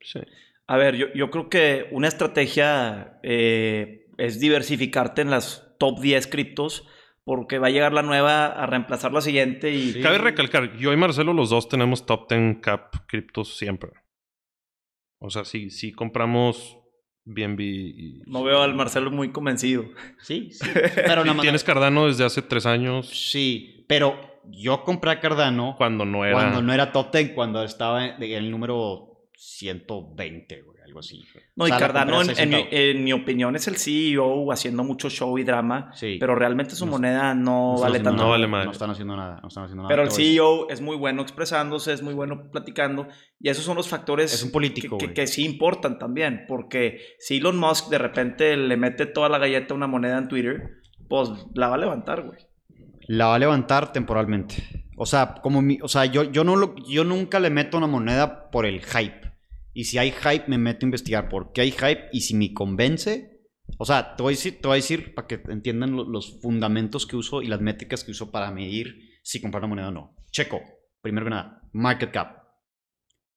Sí. 0.00 0.20
A 0.68 0.76
ver, 0.76 0.94
yo, 0.96 1.06
yo 1.14 1.30
creo 1.30 1.48
que 1.48 1.88
una 1.90 2.08
estrategia 2.08 3.18
eh, 3.22 4.06
es 4.16 4.38
diversificarte 4.38 5.22
en 5.22 5.30
las 5.30 5.63
top 5.78 6.00
10 6.00 6.26
criptos 6.26 6.86
porque 7.24 7.58
va 7.58 7.68
a 7.68 7.70
llegar 7.70 7.92
la 7.92 8.02
nueva 8.02 8.46
a 8.46 8.66
reemplazar 8.66 9.12
la 9.12 9.20
siguiente 9.20 9.70
y... 9.72 9.92
Sí. 9.92 10.00
Cabe 10.00 10.18
recalcar, 10.18 10.76
yo 10.76 10.92
y 10.92 10.96
Marcelo 10.96 11.32
los 11.32 11.50
dos 11.50 11.68
tenemos 11.68 12.06
top 12.06 12.28
10 12.28 12.58
cap 12.60 12.94
criptos 13.06 13.56
siempre. 13.56 13.92
O 15.18 15.30
sea, 15.30 15.44
sí, 15.44 15.70
sí 15.70 15.92
compramos 15.92 16.76
BNB 17.24 17.60
y... 17.60 18.22
No 18.26 18.44
veo 18.44 18.62
al 18.62 18.74
Marcelo 18.74 19.10
muy 19.10 19.32
convencido. 19.32 19.84
Sí, 20.20 20.50
sí. 20.50 20.68
Pero 20.94 21.24
nada 21.24 21.34
más. 21.34 21.42
tienes 21.42 21.64
Cardano 21.64 22.06
desde 22.06 22.24
hace 22.24 22.42
tres 22.42 22.66
años 22.66 23.08
Sí, 23.08 23.86
pero 23.88 24.18
yo 24.50 24.84
compré 24.84 25.12
a 25.12 25.20
Cardano 25.20 25.74
cuando 25.78 26.04
no 26.04 26.24
era... 26.24 26.34
cuando 26.34 26.62
no 26.62 26.72
era 26.72 26.92
top 26.92 27.12
10, 27.12 27.30
cuando 27.30 27.64
estaba 27.64 28.06
en 28.06 28.22
el 28.22 28.50
número 28.50 29.13
120, 29.36 30.62
güey, 30.62 30.78
algo 30.84 31.00
así. 31.00 31.24
No, 31.56 31.64
O 31.64 31.66
sea, 31.66 31.76
y 31.76 31.78
Cardano, 31.80 32.22
en, 32.22 32.48
mi, 32.48 32.66
en 32.70 33.04
mi 33.04 33.12
opinión, 33.12 33.56
es 33.56 33.66
el 33.68 33.76
CEO 33.76 34.50
haciendo 34.52 34.84
mucho 34.84 35.10
show 35.10 35.36
y 35.38 35.44
drama, 35.44 35.90
Sí. 35.94 36.16
pero 36.20 36.34
realmente 36.34 36.74
su 36.74 36.86
No- 36.86 36.92
moneda 36.92 37.34
no, 37.34 37.76
vale 37.78 37.98
tanto. 37.98 38.10
No 38.12 38.16
nada, 38.18 38.28
vale 38.30 38.46
madre. 38.46 38.66
No 38.66 38.72
están 38.72 38.90
haciendo 38.90 39.16
nada. 39.16 39.40
No 39.42 39.48
están 39.48 39.64
haciendo 39.64 39.82
nada. 39.84 39.88
Pero 39.94 40.02
el. 40.02 40.10
CEO 40.10 40.68
es 40.70 40.80
muy 40.80 40.96
bueno 40.96 41.22
expresándose, 41.22 41.92
es 41.92 42.02
muy 42.02 42.14
bueno 42.14 42.50
platicando, 42.50 43.08
y 43.40 43.48
esos 43.48 43.64
son 43.64 43.76
los 43.76 43.88
factores 43.88 44.32
Es 44.32 44.42
un 44.42 44.50
político, 44.52 44.96
que, 44.98 45.06
que- 45.06 45.06
güey. 45.06 45.14
que 45.14 45.26
sí 45.26 45.44
importan 45.44 45.98
también, 45.98 46.44
porque 46.48 47.00
si 47.18 47.38
Elon 47.38 47.58
Musk 47.58 47.88
de 47.90 47.98
repente 47.98 48.56
le 48.56 48.76
mete 48.76 49.06
toda 49.06 49.28
la 49.28 49.38
galleta 49.38 49.74
a 49.74 49.76
una 49.76 49.86
moneda 49.86 50.18
en 50.18 50.28
Twitter, 50.28 50.78
pues 51.08 51.30
la 51.54 51.68
va 51.68 51.74
a 51.74 51.78
levantar, 51.78 52.22
güey. 52.22 52.38
La 53.06 53.26
va 53.26 53.34
a 53.34 53.38
levantar 53.38 53.92
temporalmente. 53.92 54.86
O 54.96 55.06
sea, 55.06 55.34
como 55.42 55.60
mi- 55.60 55.78
o 55.82 55.88
sea, 55.88 56.04
yo, 56.06 56.22
yo, 56.22 56.44
no 56.44 56.56
lo, 56.56 56.74
yo 56.88 57.04
nunca 57.04 57.40
le 57.40 57.50
meto 57.50 57.76
una 57.76 57.86
moneda 57.88 58.50
por 58.50 58.64
el 58.64 58.80
hype. 58.84 59.23
Y 59.74 59.84
si 59.84 59.98
hay 59.98 60.12
hype, 60.12 60.44
me 60.48 60.56
meto 60.58 60.86
a 60.86 60.88
investigar 60.88 61.28
por 61.28 61.52
qué 61.52 61.62
hay 61.62 61.72
hype. 61.72 62.08
Y 62.12 62.20
si 62.22 62.34
me 62.34 62.52
convence, 62.54 63.40
o 63.78 63.84
sea, 63.84 64.14
te 64.16 64.22
voy 64.22 64.32
a 64.34 64.36
decir, 64.36 64.60
te 64.60 64.68
voy 64.68 64.74
a 64.74 64.76
decir 64.76 65.14
para 65.14 65.26
que 65.26 65.40
entiendan 65.48 65.96
lo- 65.96 66.04
los 66.08 66.40
fundamentos 66.40 67.06
que 67.06 67.16
uso 67.16 67.42
y 67.42 67.48
las 67.48 67.60
métricas 67.60 68.04
que 68.04 68.12
uso 68.12 68.30
para 68.30 68.50
medir 68.50 69.18
si 69.22 69.40
comprar 69.40 69.62
una 69.62 69.68
moneda 69.68 69.88
o 69.88 69.92
no. 69.92 70.16
Checo, 70.30 70.60
primero 71.02 71.26
que 71.26 71.30
nada, 71.30 71.60
market 71.72 72.10
cap. 72.12 72.44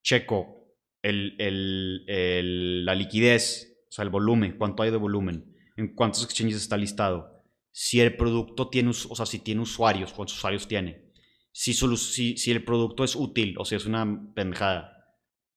Checo, 0.03 0.75
el, 1.01 1.35
el- 1.39 2.03
el- 2.07 2.85
la 2.85 2.95
liquidez, 2.95 3.77
o 3.89 3.91
sea, 3.91 4.03
el 4.03 4.09
volumen, 4.09 4.55
cuánto 4.57 4.83
hay 4.83 4.91
de 4.91 4.97
volumen, 4.97 5.53
en 5.75 5.93
cuántos 5.95 6.23
exchanges 6.23 6.57
está 6.57 6.77
listado 6.77 7.35
si 7.79 7.99
el 7.99 8.17
producto 8.17 8.69
tiene, 8.69 8.89
o 8.89 9.15
sea, 9.15 9.27
si 9.27 9.37
tiene 9.37 9.61
usuarios, 9.61 10.11
cuántos 10.11 10.35
usuarios 10.35 10.67
tiene, 10.67 11.11
si, 11.51 11.75
si, 11.75 12.35
si 12.35 12.51
el 12.51 12.63
producto 12.63 13.03
es 13.03 13.15
útil 13.15 13.53
o 13.59 13.65
si 13.65 13.75
es 13.75 13.85
una 13.85 14.33
pendejada, 14.33 14.96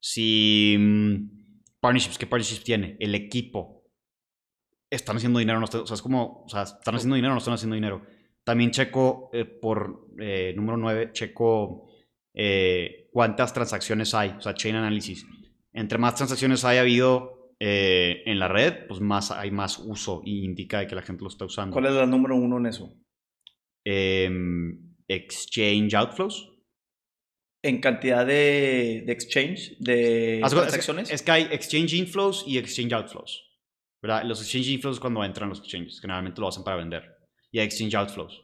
si 0.01 0.77
mm, 0.79 1.61
partnerships, 1.81 2.19
qué 2.19 2.27
partnerships 2.27 2.65
tiene, 2.65 2.97
el 3.01 3.15
equipo, 3.15 3.85
están 4.91 5.17
haciendo 5.17 5.39
dinero, 5.39 5.59
o 5.59 5.61
no 5.61 5.67
están- 5.67 5.83
o 5.83 5.87
sea, 5.87 5.95
es 5.95 6.03
como, 6.03 6.43
o 6.45 6.49
sea, 6.49 6.63
están 6.63 6.95
haciendo 6.97 7.15
dinero 7.17 7.33
o 7.33 7.35
no 7.35 7.39
están 7.39 7.55
haciendo 7.55 7.75
dinero. 7.75 8.03
También 8.43 8.71
checo 8.73 9.31
eh, 9.33 9.45
por 9.45 10.09
eh, 10.19 10.53
número 10.57 10.77
9, 10.77 11.11
checo 11.13 11.89
eh, 12.35 13.09
cuántas 13.13 13.53
transacciones 13.53 14.15
hay, 14.15 14.31
o 14.31 14.41
sea, 14.41 14.55
chain 14.55 14.75
analysis. 14.77 15.25
Entre 15.73 15.99
más 15.99 16.17
transacciones 16.17 16.65
haya 16.65 16.81
habido 16.81 17.37
en 17.63 18.39
la 18.39 18.49
red, 18.49 18.87
pues 18.89 19.01
más 19.03 19.31
hay 19.31 19.51
más 19.51 19.79
uso 19.79 20.23
y 20.25 20.47
indica 20.47 20.87
que 20.87 20.95
la 20.95 21.03
gente 21.03 21.23
lo 21.25 21.29
está 21.29 21.45
usando. 21.45 21.75
¿Cuál 21.75 21.87
es 21.87 21.93
la 21.93 22.07
número 22.07 22.35
uno 22.35 22.57
en 22.57 22.65
eso? 22.65 22.97
Em, 23.85 24.95
exchange 25.09 25.95
outflows. 25.95 26.50
En 27.63 27.81
cantidad 27.81 28.25
de, 28.25 29.03
de 29.05 29.13
exchange, 29.13 29.77
de 29.79 30.39
cuenta, 30.41 30.61
transacciones. 30.61 31.09
Es, 31.09 31.17
es 31.17 31.23
que 31.23 31.31
hay 31.31 31.43
exchange 31.51 31.93
inflows 31.95 32.45
y 32.47 32.57
exchange 32.59 32.93
outflows. 32.95 33.47
¿verdad? 34.03 34.25
Los 34.25 34.41
exchange 34.41 34.69
inflows 34.69 34.97
es 34.97 35.01
cuando 35.01 35.23
entran 35.23 35.51
los 35.51 35.59
exchanges, 35.59 36.01
generalmente 36.01 36.41
lo 36.41 36.49
hacen 36.49 36.65
para 36.65 36.77
vender. 36.79 37.05
Y 37.53 37.59
hay 37.59 37.67
exchange 37.67 37.95
outflows. 37.97 38.43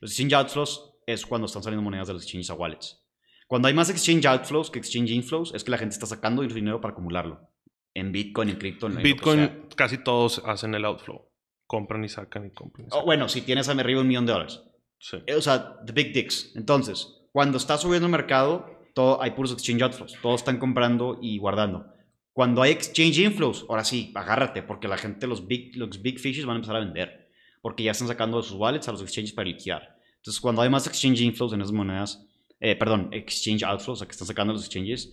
Los 0.00 0.10
exchange 0.12 0.32
outflows 0.32 0.92
es 1.06 1.26
cuando 1.26 1.46
están 1.46 1.62
saliendo 1.62 1.82
monedas 1.82 2.06
de 2.08 2.14
los 2.14 2.22
exchanges 2.22 2.48
a 2.50 2.54
wallets. 2.54 3.00
Cuando 3.46 3.68
hay 3.68 3.74
más 3.74 3.90
exchange 3.90 4.24
outflows 4.24 4.70
que 4.70 4.78
exchange 4.78 5.10
inflows, 5.10 5.52
es 5.54 5.62
que 5.62 5.70
la 5.70 5.76
gente 5.76 5.92
está 5.92 6.06
sacando 6.06 6.42
el 6.42 6.48
dinero 6.54 6.80
para 6.80 6.92
acumularlo. 6.92 7.50
En 7.92 8.10
Bitcoin, 8.12 8.48
en 8.48 8.56
cripto, 8.56 8.86
en 8.86 8.94
lo 8.94 8.98
que 9.00 9.04
sea. 9.06 9.14
Bitcoin 9.14 9.66
casi 9.76 9.98
todos 9.98 10.42
hacen 10.46 10.74
el 10.74 10.86
outflow. 10.86 11.30
Compran 11.66 12.02
y 12.04 12.08
sacan 12.08 12.46
y 12.46 12.50
compran 12.50 12.86
y 12.86 12.88
O, 12.88 12.90
sacan. 12.92 13.04
bueno, 13.04 13.28
si 13.28 13.42
tienes 13.42 13.68
arriba 13.68 14.00
un 14.00 14.08
millón 14.08 14.24
de 14.26 14.32
dólares. 14.32 14.62
Sí. 14.98 15.18
Eh, 15.26 15.34
O 15.34 15.42
sea, 15.42 15.76
the 15.84 15.92
big 15.92 16.12
dicks. 16.14 16.52
Entonces, 16.56 17.08
cuando 17.34 17.58
está 17.58 17.76
subiendo 17.78 18.06
el 18.06 18.12
mercado, 18.12 18.78
todo, 18.94 19.20
hay 19.20 19.32
puros 19.32 19.50
exchange 19.50 19.82
outflows. 19.82 20.16
Todos 20.22 20.42
están 20.42 20.58
comprando 20.58 21.18
y 21.20 21.38
guardando. 21.38 21.92
Cuando 22.32 22.62
hay 22.62 22.70
exchange 22.70 23.18
inflows, 23.18 23.66
ahora 23.68 23.82
sí, 23.82 24.12
agárrate, 24.14 24.62
porque 24.62 24.86
la 24.86 24.96
gente, 24.96 25.26
los 25.26 25.44
big, 25.48 25.74
los 25.74 26.00
big 26.00 26.20
fishes 26.20 26.46
van 26.46 26.54
a 26.54 26.56
empezar 26.58 26.76
a 26.76 26.84
vender. 26.84 27.28
Porque 27.60 27.82
ya 27.82 27.90
están 27.90 28.06
sacando 28.06 28.36
de 28.36 28.44
sus 28.44 28.56
wallets 28.56 28.86
a 28.86 28.92
los 28.92 29.02
exchanges 29.02 29.32
para 29.32 29.48
liquidar. 29.48 29.96
Entonces, 30.18 30.40
cuando 30.40 30.62
hay 30.62 30.70
más 30.70 30.86
exchange 30.86 31.22
inflows 31.22 31.52
en 31.54 31.62
esas 31.62 31.72
monedas, 31.72 32.24
eh, 32.60 32.76
perdón, 32.76 33.08
exchange 33.10 33.64
outflows, 33.64 33.96
o 33.96 33.98
sea, 33.98 34.06
que 34.06 34.12
están 34.12 34.28
sacando 34.28 34.52
los 34.52 34.64
exchanges, 34.64 35.12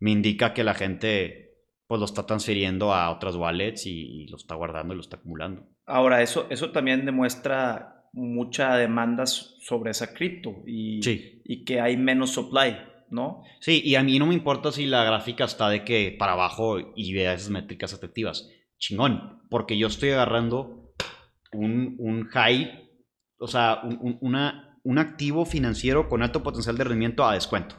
me 0.00 0.10
indica 0.10 0.52
que 0.52 0.64
la 0.64 0.74
gente 0.74 1.54
pues 1.86 2.00
lo 2.00 2.04
está 2.04 2.26
transfiriendo 2.26 2.92
a 2.92 3.12
otras 3.12 3.36
wallets 3.36 3.86
y, 3.86 4.22
y 4.22 4.26
lo 4.26 4.38
está 4.38 4.56
guardando 4.56 4.92
y 4.92 4.96
lo 4.96 5.02
está 5.02 5.18
acumulando. 5.18 5.68
Ahora, 5.86 6.20
eso, 6.20 6.48
eso 6.50 6.72
también 6.72 7.06
demuestra 7.06 7.99
mucha 8.12 8.74
demanda 8.76 9.26
sobre 9.26 9.90
esa 9.92 10.12
cripto 10.12 10.62
y, 10.66 11.02
Sí. 11.02 11.42
y 11.44 11.64
que 11.64 11.80
hay 11.80 11.96
menos 11.96 12.30
supply, 12.30 12.76
¿no? 13.10 13.42
Sí, 13.60 13.82
y 13.84 13.94
a 13.94 14.02
mí 14.02 14.18
no 14.18 14.26
me 14.26 14.34
importa 14.34 14.72
si 14.72 14.86
la 14.86 15.04
gráfica 15.04 15.44
está 15.44 15.68
de 15.68 15.84
que 15.84 16.14
para 16.18 16.32
abajo 16.32 16.78
y 16.96 17.12
vea 17.12 17.34
esas 17.34 17.50
métricas 17.50 17.92
efectivas. 17.92 18.48
Chingón, 18.78 19.42
porque 19.50 19.76
yo 19.78 19.86
estoy 19.88 20.10
agarrando 20.10 20.92
un, 21.52 21.96
un 21.98 22.26
high, 22.28 22.88
o 23.38 23.46
sea, 23.46 23.80
un, 23.84 23.98
un- 24.00 24.18
una, 24.22 24.78
un 24.82 24.98
activo 24.98 25.44
financiero 25.44 26.08
con 26.08 26.22
alto 26.22 26.42
potencial 26.42 26.76
de 26.78 26.84
rendimiento 26.84 27.24
a 27.26 27.34
descuento. 27.34 27.76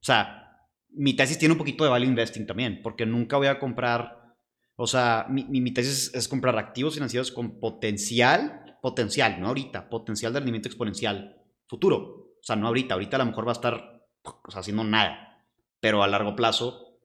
O 0.00 0.02
sea, 0.04 0.44
mi 0.90 1.14
tesis 1.14 1.38
tiene 1.38 1.52
un 1.52 1.58
poquito 1.58 1.84
de 1.84 1.90
value 1.90 2.06
investing 2.08 2.46
también, 2.46 2.80
porque 2.82 3.06
nunca 3.06 3.36
voy 3.36 3.46
a 3.46 3.58
comprar, 3.58 4.34
o 4.76 4.86
sea, 4.86 5.26
mi, 5.28 5.44
mi, 5.44 5.60
mi 5.60 5.70
tesis 5.72 6.08
es, 6.08 6.14
es 6.14 6.28
comprar 6.28 6.58
activos 6.58 6.94
financieros 6.94 7.30
con 7.30 7.60
potencial, 7.60 8.67
potencial, 8.88 9.40
no 9.40 9.48
ahorita, 9.48 9.88
potencial 9.88 10.32
de 10.32 10.40
rendimiento 10.40 10.68
exponencial 10.68 11.42
futuro. 11.66 11.96
O 12.40 12.42
sea, 12.42 12.56
no 12.56 12.66
ahorita, 12.68 12.94
ahorita 12.94 13.16
a 13.16 13.18
lo 13.20 13.26
mejor 13.26 13.46
va 13.46 13.52
a 13.52 13.58
estar 13.60 13.74
o 14.22 14.50
sea, 14.50 14.60
haciendo 14.60 14.84
nada, 14.84 15.44
pero 15.80 16.02
a 16.02 16.08
largo 16.08 16.34
plazo 16.34 16.98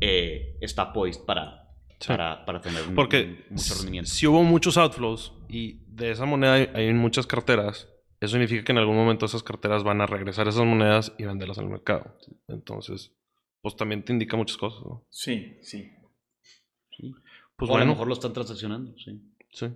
eh, 0.00 0.56
está 0.60 0.92
poised 0.92 1.24
para, 1.26 1.56
Sí. 2.00 2.08
para, 2.08 2.44
para 2.46 2.60
tener 2.62 2.88
un, 2.88 2.94
Porque 2.94 3.44
un- 3.50 3.56
mucho 3.56 3.74
rendimiento. 3.74 4.10
si 4.10 4.26
hubo 4.26 4.42
muchos 4.42 4.76
outflows 4.78 5.34
y 5.48 5.82
de 5.86 6.12
esa 6.12 6.24
moneda 6.24 6.54
hay, 6.54 6.92
muchas 6.94 7.26
carteras, 7.26 7.88
eso 8.20 8.32
significa 8.32 8.64
que 8.64 8.72
en 8.72 8.78
algún 8.78 8.96
momento 8.96 9.26
esas 9.26 9.42
carteras 9.42 9.82
van 9.84 10.00
a 10.00 10.06
regresar 10.06 10.48
esas 10.48 10.64
monedas 10.64 11.12
y 11.18 11.24
venderlas 11.24 11.58
al 11.58 11.68
mercado. 11.68 12.16
Entonces, 12.48 13.12
pues 13.60 13.76
también 13.76 14.02
te 14.04 14.12
indica 14.14 14.36
muchas 14.38 14.56
cosas, 14.56 14.80
¿no? 14.86 15.04
Sí, 15.10 15.58
sí. 15.62 15.90
Sí. 16.96 17.14
Pues 17.56 17.70
o 17.70 17.76
a 17.76 17.80
lo 17.80 17.86
mejor 17.86 18.06
lo 18.08 18.14
están 18.14 18.32
transaccionando, 18.32 18.94
sí. 18.98 19.20
sí. 19.52 19.66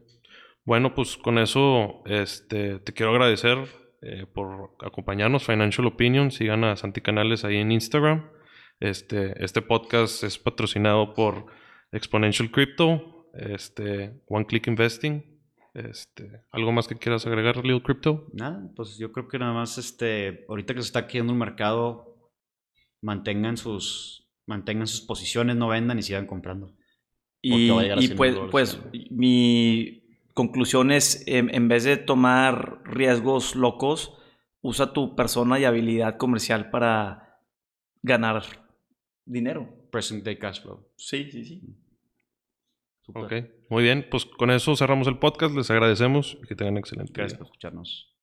Bueno, 0.64 0.94
pues 0.94 1.18
con 1.18 1.38
eso 1.38 2.02
este, 2.06 2.78
te 2.78 2.92
quiero 2.94 3.12
agradecer 3.12 3.58
eh, 4.00 4.26
por 4.26 4.76
acompañarnos, 4.80 5.44
Financial 5.44 5.86
Opinion. 5.86 6.30
Sigan 6.30 6.64
a 6.64 6.76
Santi 6.76 7.02
Canales 7.02 7.44
ahí 7.44 7.56
en 7.56 7.70
Instagram. 7.70 8.30
Este, 8.80 9.44
este 9.44 9.60
podcast 9.60 10.24
es 10.24 10.38
patrocinado 10.38 11.12
por 11.12 11.46
Exponential 11.92 12.50
Crypto, 12.50 13.30
este, 13.34 14.22
One 14.26 14.46
Click 14.46 14.66
Investing. 14.66 15.22
Este, 15.74 16.44
¿Algo 16.50 16.72
más 16.72 16.88
que 16.88 16.94
quieras 16.94 17.26
agregar, 17.26 17.64
Lil 17.64 17.82
Crypto? 17.82 18.28
Nada, 18.32 18.70
pues 18.74 18.96
yo 18.96 19.12
creo 19.12 19.28
que 19.28 19.38
nada 19.38 19.52
más, 19.52 19.76
este, 19.76 20.46
ahorita 20.48 20.72
que 20.72 20.80
se 20.80 20.86
está 20.86 21.06
cayendo 21.06 21.32
el 21.32 21.38
mercado, 21.38 22.32
mantengan 23.02 23.56
sus, 23.56 24.30
mantengan 24.46 24.86
sus 24.86 25.02
posiciones, 25.02 25.56
no 25.56 25.68
vendan 25.68 25.98
y 25.98 26.02
sigan 26.02 26.26
comprando. 26.26 26.74
Y, 27.42 27.70
y 27.70 28.06
100 28.06 28.16
pues, 28.16 28.36
pues 28.50 28.80
mi 29.10 30.03
conclusión 30.34 30.90
es, 30.90 31.26
en, 31.26 31.54
en 31.54 31.68
vez 31.68 31.84
de 31.84 31.96
tomar 31.96 32.82
riesgos 32.84 33.56
locos, 33.56 34.18
usa 34.60 34.92
tu 34.92 35.16
persona 35.16 35.58
y 35.58 35.64
habilidad 35.64 36.16
comercial 36.16 36.70
para 36.70 37.40
ganar 38.02 38.42
dinero. 39.24 39.68
Present 39.90 40.24
day 40.24 40.36
cash 40.38 40.60
flow. 40.60 40.86
Sí, 40.96 41.30
sí, 41.30 41.44
sí. 41.44 41.62
Súper. 43.02 43.24
Ok, 43.24 43.50
muy 43.70 43.82
bien. 43.82 44.06
Pues 44.10 44.24
con 44.24 44.50
eso 44.50 44.74
cerramos 44.76 45.06
el 45.08 45.18
podcast. 45.18 45.54
Les 45.54 45.70
agradecemos 45.70 46.38
y 46.42 46.46
que 46.46 46.56
tengan 46.56 46.78
excelente 46.78 47.12
día. 47.12 47.22
Gracias 47.22 47.38
por 47.38 47.46
escucharnos. 47.46 48.13